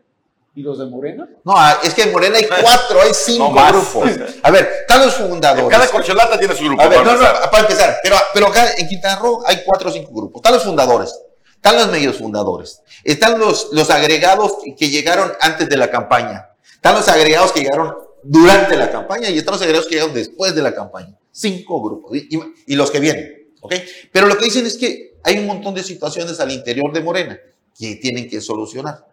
¿Y 0.56 0.62
los 0.62 0.78
de 0.78 0.86
Morena? 0.86 1.28
No, 1.42 1.54
ah, 1.56 1.80
es 1.82 1.94
que 1.94 2.02
en 2.02 2.12
Morena 2.12 2.38
hay 2.38 2.46
cuatro, 2.46 3.02
hay 3.02 3.12
cinco 3.12 3.52
grupos. 3.52 4.08
A 4.40 4.50
ver, 4.52 4.68
están 4.82 5.04
los 5.04 5.14
fundadores. 5.14 5.68
Cada 5.68 5.88
corcholata 5.88 6.38
tiene 6.38 6.54
su 6.54 6.64
grupo. 6.64 6.80
A 6.80 6.88
ver, 6.88 6.98
para 6.98 7.04
no, 7.04 7.12
empezar. 7.12 7.40
no, 7.44 7.50
para 7.50 7.62
empezar. 7.62 7.96
Pero, 8.02 8.16
pero 8.32 8.46
acá 8.46 8.72
en 8.76 8.86
Quintana 8.86 9.16
Roo 9.16 9.42
hay 9.44 9.62
cuatro 9.66 9.90
o 9.90 9.92
cinco 9.92 10.12
grupos. 10.12 10.36
Están 10.38 10.52
los 10.52 10.62
fundadores, 10.62 11.18
están 11.56 11.76
los 11.76 11.88
medios 11.88 12.16
fundadores, 12.18 12.80
están 13.02 13.40
los, 13.40 13.70
los 13.72 13.90
agregados 13.90 14.58
que 14.78 14.90
llegaron 14.90 15.32
antes 15.40 15.68
de 15.68 15.76
la 15.76 15.90
campaña, 15.90 16.50
están 16.72 16.94
los 16.94 17.08
agregados 17.08 17.50
que 17.50 17.60
llegaron 17.60 17.92
durante 18.22 18.76
la 18.76 18.92
campaña 18.92 19.30
y 19.30 19.38
están 19.38 19.52
los 19.54 19.62
agregados 19.62 19.88
que 19.88 19.96
llegaron 19.96 20.14
después 20.14 20.54
de 20.54 20.62
la 20.62 20.72
campaña. 20.72 21.18
Cinco 21.32 21.82
grupos. 21.82 22.16
Y, 22.16 22.28
y 22.68 22.76
los 22.76 22.92
que 22.92 23.00
vienen. 23.00 23.50
¿Ok? 23.60 23.74
Pero 24.12 24.28
lo 24.28 24.38
que 24.38 24.44
dicen 24.44 24.66
es 24.66 24.78
que 24.78 25.16
hay 25.24 25.38
un 25.38 25.46
montón 25.46 25.74
de 25.74 25.82
situaciones 25.82 26.38
al 26.38 26.52
interior 26.52 26.92
de 26.92 27.00
Morena 27.00 27.40
que 27.76 27.96
tienen 27.96 28.28
que 28.28 28.40
solucionar. 28.40 29.04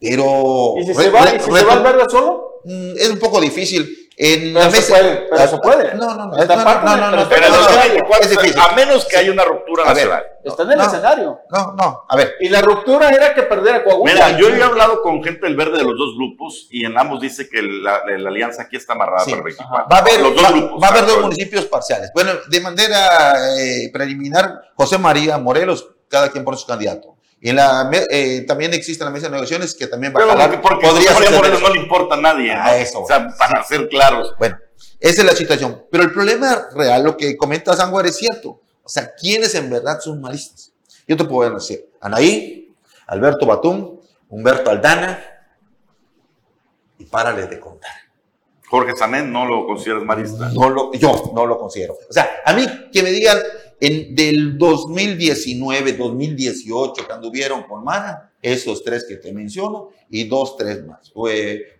Pero. 0.00 0.74
¿Y 0.78 0.86
si 0.86 0.94
se 0.94 1.10
va, 1.10 1.34
¿y 1.34 1.40
si 1.40 1.50
se 1.50 1.64
va 1.64 1.72
al 1.74 1.82
verde 1.82 2.04
solo? 2.08 2.60
Mm, 2.64 2.92
es 2.96 3.10
un 3.10 3.18
poco 3.18 3.40
difícil. 3.40 3.96
En 4.22 4.52
pero 4.52 4.66
la 4.66 4.70
mesa, 4.70 4.82
se 4.82 4.92
puede, 4.92 5.28
pero 5.30 5.48
se 5.48 5.56
puede. 5.58 5.94
No, 5.94 6.14
no, 6.14 6.26
no. 6.26 6.36
no, 6.36 6.36
no, 6.36 6.96
no, 6.96 7.10
no, 7.16 7.28
pero 7.30 7.46
es 8.20 8.28
difícil. 8.28 8.60
A 8.60 8.74
menos 8.74 9.06
que 9.06 9.16
haya 9.16 9.32
una 9.32 9.44
ruptura 9.44 9.86
nacional. 9.86 10.22
Está 10.44 10.62
en 10.64 10.72
el 10.72 10.80
escenario. 10.80 11.38
No, 11.48 11.72
no, 11.72 12.04
a 12.06 12.16
ver. 12.16 12.34
Y 12.38 12.50
la 12.50 12.60
ruptura 12.60 13.08
era 13.08 13.32
que 13.32 13.44
perdiera 13.44 13.82
Coahuila. 13.82 14.12
Mira, 14.12 14.38
yo 14.38 14.50
he 14.50 14.62
hablado 14.62 15.00
con 15.00 15.24
gente 15.24 15.46
del 15.46 15.56
verde 15.56 15.78
de 15.78 15.84
los 15.84 15.96
dos 15.96 16.16
grupos 16.16 16.68
y 16.70 16.84
en 16.84 16.98
ambos 16.98 17.18
dice 17.18 17.48
que 17.48 17.62
la, 17.62 18.02
la 18.04 18.28
alianza 18.28 18.64
aquí 18.64 18.76
está 18.76 18.92
amarrada 18.92 19.24
sí, 19.24 19.30
para 19.30 19.42
24. 19.42 19.88
Va 19.90 19.96
a 19.96 20.00
haber, 20.00 20.20
los 20.20 20.34
dos 20.34 20.44
va, 20.44 20.50
grupos, 20.50 20.82
va 20.82 20.86
a 20.86 20.90
haber 20.90 21.06
dos 21.06 21.20
municipios 21.22 21.64
parciales. 21.64 22.10
Bueno, 22.12 22.32
de 22.46 22.60
manera 22.60 23.56
eh, 23.58 23.90
preliminar, 23.90 24.60
José 24.74 24.98
María 24.98 25.38
Morelos, 25.38 25.88
cada 26.10 26.30
quien 26.30 26.44
por 26.44 26.58
su 26.58 26.66
candidato. 26.66 27.16
Y 27.40 27.52
la, 27.52 27.90
eh, 28.10 28.44
también 28.46 28.74
existe 28.74 29.02
la 29.02 29.10
mesa 29.10 29.26
de 29.26 29.32
negociaciones 29.32 29.74
que 29.74 29.86
también 29.86 30.12
va 30.14 30.22
a 30.22 30.26
jalar. 30.26 30.60
Porque 30.60 30.86
podría 30.86 31.14
ser 31.14 31.60
no 31.60 31.70
le 31.70 31.80
importa 31.80 32.14
a 32.14 32.20
nadie. 32.20 32.54
¿no? 32.54 32.70
eso. 32.72 33.02
O 33.02 33.06
sea, 33.06 33.34
para 33.38 33.64
ser 33.64 33.88
claros. 33.88 34.34
Bueno, 34.38 34.58
esa 34.98 35.22
es 35.22 35.26
la 35.26 35.34
situación. 35.34 35.86
Pero 35.90 36.04
el 36.04 36.12
problema 36.12 36.68
real, 36.74 37.02
lo 37.02 37.16
que 37.16 37.36
comenta 37.38 37.74
Sanguar 37.74 38.06
es 38.06 38.16
cierto. 38.16 38.60
O 38.82 38.88
sea, 38.88 39.14
¿quiénes 39.14 39.54
en 39.54 39.70
verdad 39.70 40.00
son 40.00 40.20
maristas? 40.20 40.72
Yo 41.08 41.16
te 41.16 41.24
puedo 41.24 41.50
decir, 41.54 41.90
Anaí, 42.00 42.74
Alberto 43.06 43.46
Batum, 43.46 44.00
Humberto 44.28 44.70
Aldana, 44.70 45.24
y 46.98 47.04
párale 47.06 47.46
de 47.46 47.58
contar. 47.58 47.90
Jorge 48.68 48.94
Samen, 48.96 49.32
¿no 49.32 49.46
lo 49.46 49.66
consideras 49.66 50.04
marista? 50.04 50.50
No 50.52 50.70
lo, 50.70 50.92
yo 50.92 51.32
no 51.34 51.46
lo 51.46 51.58
considero. 51.58 51.98
O 52.08 52.12
sea, 52.12 52.28
a 52.44 52.52
mí 52.52 52.66
que 52.92 53.02
me 53.02 53.10
digan, 53.10 53.38
en, 53.80 54.14
del 54.14 54.58
2019, 54.58 55.94
2018, 55.94 57.06
que 57.06 57.12
anduvieron 57.12 57.64
con 57.64 57.84
Mana, 57.84 58.32
esos 58.42 58.84
tres 58.84 59.04
que 59.08 59.16
te 59.16 59.32
menciono, 59.32 59.90
y 60.10 60.24
dos, 60.24 60.56
tres 60.56 60.84
más. 60.86 61.12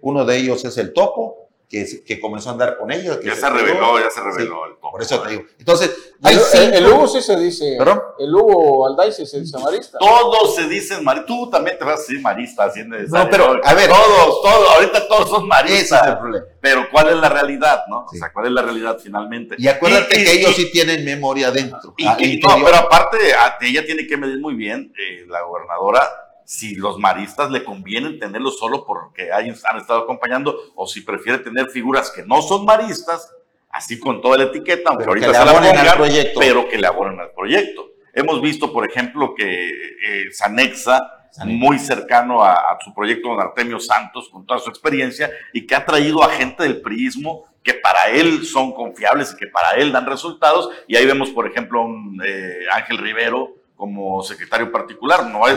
uno 0.00 0.24
de 0.24 0.36
ellos 0.36 0.64
es 0.64 0.76
el 0.78 0.92
Topo, 0.92 1.49
que, 1.70 2.18
comenzó 2.20 2.48
a 2.48 2.52
andar 2.52 2.76
con 2.76 2.90
ellos. 2.90 3.20
ya 3.22 3.36
se, 3.36 3.48
reveló, 3.48 4.00
ya 4.00 4.10
se 4.10 4.20
reveló. 4.20 4.66
el 4.66 4.74
por 4.74 5.00
eso 5.00 5.20
te 5.22 5.30
digo. 5.30 5.44
Entonces, 5.56 6.14
el, 6.24 6.74
el, 6.74 6.86
Hugo 6.88 7.06
sí 7.06 7.22
se 7.22 7.38
dice. 7.38 7.76
¿Perdón? 7.78 8.02
El 8.18 8.34
Hugo 8.34 8.88
Alday 8.88 9.12
sí 9.12 9.24
se 9.24 9.40
dice 9.40 9.56
marista. 9.56 9.98
Todos 9.98 10.56
se 10.56 10.66
dicen 10.66 11.04
maristas. 11.04 11.28
Tú 11.28 11.48
también 11.48 11.78
te 11.78 11.84
vas 11.84 11.94
a 11.94 11.98
decir 11.98 12.20
marista 12.20 12.64
haciendo 12.64 12.96
No, 12.98 13.30
pero, 13.30 13.60
a 13.62 13.74
ver. 13.74 13.88
Todos, 13.88 14.42
todos, 14.42 14.70
ahorita 14.74 15.06
todos 15.06 15.30
son 15.30 15.46
maristas. 15.46 16.02
Es 16.02 16.08
el 16.08 16.18
problema. 16.18 16.46
Pero 16.60 16.90
¿cuál 16.90 17.10
es 17.10 17.16
la 17.16 17.28
realidad, 17.28 17.84
no? 17.88 18.04
O 18.04 18.14
sea, 18.14 18.32
¿cuál 18.32 18.46
es 18.46 18.52
la 18.52 18.62
realidad 18.62 18.98
finalmente? 19.00 19.54
Y 19.56 19.68
acuérdate 19.68 20.24
que 20.24 20.32
ellos 20.32 20.56
sí 20.56 20.72
tienen 20.72 21.04
memoria 21.04 21.52
dentro. 21.52 21.94
Y, 21.96 22.04
no, 22.38 22.64
pero 22.64 22.76
aparte, 22.76 23.16
ella 23.60 23.86
tiene 23.86 24.08
que 24.08 24.16
medir 24.16 24.40
muy 24.40 24.54
bien, 24.54 24.92
eh, 24.98 25.24
la 25.28 25.42
gobernadora, 25.42 26.02
si 26.50 26.74
los 26.74 26.98
maristas 26.98 27.48
le 27.52 27.62
conviene 27.62 28.14
tenerlos 28.14 28.58
solo 28.58 28.84
porque 28.84 29.30
han 29.30 29.46
estado 29.46 30.00
acompañando 30.00 30.72
o 30.74 30.84
si 30.84 31.02
prefiere 31.02 31.38
tener 31.38 31.70
figuras 31.70 32.10
que 32.10 32.24
no 32.24 32.42
son 32.42 32.64
maristas, 32.64 33.32
así 33.68 34.00
con 34.00 34.20
toda 34.20 34.36
la 34.36 34.44
etiqueta, 34.44 34.90
aunque 34.90 35.04
ahorita 35.04 35.32
se 35.32 35.44
la 35.44 35.52
pongan, 35.52 35.96
proyecto. 35.96 36.40
pero 36.40 36.68
que 36.68 36.76
le 36.76 36.88
abonen 36.88 37.20
al 37.20 37.30
proyecto. 37.30 37.92
Hemos 38.12 38.42
visto, 38.42 38.72
por 38.72 38.84
ejemplo, 38.84 39.32
que 39.36 39.68
eh, 39.68 40.32
Sanexa, 40.32 41.28
muy 41.44 41.78
cercano 41.78 42.42
a, 42.42 42.76
su 42.84 42.92
proyecto 42.92 43.28
don 43.28 43.40
Artemio 43.40 43.78
Santos, 43.78 44.28
con 44.28 44.44
toda 44.44 44.58
su 44.58 44.70
experiencia, 44.70 45.30
y 45.52 45.68
que 45.68 45.76
ha 45.76 45.86
traído 45.86 46.24
a 46.24 46.30
gente 46.30 46.64
del 46.64 46.80
priismo 46.80 47.44
que 47.62 47.74
para 47.74 48.08
él 48.08 48.44
son 48.44 48.72
confiables 48.72 49.34
y 49.34 49.36
que 49.36 49.46
para 49.46 49.80
él 49.80 49.92
dan 49.92 50.04
resultados. 50.04 50.68
Y 50.88 50.96
ahí 50.96 51.06
vemos, 51.06 51.30
por 51.30 51.46
ejemplo, 51.46 51.82
un 51.82 52.20
eh, 52.26 52.64
Ángel 52.72 52.98
Rivero, 52.98 53.59
como 53.80 54.22
secretario 54.22 54.70
particular. 54.70 55.26
No 55.26 55.48
es, 55.48 55.56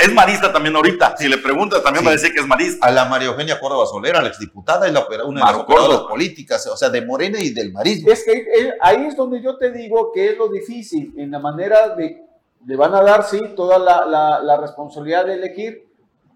es 0.00 0.14
marista 0.14 0.52
también 0.52 0.76
ahorita. 0.76 1.16
Si 1.18 1.28
le 1.28 1.38
preguntas, 1.38 1.82
también 1.82 2.06
va 2.06 2.10
a 2.10 2.12
decir 2.12 2.32
que 2.32 2.38
es 2.38 2.46
marista. 2.46 2.86
A 2.86 2.92
la 2.92 3.06
María 3.06 3.26
Eugenia 3.26 3.58
Córdoba 3.58 3.84
Solera, 3.84 4.22
la 4.22 4.28
exdiputada, 4.28 4.86
es 4.86 4.92
la, 4.92 5.04
una 5.26 5.40
de 5.40 5.52
las 5.52 5.62
operadoras 5.62 6.02
políticas, 6.02 6.64
o 6.68 6.76
sea, 6.76 6.88
de 6.88 7.04
Morena 7.04 7.40
y 7.40 7.50
del 7.50 7.72
marismo. 7.72 8.12
Es 8.12 8.24
que 8.24 8.46
ahí 8.80 9.06
es 9.06 9.16
donde 9.16 9.42
yo 9.42 9.58
te 9.58 9.72
digo 9.72 10.12
que 10.12 10.28
es 10.28 10.38
lo 10.38 10.48
difícil, 10.48 11.12
en 11.16 11.32
la 11.32 11.40
manera 11.40 11.96
de, 11.96 12.22
le 12.64 12.76
van 12.76 12.94
a 12.94 13.02
dar, 13.02 13.24
sí, 13.24 13.40
toda 13.56 13.76
la, 13.76 14.06
la, 14.40 14.56
responsabilidad 14.56 15.26
de 15.26 15.34
elegir, 15.34 15.84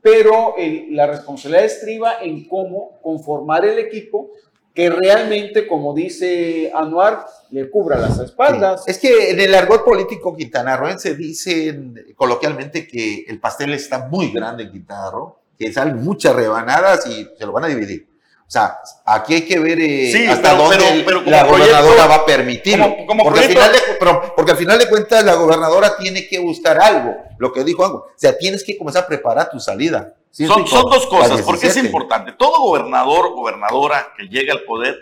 pero 0.03 0.57
la 0.91 1.07
responsabilidad 1.07 1.67
estriba 1.67 2.15
en 2.21 2.49
cómo 2.49 2.99
conformar 3.01 3.65
el 3.65 3.79
equipo 3.79 4.33
que 4.75 4.89
realmente, 4.89 5.67
como 5.67 5.95
dice 5.95 6.73
Anuar, 6.75 7.27
le 7.51 7.71
cubra 7.71 7.99
las 7.99 8.19
espaldas. 8.19 8.85
Es 8.87 8.99
que 8.99 9.31
en 9.31 9.41
el 9.41 9.55
argot 9.55 9.85
político 9.85 10.35
quintanarroense 10.35 11.15
dicen 11.15 11.95
coloquialmente 12.17 12.87
que 12.87 13.25
el 13.29 13.39
pastel 13.39 13.75
está 13.75 14.09
muy 14.09 14.33
grande 14.33 14.65
en 14.65 14.73
Quintana 14.73 15.11
Roo, 15.11 15.39
que 15.59 15.73
salen 15.73 16.03
muchas 16.03 16.35
rebanadas 16.35 17.07
y 17.07 17.29
se 17.39 17.47
lo 17.47 17.53
van 17.53 17.65
a 17.65 17.69
dividir. 17.69 18.09
O 18.47 18.51
sea, 18.53 18.79
aquí 19.07 19.33
hay 19.33 19.43
que 19.43 19.59
ver 19.59 19.81
eh, 19.81 20.29
hasta 20.29 20.55
dónde 20.55 21.05
la 21.25 21.45
gobernadora 21.45 22.07
va 22.07 22.15
a 22.17 22.27
permitir. 22.27 22.79
porque, 23.07 23.41
al 23.41 23.49
final 23.49 23.73
de, 23.73 23.79
porque 24.37 24.51
al 24.53 24.59
final 24.59 24.79
de 24.79 24.89
cuentas 24.91 25.25
la 25.25 25.35
gobernadora 25.35 25.97
tiene 25.97 26.29
que 26.29 26.39
buscar 26.39 26.79
algo, 26.79 27.15
lo 27.39 27.51
que 27.51 27.65
dijo 27.65 27.83
algo. 27.83 27.99
O 27.99 28.13
sea, 28.15 28.37
tienes 28.37 28.63
que 28.63 28.77
comenzar 28.77 29.05
a 29.05 29.07
preparar 29.07 29.49
tu 29.51 29.59
salida. 29.59 30.15
Son, 30.33 30.67
son 30.67 30.91
dos 30.91 31.07
cosas, 31.07 31.43
porque 31.43 31.69
es 31.69 31.77
importante. 31.77 32.33
Todo 32.33 32.59
gobernador, 32.61 33.33
gobernadora 33.35 34.13
que 34.17 34.27
llega 34.27 34.55
al 34.55 34.63
poder 34.63 34.99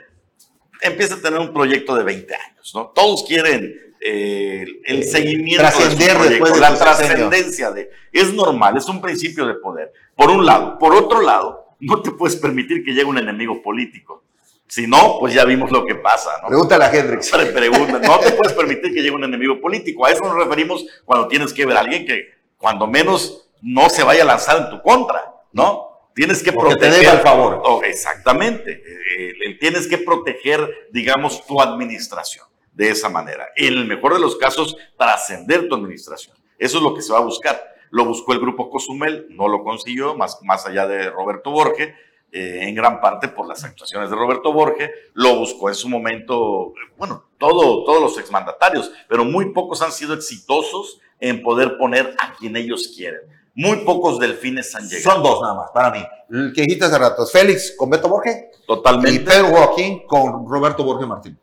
empieza 0.82 1.14
a 1.14 1.20
tener 1.20 1.38
un 1.40 1.52
proyecto 1.52 1.94
de 1.94 2.02
20 2.02 2.34
años, 2.34 2.72
¿no? 2.74 2.88
Todos 2.88 3.24
quieren 3.24 3.94
eh, 4.00 4.64
el 4.86 5.04
seguimiento 5.04 5.62
de 5.62 6.60
la 6.60 6.74
trascendencia 6.74 7.70
de... 7.70 7.90
Es 8.12 8.32
normal, 8.32 8.76
es 8.76 8.86
un 8.88 9.00
principio 9.00 9.46
de 9.46 9.54
poder. 9.54 9.92
Por 10.16 10.30
un 10.30 10.46
lado. 10.46 10.78
Por 10.78 10.94
otro 10.94 11.20
lado, 11.20 11.66
no 11.80 12.00
te 12.00 12.10
puedes 12.10 12.36
permitir 12.36 12.84
que 12.84 12.92
llegue 12.92 13.04
un 13.04 13.18
enemigo 13.18 13.62
político. 13.62 14.24
Si 14.66 14.86
no, 14.86 15.16
pues 15.18 15.34
ya 15.34 15.44
vimos 15.44 15.70
lo 15.70 15.84
que 15.84 15.96
pasa, 15.96 16.30
¿no? 16.42 16.48
Pregúntale 16.48 16.84
a 16.84 16.94
Hendrix. 16.94 17.30
Pregunta, 17.52 17.98
no 17.98 18.18
te 18.20 18.30
puedes 18.32 18.52
permitir 18.54 18.94
que 18.94 19.02
llegue 19.02 19.10
un 19.10 19.24
enemigo 19.24 19.60
político. 19.60 20.06
A 20.06 20.12
eso 20.12 20.22
nos 20.22 20.36
referimos 20.36 20.86
cuando 21.04 21.26
tienes 21.28 21.52
que 21.52 21.66
ver 21.66 21.76
a 21.76 21.80
alguien 21.80 22.06
que, 22.06 22.34
cuando 22.56 22.86
menos, 22.86 23.49
no 23.62 23.88
se 23.88 24.02
vaya 24.02 24.22
a 24.22 24.26
lanzar 24.26 24.56
en 24.58 24.70
tu 24.70 24.82
contra, 24.82 25.34
¿no? 25.52 25.90
Tienes 26.14 26.42
que 26.42 26.52
proteger. 26.52 27.08
al 27.08 27.20
favor. 27.20 27.62
Oh, 27.64 27.82
exactamente. 27.82 28.72
Eh, 28.72 29.32
eh, 29.46 29.58
tienes 29.58 29.86
que 29.86 29.98
proteger, 29.98 30.88
digamos, 30.92 31.46
tu 31.46 31.60
administración 31.60 32.46
de 32.72 32.90
esa 32.90 33.08
manera. 33.08 33.48
En 33.56 33.74
el 33.74 33.86
mejor 33.86 34.14
de 34.14 34.20
los 34.20 34.36
casos, 34.36 34.76
trascender 34.98 35.68
tu 35.68 35.74
administración. 35.74 36.36
Eso 36.58 36.78
es 36.78 36.82
lo 36.82 36.94
que 36.94 37.02
se 37.02 37.12
va 37.12 37.18
a 37.18 37.22
buscar. 37.22 37.62
Lo 37.90 38.04
buscó 38.04 38.32
el 38.32 38.40
grupo 38.40 38.70
Cozumel, 38.70 39.26
no 39.30 39.48
lo 39.48 39.64
consiguió, 39.64 40.14
más, 40.14 40.38
más 40.42 40.66
allá 40.66 40.86
de 40.86 41.10
Roberto 41.10 41.50
Borge, 41.50 41.94
eh, 42.32 42.60
en 42.62 42.74
gran 42.74 43.00
parte 43.00 43.26
por 43.28 43.48
las 43.48 43.64
actuaciones 43.64 44.10
de 44.10 44.16
Roberto 44.16 44.52
Borge. 44.52 44.92
Lo 45.14 45.36
buscó 45.36 45.68
en 45.68 45.74
su 45.74 45.88
momento, 45.88 46.72
bueno, 46.96 47.24
todo, 47.38 47.84
todos 47.84 48.00
los 48.00 48.18
exmandatarios, 48.18 48.92
pero 49.08 49.24
muy 49.24 49.52
pocos 49.52 49.82
han 49.82 49.90
sido 49.90 50.14
exitosos 50.14 51.00
en 51.18 51.42
poder 51.42 51.76
poner 51.78 52.14
a 52.18 52.34
quien 52.34 52.56
ellos 52.56 52.92
quieren. 52.96 53.22
Muy 53.54 53.78
pocos 53.78 54.18
delfines 54.18 54.74
han 54.74 54.88
llegado. 54.88 55.14
Son 55.14 55.22
dos 55.22 55.42
nada 55.42 55.54
más, 55.54 55.70
para 55.72 55.90
mí. 55.90 56.04
El 56.30 56.52
que 56.54 56.62
dijiste 56.62 56.84
hace 56.84 56.98
rato, 56.98 57.26
Félix 57.26 57.74
con 57.76 57.90
Beto 57.90 58.08
Borge. 58.08 58.50
Totalmente. 58.66 59.16
Y 59.16 59.18
Pedro 59.20 59.48
Joaquín 59.48 60.06
con 60.06 60.48
Roberto 60.48 60.84
Borge 60.84 61.06
Martín. 61.06 61.38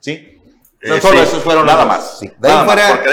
¿Sí? 0.00 0.40
Eh, 0.82 1.00
solo 1.00 1.22
esos 1.22 1.42
fueron 1.42 1.64
nada 1.64 1.84
más. 1.84 2.18
De 2.20 2.48
ahí 2.48 2.64
fuera, 2.64 3.04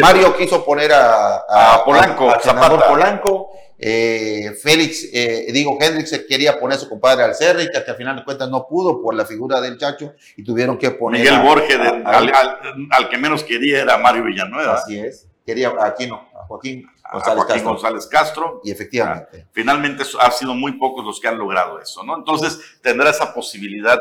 Mario 0.00 0.36
quiso 0.36 0.64
poner 0.64 0.90
a, 0.92 1.82
Polanco, 1.84 2.30
a, 2.30 2.88
Polanco. 2.88 3.50
Eh, 3.82 4.52
Félix, 4.62 5.08
eh, 5.12 5.46
digo, 5.52 5.76
Hendrix 5.80 6.24
quería 6.28 6.58
poner 6.58 6.76
a 6.76 6.80
su 6.80 6.88
compadre 6.88 7.24
al 7.24 7.34
Cerri, 7.34 7.68
que 7.70 7.78
al 7.90 7.96
final 7.96 8.16
de 8.16 8.24
cuentas 8.24 8.48
no 8.48 8.66
pudo 8.66 9.02
por 9.02 9.14
la 9.14 9.24
figura 9.24 9.60
del 9.60 9.78
Chacho 9.78 10.14
y 10.36 10.44
tuvieron 10.44 10.78
que 10.78 10.90
poner. 10.90 11.20
Miguel 11.20 11.40
Borges, 11.40 11.78
al, 11.78 13.08
que 13.10 13.18
menos 13.18 13.42
quería 13.42 13.82
era 13.82 13.98
Mario 13.98 14.24
Villanueva. 14.24 14.74
Así 14.74 14.98
es. 14.98 15.26
Quería 15.50 15.74
aquí 15.80 16.06
no, 16.06 16.28
a 16.32 16.46
Joaquín 16.46 16.86
González, 17.12 17.44
Castro. 17.44 17.68
González 17.70 18.06
Castro. 18.06 18.60
Y 18.62 18.70
efectivamente. 18.70 19.42
Ah, 19.44 19.50
finalmente 19.50 20.04
han 20.20 20.30
sido 20.30 20.54
muy 20.54 20.78
pocos 20.78 21.04
los 21.04 21.18
que 21.18 21.26
han 21.26 21.36
logrado 21.38 21.80
eso, 21.80 22.04
¿no? 22.04 22.16
Entonces 22.16 22.78
tendrá 22.80 23.10
esa 23.10 23.34
posibilidad 23.34 23.98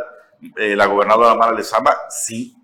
eh, 0.55 0.75
la 0.75 0.85
gobernadora 0.85 1.33
Mara 1.33 1.53
Lezama 1.53 1.91
sí 2.07 2.55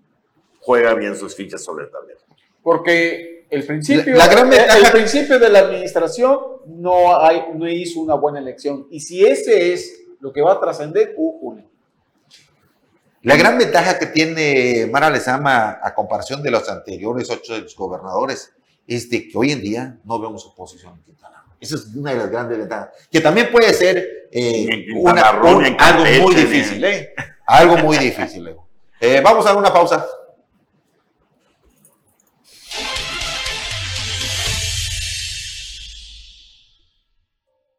juega 0.60 0.94
bien 0.94 1.16
sus 1.16 1.34
fichas 1.34 1.64
sobre 1.64 1.86
el 1.86 1.90
tablero. 1.90 2.20
Porque 2.62 3.48
el 3.50 3.66
principio, 3.66 4.14
la, 4.14 4.28
gran 4.28 4.52
el, 4.52 4.92
principio 4.92 5.40
de 5.40 5.48
la 5.48 5.58
administración 5.58 6.38
no, 6.66 7.20
hay, 7.20 7.42
no 7.52 7.68
hizo 7.68 7.98
una 7.98 8.14
buena 8.14 8.38
elección. 8.38 8.86
Y 8.92 9.00
si 9.00 9.26
ese 9.26 9.72
es 9.72 10.00
lo 10.20 10.32
que 10.32 10.42
va 10.42 10.52
a 10.52 10.60
trascender, 10.60 11.12
uh, 11.16 11.60
La 13.22 13.34
gran 13.34 13.58
ventaja 13.58 13.98
que 13.98 14.06
tiene 14.06 14.88
Mara 14.92 15.10
Lezama 15.10 15.80
a 15.82 15.92
comparación 15.92 16.40
de 16.40 16.52
los 16.52 16.68
anteriores 16.68 17.28
ocho 17.30 17.52
gobernadores 17.76 18.55
es 18.86 19.10
de 19.10 19.28
que 19.28 19.36
hoy 19.36 19.52
en 19.52 19.60
día 19.60 19.98
no 20.04 20.18
vemos 20.18 20.46
oposición 20.46 20.94
en 20.94 21.02
Quintana 21.02 21.44
Esa 21.60 21.74
es 21.76 21.86
una 21.94 22.12
de 22.12 22.18
las 22.18 22.30
grandes 22.30 22.58
ventajas. 22.58 22.90
Que 23.10 23.20
también 23.20 23.50
puede 23.50 23.72
ser 23.74 24.28
eh, 24.30 24.86
algo 25.78 26.04
muy 26.22 26.34
difícil. 26.34 26.84
¿eh? 26.84 27.14
Algo 27.46 27.76
muy 27.78 27.98
difícil, 27.98 28.56
eh, 28.98 29.20
vamos 29.22 29.44
a 29.44 29.50
dar 29.50 29.58
una 29.58 29.72
pausa. 29.72 30.06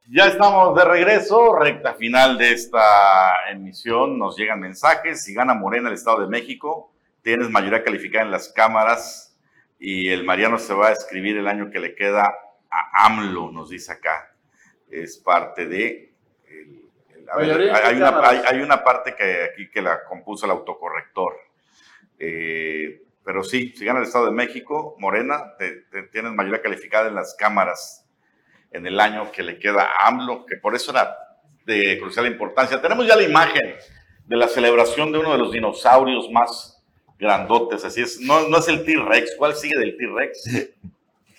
Ya 0.10 0.28
estamos 0.28 0.74
de 0.76 0.86
regreso, 0.86 1.54
recta 1.56 1.96
final 1.96 2.38
de 2.38 2.54
esta 2.54 2.80
emisión. 3.52 4.18
Nos 4.18 4.38
llegan 4.38 4.60
mensajes. 4.60 5.24
Si 5.24 5.34
gana 5.34 5.54
Morena 5.54 5.90
el 5.90 5.96
Estado 5.96 6.22
de 6.22 6.28
México, 6.28 6.94
tienes 7.24 7.50
mayoría 7.50 7.84
calificada 7.84 8.24
en 8.24 8.32
las 8.32 8.48
cámaras 8.50 9.27
y 9.80 10.10
el 10.10 10.24
Mariano 10.24 10.58
se 10.58 10.74
va 10.74 10.88
a 10.88 10.94
escribir 10.94 11.38
el 11.38 11.48
año 11.48 11.70
que 11.70 11.80
le 11.80 11.96
queda 11.96 12.24
a 12.70 13.06
AMLO, 13.06 13.52
nos 13.52 13.70
dice 13.70 13.92
acá. 13.92 14.34
Es 14.90 15.18
parte 15.18 15.68
de 15.68 16.08
hay, 17.34 18.62
una, 18.62 18.84
parte 18.84 19.16
que 19.16 19.44
aquí 19.44 19.70
que 19.70 19.82
la 19.82 20.04
compuso 20.04 20.46
el 20.46 20.52
autocorrector. 20.52 21.34
Eh, 22.20 23.02
pero 23.24 23.44
sí, 23.44 23.74
si 23.76 23.86
gana 23.86 24.00
el 24.00 24.06
Estado 24.06 24.26
de 24.26 24.32
México, 24.32 24.96
Morena, 25.00 25.56
te, 25.58 25.84
tienes 26.12 26.32
mayoría 26.32 26.62
calificada 26.62 27.10
en 27.10 27.16
las 27.16 27.36
cámaras 27.36 28.06
en 28.72 28.88
el 28.88 29.00
año 29.00 29.32
que 29.32 29.44
le 29.44 29.60
queda 29.60 29.84
a 29.84 30.08
AMLO, 30.08 30.46
que 30.46 30.58
por 30.58 30.76
eso 30.76 30.92
era 30.92 31.16
de 31.66 32.00
crucial 32.00 32.28
importancia. 32.28 32.82
Tenemos 32.82 33.06
ya 33.06 33.16
la 33.16 33.24
imagen 33.24 33.76
de 34.26 34.36
la 34.38 34.48
celebración 34.48 35.12
de 35.12 35.20
uno 35.20 35.34
de 35.34 35.38
los 35.38 35.52
dinosaurios 35.52 36.30
más 36.32 36.77
grandotes, 37.20 37.84
así 37.84 38.02
es, 38.02 38.20
no, 38.20 38.48
no 38.48 38.58
es 38.60 38.68
el 38.68 38.84
T-Rex, 38.84 39.36
¿cuál 39.38 39.56
sigue 39.56 39.78
del 39.80 39.98
T-Rex? 39.98 40.74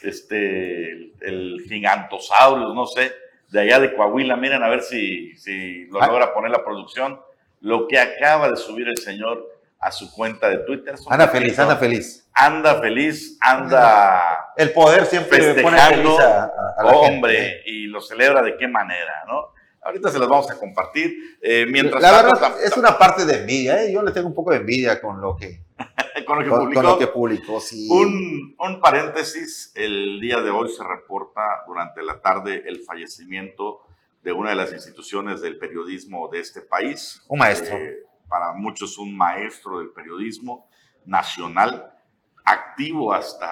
Este, 0.00 0.92
el, 0.92 1.12
el 1.20 1.64
gigantosaurus, 1.66 2.72
no 2.72 2.86
sé 2.86 3.12
de 3.50 3.60
allá 3.60 3.80
de 3.80 3.94
Coahuila. 3.94 4.36
Miren 4.36 4.62
a 4.62 4.68
ver 4.68 4.82
si, 4.82 5.36
si 5.36 5.86
lo 5.86 6.02
ah. 6.02 6.06
logra 6.06 6.32
poner 6.32 6.50
la 6.50 6.64
producción. 6.64 7.20
Lo 7.60 7.88
que 7.88 7.98
acaba 7.98 8.48
de 8.48 8.56
subir 8.56 8.88
el 8.88 8.98
señor 8.98 9.44
a 9.80 9.90
su 9.90 10.12
cuenta 10.12 10.48
de 10.48 10.58
Twitter. 10.58 10.94
Anda 11.08 11.28
feliz, 11.28 11.58
anda 11.58 11.76
feliz. 11.76 12.28
Anda 12.32 12.80
feliz, 12.80 13.38
anda. 13.40 14.52
El 14.56 14.72
poder 14.72 15.06
siempre 15.06 15.40
festejando, 15.40 16.16
pone 16.16 16.20
a, 16.20 16.86
hombre, 16.94 17.62
y 17.66 17.86
lo 17.86 18.00
celebra 18.00 18.42
de 18.42 18.56
qué 18.56 18.68
manera, 18.68 19.24
¿no? 19.26 19.52
Ahorita 19.88 20.10
se 20.10 20.18
las 20.18 20.28
vamos 20.28 20.50
a 20.50 20.58
compartir. 20.58 21.38
Eh, 21.40 21.64
mientras 21.66 22.02
la 22.02 22.12
verdad, 22.22 22.62
es 22.62 22.76
una 22.76 22.98
parte 22.98 23.24
de 23.24 23.38
envidia, 23.40 23.82
¿eh? 23.82 23.90
yo 23.90 24.02
le 24.02 24.12
tengo 24.12 24.28
un 24.28 24.34
poco 24.34 24.50
de 24.50 24.58
envidia 24.58 25.00
con 25.00 25.18
lo 25.20 25.34
que, 25.34 25.62
con 26.26 26.38
lo 26.38 26.44
que 26.44 26.50
con, 26.50 26.60
publicó. 26.60 26.74
con 26.82 26.90
lo 26.90 26.98
que 26.98 27.06
publicó. 27.06 27.58
Sí. 27.60 27.88
Un, 27.90 28.54
un 28.58 28.80
paréntesis, 28.82 29.72
el 29.74 30.20
día 30.20 30.42
de 30.42 30.50
hoy 30.50 30.68
se 30.70 30.84
reporta 30.84 31.40
durante 31.66 32.02
la 32.02 32.20
tarde 32.20 32.64
el 32.66 32.82
fallecimiento 32.84 33.80
de 34.22 34.32
una 34.32 34.50
de 34.50 34.56
las 34.56 34.74
instituciones 34.74 35.40
del 35.40 35.58
periodismo 35.58 36.28
de 36.28 36.40
este 36.40 36.60
país. 36.60 37.22
Un 37.28 37.38
maestro. 37.38 37.74
Eh, 37.78 38.00
para 38.28 38.52
muchos 38.52 38.98
un 38.98 39.16
maestro 39.16 39.78
del 39.78 39.88
periodismo 39.90 40.68
nacional, 41.06 41.94
activo 42.44 43.14
hasta... 43.14 43.50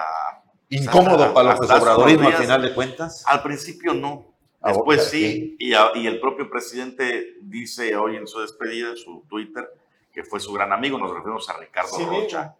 Incómodo 0.69 1.23
hasta- 1.23 1.33
para 1.33 1.55
los 1.55 1.71
obradorismo 1.71 2.27
al 2.27 2.33
final 2.35 2.61
de 2.61 2.75
cuentas. 2.75 3.23
Al 3.25 3.41
principio 3.41 3.95
no, 3.95 4.36
después 4.67 5.03
sí, 5.05 5.55
y, 5.59 5.73
a- 5.73 5.91
y 5.95 6.07
el 6.07 6.19
propio 6.19 6.49
presidente 6.49 7.35
dice 7.41 7.95
hoy 7.95 8.15
en 8.17 8.27
su 8.27 8.39
despedida, 8.41 8.89
en 8.89 8.97
su 8.97 9.23
Twitter, 9.29 9.67
que 10.13 10.23
fue 10.23 10.39
su 10.39 10.51
gran 10.53 10.71
amigo, 10.73 10.97
nos 10.97 11.11
referimos 11.11 11.47
a 11.49 11.57
Ricardo 11.57 11.89
Sí, 11.95 12.03
Rocha. 12.05 12.55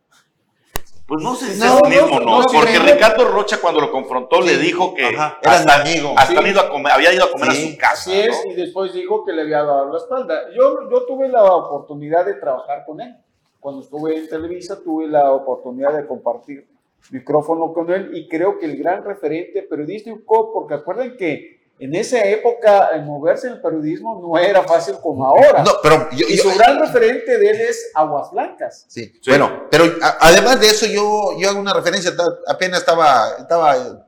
Pues 1.07 1.23
no 1.23 1.35
sé 1.35 1.53
si 1.53 1.59
No, 1.61 1.79
es 1.85 1.89
mismo 1.89 2.19
no, 2.19 2.39
no, 2.39 2.45
porque. 2.53 2.79
Ricardo 2.79 3.31
Rocha 3.31 3.61
cuando 3.61 3.79
lo 3.79 3.91
confrontó 3.91 4.41
le 4.41 4.55
Sí, 4.55 4.57
dijo 4.61 4.93
que 4.93 5.05
ajá, 5.05 5.39
era 5.41 5.53
hasta, 5.53 5.83
mi 5.85 5.89
amigo. 5.91 6.13
hasta 6.17 6.41
Sí. 6.41 6.49
ido 6.49 6.59
a 6.59 6.69
comer- 6.69 6.91
había 6.91 7.13
ido 7.13 7.23
a 7.23 7.31
comer 7.31 7.51
Sí, 7.53 7.67
a 7.69 7.71
su 7.71 7.77
casa. 7.77 7.93
Así 8.11 8.19
es, 8.19 8.43
¿no? 8.45 8.51
y 8.51 8.55
después 8.55 8.93
dijo 8.93 9.23
que 9.23 9.31
le 9.31 9.43
había 9.43 9.63
dado 9.63 9.89
la 9.89 9.97
espalda. 9.99 10.49
Yo, 10.53 10.89
yo 10.91 11.05
tuve 11.05 11.29
la 11.29 11.43
oportunidad 11.45 12.25
de 12.25 12.33
trabajar 12.33 12.83
con 12.85 12.99
él. 12.99 13.15
Cuando 13.61 13.81
estuve 13.81 14.17
en 14.17 14.27
Televisa, 14.27 14.81
tuve 14.83 15.07
la 15.07 15.31
oportunidad 15.31 15.93
de 15.95 16.05
compartir 16.05 16.67
micrófono 17.09 17.71
con 17.73 17.89
él 17.89 18.11
y 18.13 18.27
creo 18.27 18.59
que 18.59 18.65
el 18.65 18.75
gran 18.77 19.03
referente 19.05 19.61
periodístico, 19.63 20.51
porque 20.53 20.73
acuerden 20.73 21.15
que 21.15 21.56
en 21.79 21.93
esa 21.95 22.23
época 22.25 22.89
moverse 23.05 23.47
en 23.47 23.53
el 23.53 23.61
periodismo 23.61 24.19
no 24.21 24.37
era 24.39 24.63
fácil 24.63 24.95
como 25.01 25.25
ahora. 25.25 25.61
No, 25.63 25.71
pero 25.83 26.09
yo, 26.11 26.25
y 26.27 26.37
yo- 26.37 26.43
su 26.43 26.57
gran 26.57 26.79
referente 26.79 27.37
de 27.37 27.49
él 27.49 27.61
es 27.61 27.91
Aguas 27.93 28.31
Blancas. 28.31 28.85
Sí. 28.87 29.11
Sí. 29.21 29.29
Bueno, 29.29 29.67
pero 29.69 29.83
a- 30.01 30.17
además 30.21 30.59
de 30.59 30.67
eso, 30.67 30.85
yo, 30.87 31.37
yo 31.39 31.49
hago 31.49 31.59
una 31.59 31.73
referencia. 31.73 32.11
Apenas 32.47 32.79
estaba, 32.79 33.29
estaba 33.39 34.05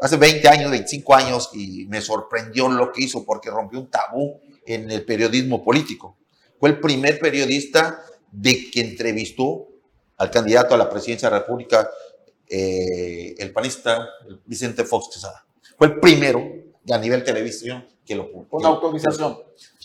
hace 0.00 0.16
20 0.16 0.48
años, 0.48 0.70
25 0.72 1.14
años, 1.14 1.50
y 1.52 1.86
me 1.86 2.00
sorprendió 2.00 2.68
lo 2.68 2.90
que 2.90 3.02
hizo 3.02 3.24
porque 3.24 3.48
rompió 3.50 3.78
un 3.78 3.90
tabú 3.90 4.40
en 4.66 4.90
el 4.90 5.04
periodismo 5.04 5.62
político. 5.62 6.16
Fue 6.58 6.70
el 6.70 6.80
primer 6.80 7.20
periodista 7.20 8.02
de 8.32 8.70
que 8.72 8.80
entrevistó 8.80 9.68
al 10.16 10.30
candidato 10.30 10.74
a 10.74 10.78
la 10.78 10.90
presidencia 10.90 11.28
de 11.28 11.34
la 11.34 11.40
República, 11.42 11.88
eh, 12.48 13.34
el 13.38 13.52
panista 13.52 14.08
Vicente 14.46 14.84
Fox 14.84 15.08
Quesada. 15.14 15.44
Fue 15.78 15.86
el 15.88 16.00
primero 16.00 16.42
a 16.90 16.98
nivel 16.98 17.24
televisión 17.24 17.86
que 18.06 18.14
lo 18.14 18.30
Con 18.48 18.60
que- 18.60 18.66
autorización. 18.66 19.38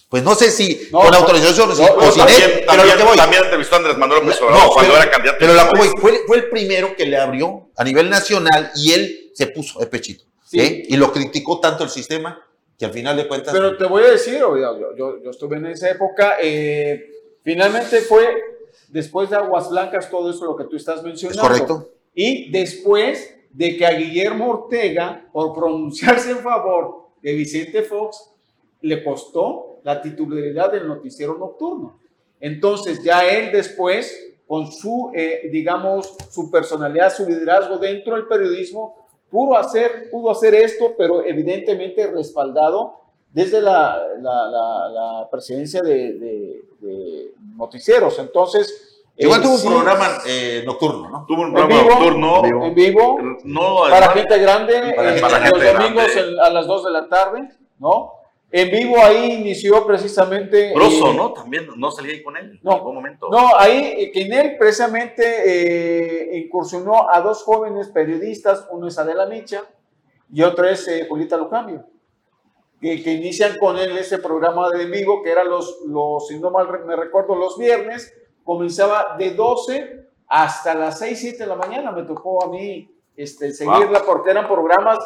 Pues 0.09 0.23
no 0.23 0.33
sé 0.33 0.49
si 0.49 0.87
No, 0.91 1.01
con 1.01 1.13
autorización 1.13 1.69
no, 1.69 1.73
o 1.73 2.11
sin 2.11 2.23
él, 2.23 2.65
También, 2.65 2.65
pero 2.65 2.83
también, 2.87 3.15
también 3.15 3.43
entrevistó 3.43 3.75
a 3.75 3.77
Andrés 3.77 3.97
Manuel 3.97 4.21
López 4.25 4.41
No, 4.41 4.47
Obrador 4.47 4.73
cuando 4.73 4.91
pero- 4.91 5.03
era 5.03 5.11
candidato. 5.11 5.37
Pero 5.39 5.53
la 5.53 5.65
fue, 5.67 6.21
fue 6.27 6.37
el 6.37 6.49
primero 6.49 6.95
que 6.95 7.05
le 7.05 7.15
abrió 7.17 7.69
a 7.75 7.83
nivel 7.83 8.09
nacional 8.09 8.71
y 8.75 8.91
él 8.91 9.31
se 9.35 9.47
puso 9.47 9.79
de 9.79 9.85
pechito. 9.85 10.23
Sí. 10.45 10.59
¿eh? 10.59 10.83
Y 10.89 10.97
lo 10.97 11.11
criticó 11.13 11.59
tanto 11.59 11.83
el 11.83 11.91
sistema 11.91 12.43
que 12.77 12.85
al 12.85 12.91
final 12.91 13.15
de 13.17 13.27
cuentas. 13.27 13.53
Pero 13.53 13.77
te 13.77 13.85
voy 13.85 14.03
a 14.03 14.07
decir, 14.07 14.39
yo, 14.39 14.57
yo, 14.57 15.21
yo 15.23 15.29
estuve 15.29 15.57
en 15.57 15.67
esa 15.67 15.91
época, 15.91 16.37
eh, 16.41 17.11
finalmente 17.43 18.01
fue 18.01 18.27
después 18.87 19.29
de 19.29 19.35
Aguas 19.35 19.69
Blancas 19.69 20.09
todo 20.09 20.31
eso 20.31 20.45
lo 20.45 20.55
que 20.55 20.63
tú 20.63 20.75
estás 20.75 20.97
es 20.97 21.03
mencionando. 21.03 21.41
correcto. 21.43 21.89
Y 22.15 22.49
después 22.51 23.35
de 23.51 23.75
que 23.77 23.85
a 23.85 23.91
Guillermo 23.93 24.49
Ortega, 24.49 25.27
por 25.31 25.53
pronunciarse 25.53 26.31
en 26.31 26.37
favor 26.39 27.07
de 27.21 27.33
Vicente 27.33 27.81
Fox, 27.83 28.31
le 28.81 29.03
costó 29.03 29.79
la 29.83 30.01
titularidad 30.01 30.71
del 30.71 30.87
noticiero 30.87 31.37
nocturno. 31.37 31.99
Entonces 32.39 33.03
ya 33.03 33.27
él 33.27 33.51
después, 33.51 34.35
con 34.47 34.71
su, 34.71 35.11
eh, 35.13 35.49
digamos, 35.51 36.15
su 36.29 36.49
personalidad, 36.49 37.13
su 37.13 37.25
liderazgo 37.25 37.77
dentro 37.77 38.15
del 38.15 38.27
periodismo, 38.27 38.95
pudo 39.29 39.57
hacer, 39.57 40.09
pudo 40.09 40.31
hacer 40.31 40.55
esto, 40.55 40.93
pero 40.97 41.23
evidentemente 41.25 42.07
respaldado 42.07 42.95
desde 43.33 43.61
la, 43.61 44.01
la- 44.19 45.27
presidencia 45.31 45.81
de, 45.81 46.13
de- 46.13 46.61
de 46.79 47.31
noticieros. 47.55 48.17
Entonces... 48.19 48.85
Igual 49.21 49.39
eh, 49.39 49.43
tuvo 49.43 49.53
un 49.55 49.59
sí, 49.59 49.67
programa 49.67 50.17
eh, 50.25 50.63
nocturno, 50.65 51.09
¿no? 51.09 51.25
Tuvo 51.27 51.41
un 51.41 51.47
en 51.49 51.53
programa 51.53 51.81
vivo, 51.83 51.93
nocturno. 51.95 52.35
en 52.37 52.41
vivo. 52.43 52.65
en 52.65 52.73
vivo, 52.75 53.19
No, 53.43 53.75
para 53.81 53.97
además- 53.97 54.13
gente 54.15 54.37
grande, 54.39 54.93
Para- 54.95 55.15
eh, 55.17 55.21
para 55.21 55.39
los 55.39 55.49
gente 55.61 55.73
domingos 55.73 56.13
grande. 56.15 56.31
en- 56.33 56.39
a 56.39 56.49
las 56.49 56.67
2 56.67 56.85
de 56.85 56.91
la 56.91 57.09
tarde, 57.09 57.49
¿no? 57.79 58.13
En 58.51 58.71
vivo 58.71 58.97
ahí 58.97 59.33
inició 59.33 59.85
precisamente... 59.85 60.73
Broso, 60.73 61.11
eh, 61.11 61.13
¿no? 61.15 61.33
También 61.33 61.67
no 61.75 61.91
salía 61.91 62.13
ahí 62.13 62.23
con 62.23 62.35
él 62.35 62.45
en 62.53 62.59
No, 62.63 62.71
algún 62.71 62.95
momento. 62.95 63.27
No, 63.29 63.55
ahí 63.57 63.93
eh, 63.97 64.11
que 64.11 64.21
en 64.23 64.33
él 64.33 64.55
precisamente 64.57 65.23
eh, 66.33 66.37
incursionó 66.39 67.11
a 67.11 67.21
dos 67.21 67.43
jóvenes 67.43 67.89
periodistas, 67.89 68.67
uno 68.71 68.87
es 68.87 68.97
Adela 68.97 69.27
Micha 69.27 69.63
y 70.33 70.41
otro 70.41 70.67
es 70.67 70.87
eh, 70.87 71.05
Julita 71.07 71.37
Lucambio, 71.37 71.85
que, 72.81 73.03
que 73.03 73.11
inician 73.13 73.55
con 73.59 73.77
él 73.77 73.95
ese 73.97 74.17
programa 74.17 74.69
de 74.71 74.83
en 74.83 74.91
vivo 74.91 75.21
que 75.21 75.29
era 75.31 75.43
los, 75.43 75.81
los, 75.87 76.27
si 76.27 76.39
no 76.39 76.49
mal 76.49 76.67
me 76.87 76.95
recuerdo, 76.95 77.35
los 77.35 77.55
viernes, 77.57 78.11
comenzaba 78.43 79.15
de 79.17 79.31
12 79.31 80.05
hasta 80.27 80.73
las 80.75 80.99
6, 80.99 81.19
7 81.19 81.37
de 81.39 81.45
la 81.47 81.55
mañana, 81.55 81.91
me 81.91 82.03
tocó 82.03 82.43
a 82.43 82.49
mí 82.49 82.89
este, 83.15 83.51
seguirla 83.53 84.03
porque 84.05 84.31
eran 84.31 84.47
programas 84.47 84.97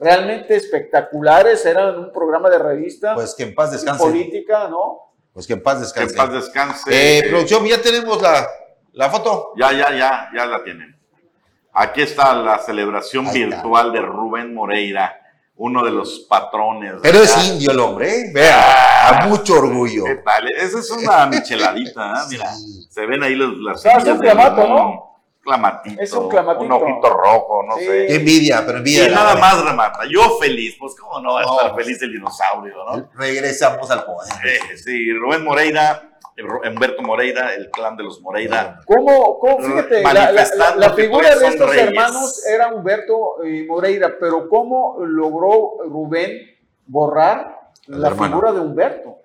realmente 0.00 0.56
espectaculares, 0.56 1.64
eran 1.66 1.96
un 1.98 2.12
programa 2.12 2.50
de 2.50 2.58
revista 2.58 3.14
Pues 3.14 3.34
que 3.34 3.44
en 3.44 3.54
paz 3.54 3.70
descanse. 3.72 4.02
política, 4.02 4.68
¿no? 4.68 4.98
Pues 5.32 5.46
que 5.46 5.52
en 5.54 5.62
paz 5.62 5.76
que 5.76 6.00
descanse. 6.00 6.10
en 6.12 6.16
paz 6.16 6.32
descanse. 6.32 6.90
Eh, 6.90 7.18
Eh, 7.18 7.28
producción, 7.30 7.64
ya 7.66 7.80
tenemos 7.80 8.20
la, 8.20 8.46
la 8.92 9.08
foto. 9.10 9.52
Ya, 9.56 9.72
ya, 9.72 9.90
ya, 9.96 10.28
ya 10.34 10.46
la 10.46 10.62
tienen. 10.64 10.98
Aquí 11.72 12.02
está 12.02 12.34
la 12.34 12.58
celebración 12.58 13.26
Ahí 13.28 13.42
está. 13.42 13.56
virtual 13.56 13.92
de 13.92 14.00
Rubén 14.02 14.52
Moreira, 14.54 15.16
uno 15.56 15.84
de 15.84 15.90
los 15.90 16.20
patrones. 16.28 16.94
Pero 17.02 17.18
es 17.22 17.48
indio 17.48 17.70
el 17.72 17.78
hombre, 17.80 18.10
¿eh? 18.20 18.30
Vea, 18.34 18.58
Ah. 19.04 19.18
a 19.24 19.26
mucho 19.28 19.54
orgullo. 19.54 20.04
¿Qué 20.04 20.16
tal? 20.16 20.48
Esa 20.52 20.78
es 20.78 20.90
una 20.90 21.26
micheladita, 21.26 22.12
¿eh? 22.12 22.26
Mira, 22.30 22.52
Sí. 22.54 22.86
se 22.90 23.06
ven 23.06 23.22
ahí 23.22 23.34
los, 23.34 23.56
las 23.58 23.84
Ah, 23.86 23.98
es 23.98 24.04
un 24.08 24.18
clamato, 24.18 24.66
¿no? 24.66 25.08
Clamatito. 25.42 26.00
Es 26.00 26.12
un 26.12 26.28
clamatito. 26.28 26.64
Un 26.64 26.72
ojito 26.72 27.08
rojo, 27.10 27.62
no 27.68 27.76
Sí. 27.76 27.84
sé. 27.84 28.06
Qué 28.06 28.14
envidia, 28.16 28.62
pero 28.64 28.78
Y 28.78 28.80
envidia. 28.80 29.08
la 29.08 29.14
nada 29.16 29.34
verdad. 29.34 29.40
más 29.40 29.64
remata. 29.64 30.00
Yo 30.08 30.38
feliz, 30.40 30.76
pues 30.78 30.94
cómo 30.98 31.20
no 31.20 31.34
va 31.34 31.40
a 31.40 31.44
No, 31.44 31.52
estar 31.56 31.72
pues. 31.74 31.84
feliz 31.84 32.02
el 32.02 32.12
dinosaurio, 32.12 32.74
¿no? 32.84 33.08
Regresamos 33.14 33.90
al 33.90 34.04
poder. 34.04 34.32
Eh, 34.46 34.76
sí, 34.78 35.12
Rubén 35.12 35.42
Moreira, 35.44 36.11
Humberto 36.38 37.02
Moreira, 37.02 37.54
el 37.54 37.70
clan 37.70 37.96
de 37.96 38.04
los 38.04 38.20
Moreira. 38.20 38.80
¿Cómo, 38.86 39.38
cómo 39.38 39.58
fíjate, 39.60 40.02
la, 40.02 40.90
figura 40.94 41.36
de 41.36 41.46
estos 41.48 41.68
reyes. 41.70 41.88
hermanos 41.88 42.46
era 42.46 42.74
Humberto 42.74 43.42
eh, 43.44 43.64
Moreira, 43.68 44.16
pero 44.18 44.48
¿cómo 44.48 44.96
logró 45.00 45.74
Rubén 45.84 46.40
borrar 46.86 47.60
El 47.88 48.00
la 48.00 48.08
hermano. 48.08 48.36
figura 48.36 48.52
de 48.52 48.60
Humberto? 48.60 49.16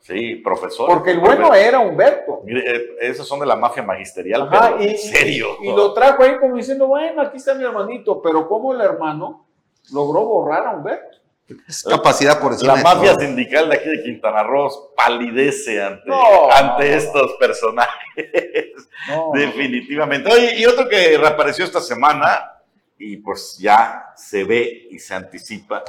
Sí, 0.00 0.36
profesor. 0.36 0.88
Porque 0.88 1.12
el 1.12 1.20
bueno 1.20 1.54
era 1.54 1.78
Humberto. 1.78 2.40
Mire, 2.44 2.76
eh, 2.76 2.86
esos 3.02 3.28
son 3.28 3.38
de 3.38 3.46
la 3.46 3.54
mafia 3.54 3.82
magisterial, 3.84 4.42
Ajá, 4.42 4.72
pero 4.76 4.82
y, 4.82 4.88
en 4.88 4.98
serio. 4.98 5.46
y- 5.60 5.68
y 5.68 5.76
lo 5.76 5.92
trajo 5.94 6.24
ahí 6.24 6.38
como 6.38 6.56
diciendo, 6.56 6.88
bueno, 6.88 7.22
aquí 7.22 7.36
está 7.36 7.54
mi 7.54 7.62
hermanito, 7.62 8.20
pero 8.20 8.48
¿cómo 8.48 8.72
el 8.74 8.80
hermano 8.80 9.46
logró 9.92 10.24
borrar 10.24 10.66
a 10.66 10.76
Humberto? 10.76 11.18
Es 11.68 11.82
capacidad 11.82 12.40
por 12.40 12.52
encima 12.52 12.72
La 12.72 12.78
de 12.78 12.84
mafia 12.84 13.12
todo. 13.12 13.20
sindical 13.24 13.68
de 13.68 13.76
aquí 13.76 13.88
de 13.88 14.02
Quintana 14.02 14.42
Roo 14.42 14.92
palidece 14.96 15.82
ante, 15.82 16.08
No. 16.08 16.50
ante 16.50 16.94
estos 16.94 17.32
personajes. 17.38 18.88
No, 19.08 19.30
Definitivamente. 19.34 20.32
Oye, 20.32 20.58
y 20.58 20.66
otro 20.66 20.88
que 20.88 21.16
reapareció 21.18 21.64
esta 21.64 21.80
semana, 21.80 22.52
y 22.98 23.16
pues 23.16 23.58
ya 23.58 24.06
se 24.16 24.44
ve 24.44 24.86
y 24.90 24.98
se 24.98 25.14
anticipa 25.14 25.82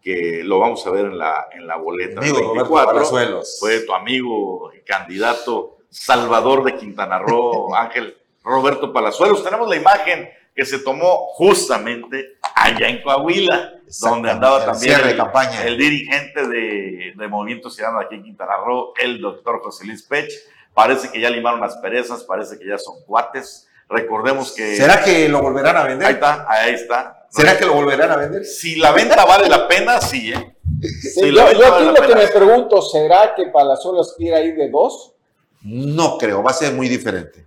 que 0.00 0.42
lo 0.44 0.58
vamos 0.60 0.86
a 0.86 0.90
ver 0.90 1.06
en 1.06 1.18
la, 1.18 1.48
en 1.52 1.66
la 1.66 1.76
boleta. 1.76 2.20
Amigo 2.20 2.38
Roberto 2.38 2.54
24, 2.54 2.92
Palazuelos. 2.94 3.56
fue 3.60 3.80
tu 3.80 3.92
amigo 3.92 4.70
y 4.72 4.80
candidato 4.80 5.78
Salvador 5.90 6.64
de 6.64 6.76
Quintana 6.76 7.18
Roo, 7.18 7.74
Ángel 7.74 8.16
Roberto 8.42 8.92
Palazuelos. 8.92 9.44
Tenemos 9.44 9.68
la 9.68 9.76
imagen 9.76 10.30
que 10.54 10.64
se 10.64 10.78
tomó 10.78 11.26
justamente 11.34 12.37
allá 12.62 12.88
en 12.88 13.02
Coahuila, 13.02 13.74
donde 14.00 14.30
andaba 14.30 14.64
también 14.64 15.00
el, 15.04 15.16
campaña. 15.16 15.64
el 15.64 15.76
dirigente 15.78 16.46
de, 16.46 17.12
de 17.16 17.28
Movimiento 17.28 17.70
Ciudadano 17.70 18.00
aquí 18.00 18.16
en 18.16 18.22
Quintana 18.24 18.52
Roo, 18.64 18.92
el 19.00 19.20
doctor 19.20 19.60
José 19.62 19.86
Luis 19.86 20.02
Pech. 20.02 20.30
Parece 20.74 21.10
que 21.10 21.20
ya 21.20 21.30
limaron 21.30 21.60
las 21.60 21.76
perezas, 21.78 22.24
parece 22.24 22.58
que 22.58 22.66
ya 22.68 22.78
son 22.78 22.94
cuates. 23.06 23.68
Recordemos 23.88 24.52
que... 24.52 24.76
¿Será 24.76 25.02
que 25.02 25.28
lo 25.28 25.40
volverán 25.40 25.76
a 25.76 25.82
Ahí 25.82 25.88
vender? 25.88 26.10
está, 26.12 26.46
ahí 26.48 26.74
está. 26.74 27.26
¿Será 27.30 27.58
que 27.58 27.64
lo 27.64 27.74
volverán 27.74 28.10
a 28.10 28.16
vender? 28.16 28.44
Si 28.44 28.76
la 28.76 28.92
venta 28.92 29.24
vale 29.24 29.48
la 29.48 29.66
pena, 29.66 30.00
sí, 30.00 30.32
¿eh? 30.32 30.56
Si 31.02 31.26
yo, 31.26 31.32
la 31.32 31.44
vale 31.70 31.86
lo 31.86 31.94
que 31.94 32.00
pena. 32.02 32.14
me 32.16 32.28
pregunto, 32.28 32.80
¿será 32.82 33.34
que 33.34 33.46
Palazuelos 33.46 34.14
quiere 34.16 34.44
ir 34.44 34.56
de 34.56 34.70
dos? 34.70 35.14
No 35.62 36.16
creo, 36.18 36.42
va 36.42 36.50
a 36.50 36.54
ser 36.54 36.72
muy 36.74 36.88
diferente. 36.88 37.46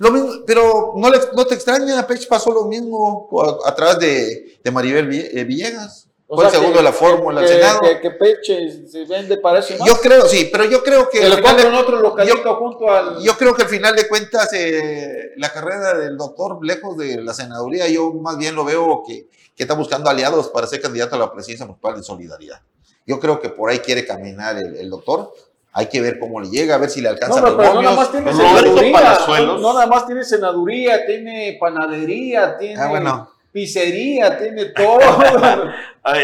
Lo 0.00 0.10
mismo, 0.10 0.30
pero 0.46 0.94
no, 0.96 1.10
le- 1.10 1.20
no 1.36 1.44
te 1.44 1.54
extraña, 1.54 2.06
Pech 2.06 2.26
pasó 2.26 2.50
lo 2.52 2.64
mismo 2.64 3.28
a, 3.64 3.68
a 3.68 3.74
través 3.74 3.98
de, 3.98 4.58
de 4.64 4.70
Maribel 4.70 5.08
eh, 5.12 5.44
Villegas. 5.44 6.08
fue 6.26 6.46
el 6.46 6.50
segundo 6.50 6.78
de 6.78 6.84
la 6.84 6.92
fórmula, 6.92 7.42
que, 7.42 7.48
Senado. 7.48 7.80
Que, 8.00 8.10
Peche 8.12 8.88
se 8.88 9.04
vende 9.04 9.36
para 9.36 9.58
eso. 9.58 9.74
Yo 9.84 10.00
creo, 10.00 10.26
sí, 10.26 10.48
pero 10.50 10.64
yo 10.64 10.82
creo 10.82 11.10
que. 11.10 11.26
el 11.26 11.74
otro 11.74 12.00
localito 12.00 12.56
junto 12.56 12.90
al. 12.90 13.22
Yo 13.22 13.36
creo 13.36 13.54
que 13.54 13.62
al 13.62 13.68
final 13.68 13.94
de 13.94 14.08
cuentas, 14.08 14.50
eh, 14.54 15.32
la 15.36 15.52
carrera 15.52 15.92
del 15.98 16.16
doctor, 16.16 16.64
lejos 16.64 16.96
de 16.96 17.22
la 17.22 17.34
senaduría, 17.34 17.86
yo 17.88 18.10
más 18.14 18.38
bien 18.38 18.54
lo 18.54 18.64
veo 18.64 19.02
que, 19.06 19.28
que 19.54 19.64
está 19.64 19.74
buscando 19.74 20.08
aliados 20.08 20.48
para 20.48 20.66
ser 20.66 20.80
candidato 20.80 21.14
a 21.16 21.18
la 21.18 21.30
presidencia 21.30 21.66
municipal 21.66 21.94
de 21.96 22.02
Solidaridad. 22.02 22.62
Yo 23.06 23.20
creo 23.20 23.38
que 23.38 23.50
por 23.50 23.68
ahí 23.68 23.80
quiere 23.80 24.06
caminar 24.06 24.56
el, 24.56 24.88
doctor. 24.88 25.32
Hay 25.72 25.88
que 25.88 26.00
ver 26.00 26.18
cómo 26.18 26.40
le 26.40 26.48
llega, 26.48 26.74
a 26.74 26.78
ver 26.78 26.90
si 26.90 27.00
le 27.00 27.08
alcanza 27.08 27.40
no, 27.40 27.56
pero 27.56 27.74
no 27.74 27.82
nada 27.82 27.96
más 27.96 28.10
tiene 28.10 28.32
senaduría, 28.32 29.18
no, 29.28 29.58
no, 29.58 29.72
nada 29.72 29.86
más 29.86 30.06
tiene 30.06 30.24
senaduría, 30.24 31.06
tiene 31.06 31.56
panadería, 31.60 32.58
tiene... 32.58 32.80
Ah, 32.80 32.88
bueno 32.88 33.30
pizzería, 33.52 34.38
tiene 34.38 34.66
todo. 34.66 35.00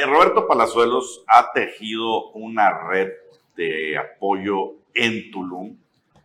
Roberto 0.06 0.46
Palazuelos 0.46 1.24
ha 1.26 1.52
tejido 1.52 2.30
una 2.30 2.86
red 2.88 3.12
de 3.56 3.98
apoyo 3.98 4.74
en 4.94 5.30
Tulum. 5.30 5.76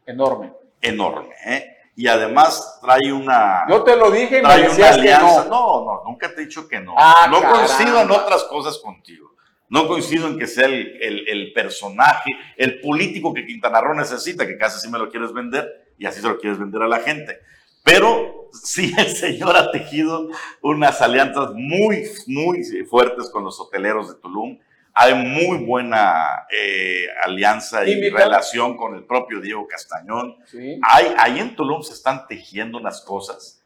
Enorme. 0.05 0.53
Enorme, 0.81 1.35
¿eh? 1.45 1.77
Y 1.95 2.07
además 2.07 2.79
trae 2.81 3.11
una. 3.11 3.65
Yo 3.69 3.83
te 3.83 3.95
lo 3.95 4.09
dije, 4.09 4.41
me 4.41 4.57
decías 4.57 4.97
que 4.97 5.11
no. 5.11 5.43
no. 5.45 5.85
No, 5.85 6.03
nunca 6.05 6.33
te 6.33 6.41
he 6.41 6.45
dicho 6.45 6.67
que 6.67 6.79
no. 6.79 6.95
Ah, 6.97 7.27
no 7.29 7.41
coincido 7.41 8.01
en 8.01 8.09
otras 8.09 8.43
cosas 8.45 8.77
contigo. 8.79 9.30
No 9.71 9.87
coincido 9.87 10.27
en 10.27 10.37
que 10.37 10.47
sea 10.47 10.65
el, 10.65 10.97
el, 11.01 11.29
el, 11.29 11.53
personaje, 11.53 12.29
el 12.57 12.81
político 12.81 13.33
que 13.33 13.45
Quintana 13.45 13.79
Roo 13.79 13.95
necesita, 13.95 14.45
que 14.45 14.57
casi 14.57 14.81
sí 14.81 14.91
me 14.91 14.99
lo 14.99 15.09
quieres 15.09 15.31
vender 15.31 15.93
y 15.97 16.05
así 16.05 16.19
se 16.19 16.27
lo 16.27 16.37
quieres 16.37 16.59
vender 16.59 16.81
a 16.81 16.89
la 16.89 16.99
gente. 16.99 17.39
Pero 17.81 18.49
sí, 18.51 18.93
el 18.97 19.07
señor 19.07 19.55
ha 19.55 19.71
tejido 19.71 20.27
unas 20.61 21.01
alianzas 21.01 21.51
muy, 21.53 22.03
muy 22.27 22.65
fuertes 22.83 23.29
con 23.29 23.45
los 23.45 23.61
hoteleros 23.61 24.09
de 24.09 24.21
Tulum. 24.21 24.59
Hay 24.93 25.15
muy 25.15 25.63
buena 25.63 26.45
eh, 26.51 27.05
alianza 27.23 27.85
y 27.85 28.09
relación 28.09 28.75
con 28.75 28.93
el 28.95 29.05
propio 29.05 29.39
Diego 29.39 29.65
Castañón. 29.67 30.35
Hay, 30.83 31.13
ahí 31.17 31.39
en 31.39 31.55
Tulum 31.55 31.81
se 31.81 31.93
están 31.93 32.27
tejiendo 32.27 32.77
unas 32.77 32.99
cosas 33.05 33.63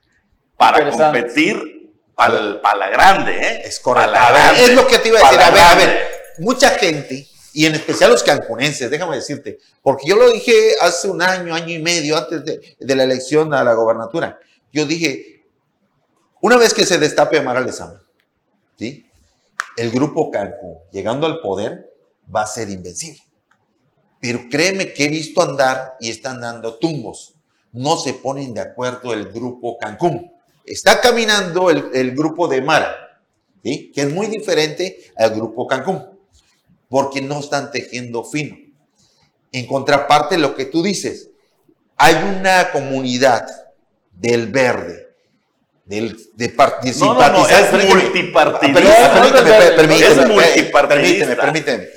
para 0.56 0.88
competir 0.88 1.75
para, 2.16 2.76
la 2.76 2.90
grande. 2.90 3.38
¿eh? 3.38 3.62
Es 3.66 3.80
correcto. 3.80 4.18
es 4.58 4.74
lo 4.74 4.88
que 4.88 5.00
te 5.00 5.10
iba 5.10 5.20
a 5.20 5.24
decir. 5.24 5.42
A 5.42 5.52
ver, 5.52 5.64
a 5.64 5.76
ver, 5.76 6.08
mucha 6.40 6.70
gente 6.72 7.28
y 7.56 7.66
en 7.66 7.74
especial 7.74 8.12
los 8.12 8.22
cancunenses, 8.22 8.92
déjame 8.92 9.16
decirte, 9.16 9.60
porque 9.82 10.06
yo 10.10 10.18
lo 10.18 10.30
dije 10.30 10.76
hace 10.82 11.10
un 11.10 11.22
año, 11.22 11.56
año 11.56 11.74
y 11.74 11.82
medio 11.82 12.18
antes 12.18 12.44
de, 12.44 12.96
la 12.96 13.04
elección 13.04 13.54
a 13.54 13.64
la 13.64 13.74
gobernatura. 13.74 14.38
Yo 14.74 14.86
dije, 14.86 15.46
una 16.42 16.58
vez 16.58 16.74
que 16.74 16.86
se 16.86 16.98
destape 16.98 17.38
Amara 17.38 17.62
Lezama, 17.62 18.04
¿sí? 18.78 19.10
el 19.78 19.90
grupo 19.90 20.30
Cancún, 20.32 20.80
llegando 20.92 21.28
al 21.28 21.40
poder, 21.40 21.94
va 22.34 22.42
a 22.42 22.46
ser 22.46 22.70
invencible. 22.70 23.22
Pero 24.20 24.42
créeme 24.52 24.92
que 24.92 25.06
he 25.06 25.10
visto 25.10 25.42
andar 25.42 25.96
y 26.02 26.10
están 26.10 26.42
dando 26.42 26.76
tumbos. 26.78 27.36
No 27.72 27.96
se 27.96 28.16
ponen 28.16 28.54
de 28.54 28.60
acuerdo 28.60 29.14
el 29.14 29.32
grupo 29.32 29.78
Cancún. 29.78 30.30
Está 30.66 31.02
caminando 31.02 31.70
el, 31.70 31.90
el 31.94 32.16
grupo 32.16 32.48
de 32.48 32.62
Mara, 32.62 33.22
¿sí? 33.64 33.92
que 33.94 34.02
es 34.02 34.12
muy 34.12 34.28
diferente 34.28 35.12
al 35.16 35.32
grupo 35.32 35.68
Cancún 35.68 36.16
porque 36.90 37.22
no 37.22 37.40
están 37.40 37.72
tejiendo 37.72 38.24
fino. 38.24 38.58
En 39.52 39.68
contraparte, 39.68 40.38
lo 40.38 40.56
que 40.56 40.66
tú 40.66 40.84
dices, 40.84 41.30
hay 41.98 42.16
una 42.16 42.72
comunidad 42.72 43.46
del 44.12 44.48
verde, 44.48 45.08
del, 45.86 46.18
de, 46.36 46.54
no, 46.56 47.14
no, 47.14 47.30
no, 47.30 47.48
es 47.48 47.72
multipartidista. 47.90 48.82
Permíteme, 49.76 50.16
permíteme, 50.72 51.36
permíteme, 51.36 51.88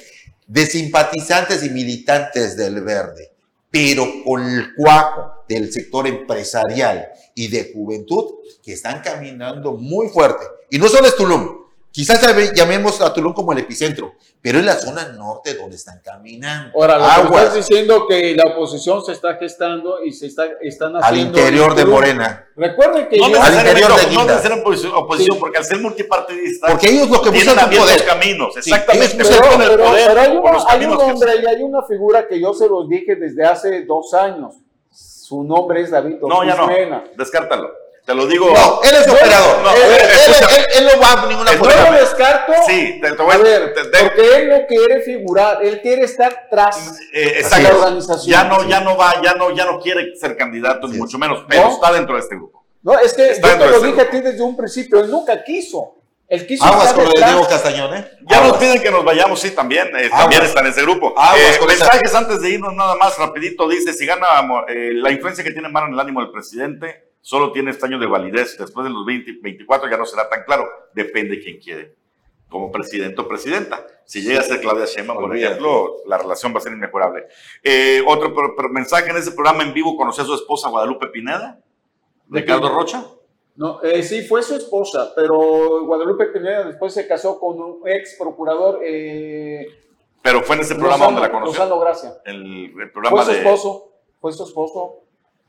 de 0.46 0.66
simpatizantes 0.66 1.62
y 1.64 1.70
militantes 1.70 2.56
del 2.56 2.82
verde, 2.82 3.32
pero 3.70 4.06
con 4.24 4.42
el 4.42 4.74
cuaco 4.74 5.44
del 5.48 5.72
sector 5.72 6.06
empresarial 6.06 7.08
y 7.34 7.48
de 7.48 7.72
juventud 7.72 8.34
que 8.62 8.72
están 8.72 9.00
caminando 9.02 9.72
muy 9.72 10.08
fuerte. 10.08 10.44
Y 10.70 10.78
no 10.78 10.88
solo 10.88 11.06
es 11.06 11.16
Tulum, 11.16 11.58
Quizás 11.90 12.20
llamemos 12.54 13.00
a 13.00 13.12
Tulum 13.12 13.32
como 13.32 13.52
el 13.52 13.58
epicentro, 13.58 14.14
pero 14.40 14.58
es 14.58 14.64
la 14.64 14.74
zona 14.74 15.08
norte 15.08 15.54
donde 15.54 15.76
están 15.76 16.00
caminando. 16.04 16.78
Ahora, 16.78 16.98
lo 16.98 17.30
que 17.30 17.36
estás 17.36 17.54
diciendo 17.54 18.06
que 18.06 18.36
la 18.36 18.52
oposición 18.52 19.04
se 19.04 19.12
está 19.12 19.36
gestando 19.36 20.04
y 20.04 20.12
se 20.12 20.26
está, 20.26 20.44
están 20.60 20.96
haciendo... 20.96 21.06
Al 21.06 21.16
interior 21.16 21.74
de 21.74 21.84
Morena. 21.86 22.46
Recuerden 22.54 23.08
que 23.08 23.16
no 23.16 23.30
yo... 23.30 23.42
Al 23.42 23.54
interior 23.54 23.94
de 23.96 24.14
No 24.14 24.26
debe 24.26 24.40
ser 24.40 24.52
oposición, 24.52 25.38
porque 25.40 25.58
al 25.58 25.64
ser 25.64 25.80
multipartidista... 25.80 26.68
Porque 26.68 26.90
ellos 26.90 27.10
lo 27.10 27.22
que 27.22 27.30
buscan 27.30 27.72
es 27.72 27.78
poder. 27.78 28.04
caminos, 28.04 28.56
exactamente. 28.56 29.16
pero, 29.16 29.42
pero, 29.56 29.76
pero, 29.76 30.20
hay, 30.20 30.30
hay 30.68 30.86
un 30.86 31.00
hombre 31.00 31.32
y 31.42 31.46
hay 31.46 31.62
una 31.62 31.82
figura 31.82 32.28
que 32.28 32.38
yo 32.38 32.52
se 32.52 32.68
los 32.68 32.88
dije 32.88 33.16
desde 33.16 33.44
hace 33.44 33.84
dos 33.84 34.12
años. 34.14 34.54
Su 34.90 35.42
nombre 35.42 35.82
es 35.82 35.90
David 35.90 36.16
No, 36.22 36.44
ya 36.44 36.54
no, 36.54 36.68
descártalo. 37.16 37.87
Te 38.08 38.14
lo 38.14 38.26
digo. 38.26 38.54
No, 38.54 38.80
él 38.82 38.96
es 39.02 39.06
operador. 39.06 39.62
No, 39.62 39.70
él, 39.70 40.64
él, 40.76 40.88
no 40.90 40.98
va 40.98 41.12
a 41.12 41.26
ninguna 41.26 41.50
forma. 41.52 41.74
Yo 41.74 41.92
lo 41.92 41.98
descarto. 41.98 42.54
Sí, 42.66 42.98
te, 43.02 43.10
voy 43.12 43.34
a 43.34 43.36
ver. 43.36 43.74
porque 43.74 44.34
él 44.34 44.48
no 44.48 44.66
quiere 44.66 45.02
figurar, 45.02 45.62
él 45.62 45.82
quiere 45.82 46.04
estar 46.04 46.46
tras 46.50 46.98
eh, 47.12 47.44
la 47.60 47.68
organización. 47.68 48.26
Ya 48.26 48.44
no, 48.44 48.66
ya 48.66 48.80
no 48.80 48.96
va, 48.96 49.20
ya 49.22 49.34
no, 49.34 49.54
ya 49.54 49.66
no 49.66 49.78
quiere 49.78 50.16
ser 50.16 50.38
candidato, 50.38 50.88
ni 50.88 50.96
mucho 50.96 51.18
menos, 51.18 51.44
pero 51.46 51.68
está 51.68 51.92
dentro 51.92 52.14
de 52.14 52.22
este 52.22 52.36
grupo. 52.36 52.64
No, 52.82 52.98
es 52.98 53.12
que 53.12 53.38
yo 53.44 53.58
te 53.58 53.66
lo 53.66 53.80
dije 53.80 54.00
a 54.00 54.08
ti 54.08 54.22
desde 54.22 54.42
un 54.42 54.56
principio, 54.56 55.00
él 55.00 55.10
nunca 55.10 55.44
quiso. 55.44 55.96
Él 56.28 56.46
quiso 56.46 56.64
Aguas 56.64 56.94
con 56.94 57.04
el 57.06 57.12
Diego 57.12 57.46
Castañón, 57.46 57.94
¿eh? 57.94 58.10
Ya 58.26 58.40
nos 58.40 58.56
piden 58.56 58.80
que 58.80 58.90
nos 58.90 59.04
vayamos, 59.04 59.38
sí, 59.38 59.50
también. 59.50 59.88
Eh, 59.98 60.08
también 60.08 60.42
están 60.42 60.64
en 60.64 60.72
ese 60.72 60.80
grupo. 60.80 61.14
Eh, 61.36 61.58
mensajes 61.66 62.14
antes 62.14 62.40
de 62.40 62.50
irnos, 62.50 62.72
nada 62.74 62.94
más, 62.96 63.18
rapidito. 63.18 63.68
Dice, 63.68 63.92
si 63.92 64.06
gana 64.06 64.26
eh, 64.68 64.92
la 64.94 65.10
influencia 65.10 65.44
que 65.44 65.52
tiene 65.52 65.68
Mara 65.68 65.88
en 65.88 65.92
el 65.94 66.00
ánimo 66.00 66.20
del 66.20 66.30
presidente, 66.30 67.07
solo 67.20 67.52
tiene 67.52 67.70
este 67.70 67.86
año 67.86 67.98
de 67.98 68.06
validez. 68.06 68.56
Después 68.58 68.84
de 68.84 68.90
los 68.90 69.04
20, 69.04 69.38
24 69.42 69.90
ya 69.90 69.96
no 69.96 70.04
será 70.06 70.28
tan 70.28 70.44
claro. 70.44 70.66
Depende 70.94 71.36
de 71.36 71.42
quién 71.42 71.58
quiere, 71.58 71.94
como 72.48 72.72
presidente 72.72 73.20
o 73.20 73.28
presidenta. 73.28 73.86
Si 74.04 74.22
llega 74.22 74.40
a 74.40 74.42
ser 74.42 74.60
Claudia 74.60 74.86
Sheinbaum, 74.86 75.20
por 75.20 75.36
ejemplo, 75.36 75.96
la 76.06 76.18
relación 76.18 76.54
va 76.54 76.58
a 76.58 76.62
ser 76.62 76.72
inmejorable. 76.72 77.26
Eh, 77.62 78.02
otro 78.06 78.34
mensaje 78.70 79.10
en 79.10 79.18
ese 79.18 79.32
programa 79.32 79.62
en 79.62 79.74
vivo, 79.74 79.96
conoció 79.96 80.24
a 80.24 80.26
su 80.26 80.34
esposa 80.34 80.70
Guadalupe 80.70 81.08
Pineda, 81.08 81.60
Ricardo 82.30 82.68
Rocha. 82.70 83.04
No, 83.56 83.82
eh, 83.82 84.04
sí, 84.04 84.22
fue 84.22 84.42
su 84.42 84.54
esposa, 84.54 85.12
pero 85.16 85.84
Guadalupe 85.84 86.26
Pineda 86.26 86.64
después 86.64 86.94
se 86.94 87.08
casó 87.08 87.40
con 87.40 87.60
un 87.60 87.80
ex 87.88 88.16
procurador. 88.16 88.80
Eh, 88.84 89.66
pero 90.22 90.42
fue 90.42 90.56
en 90.56 90.62
ese 90.62 90.74
programa 90.76 91.06
donde 91.06 91.20
la 91.20 91.30
conoció. 91.32 91.80
Gracia. 91.80 92.18
El, 92.24 92.72
programa 92.92 93.16
fue 93.16 93.24
su 93.24 93.40
esposo, 93.40 93.92
fue 94.20 94.32
su 94.32 94.44
esposo. 94.44 95.07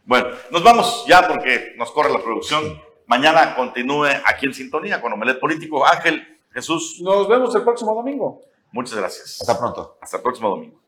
Bueno, 0.09 0.29
nos 0.49 0.63
vamos 0.63 1.05
ya 1.07 1.27
porque 1.27 1.75
nos 1.77 1.91
corre 1.91 2.11
la 2.11 2.17
producción. 2.17 2.81
Mañana 3.05 3.55
continúe 3.55 4.07
aquí 4.25 4.47
en 4.47 4.55
sintonía 4.55 4.99
con 4.99 5.13
Omelet 5.13 5.39
Político. 5.39 5.85
Ángel, 5.85 6.39
Jesús. 6.51 6.99
Nos 6.99 7.27
vemos 7.27 7.53
el 7.53 7.61
próximo 7.61 7.93
domingo. 7.93 8.41
Muchas 8.71 8.97
gracias. 8.97 9.37
Hasta 9.39 9.59
pronto. 9.59 9.99
Hasta 10.01 10.17
el 10.17 10.23
próximo 10.23 10.49
domingo. 10.49 10.78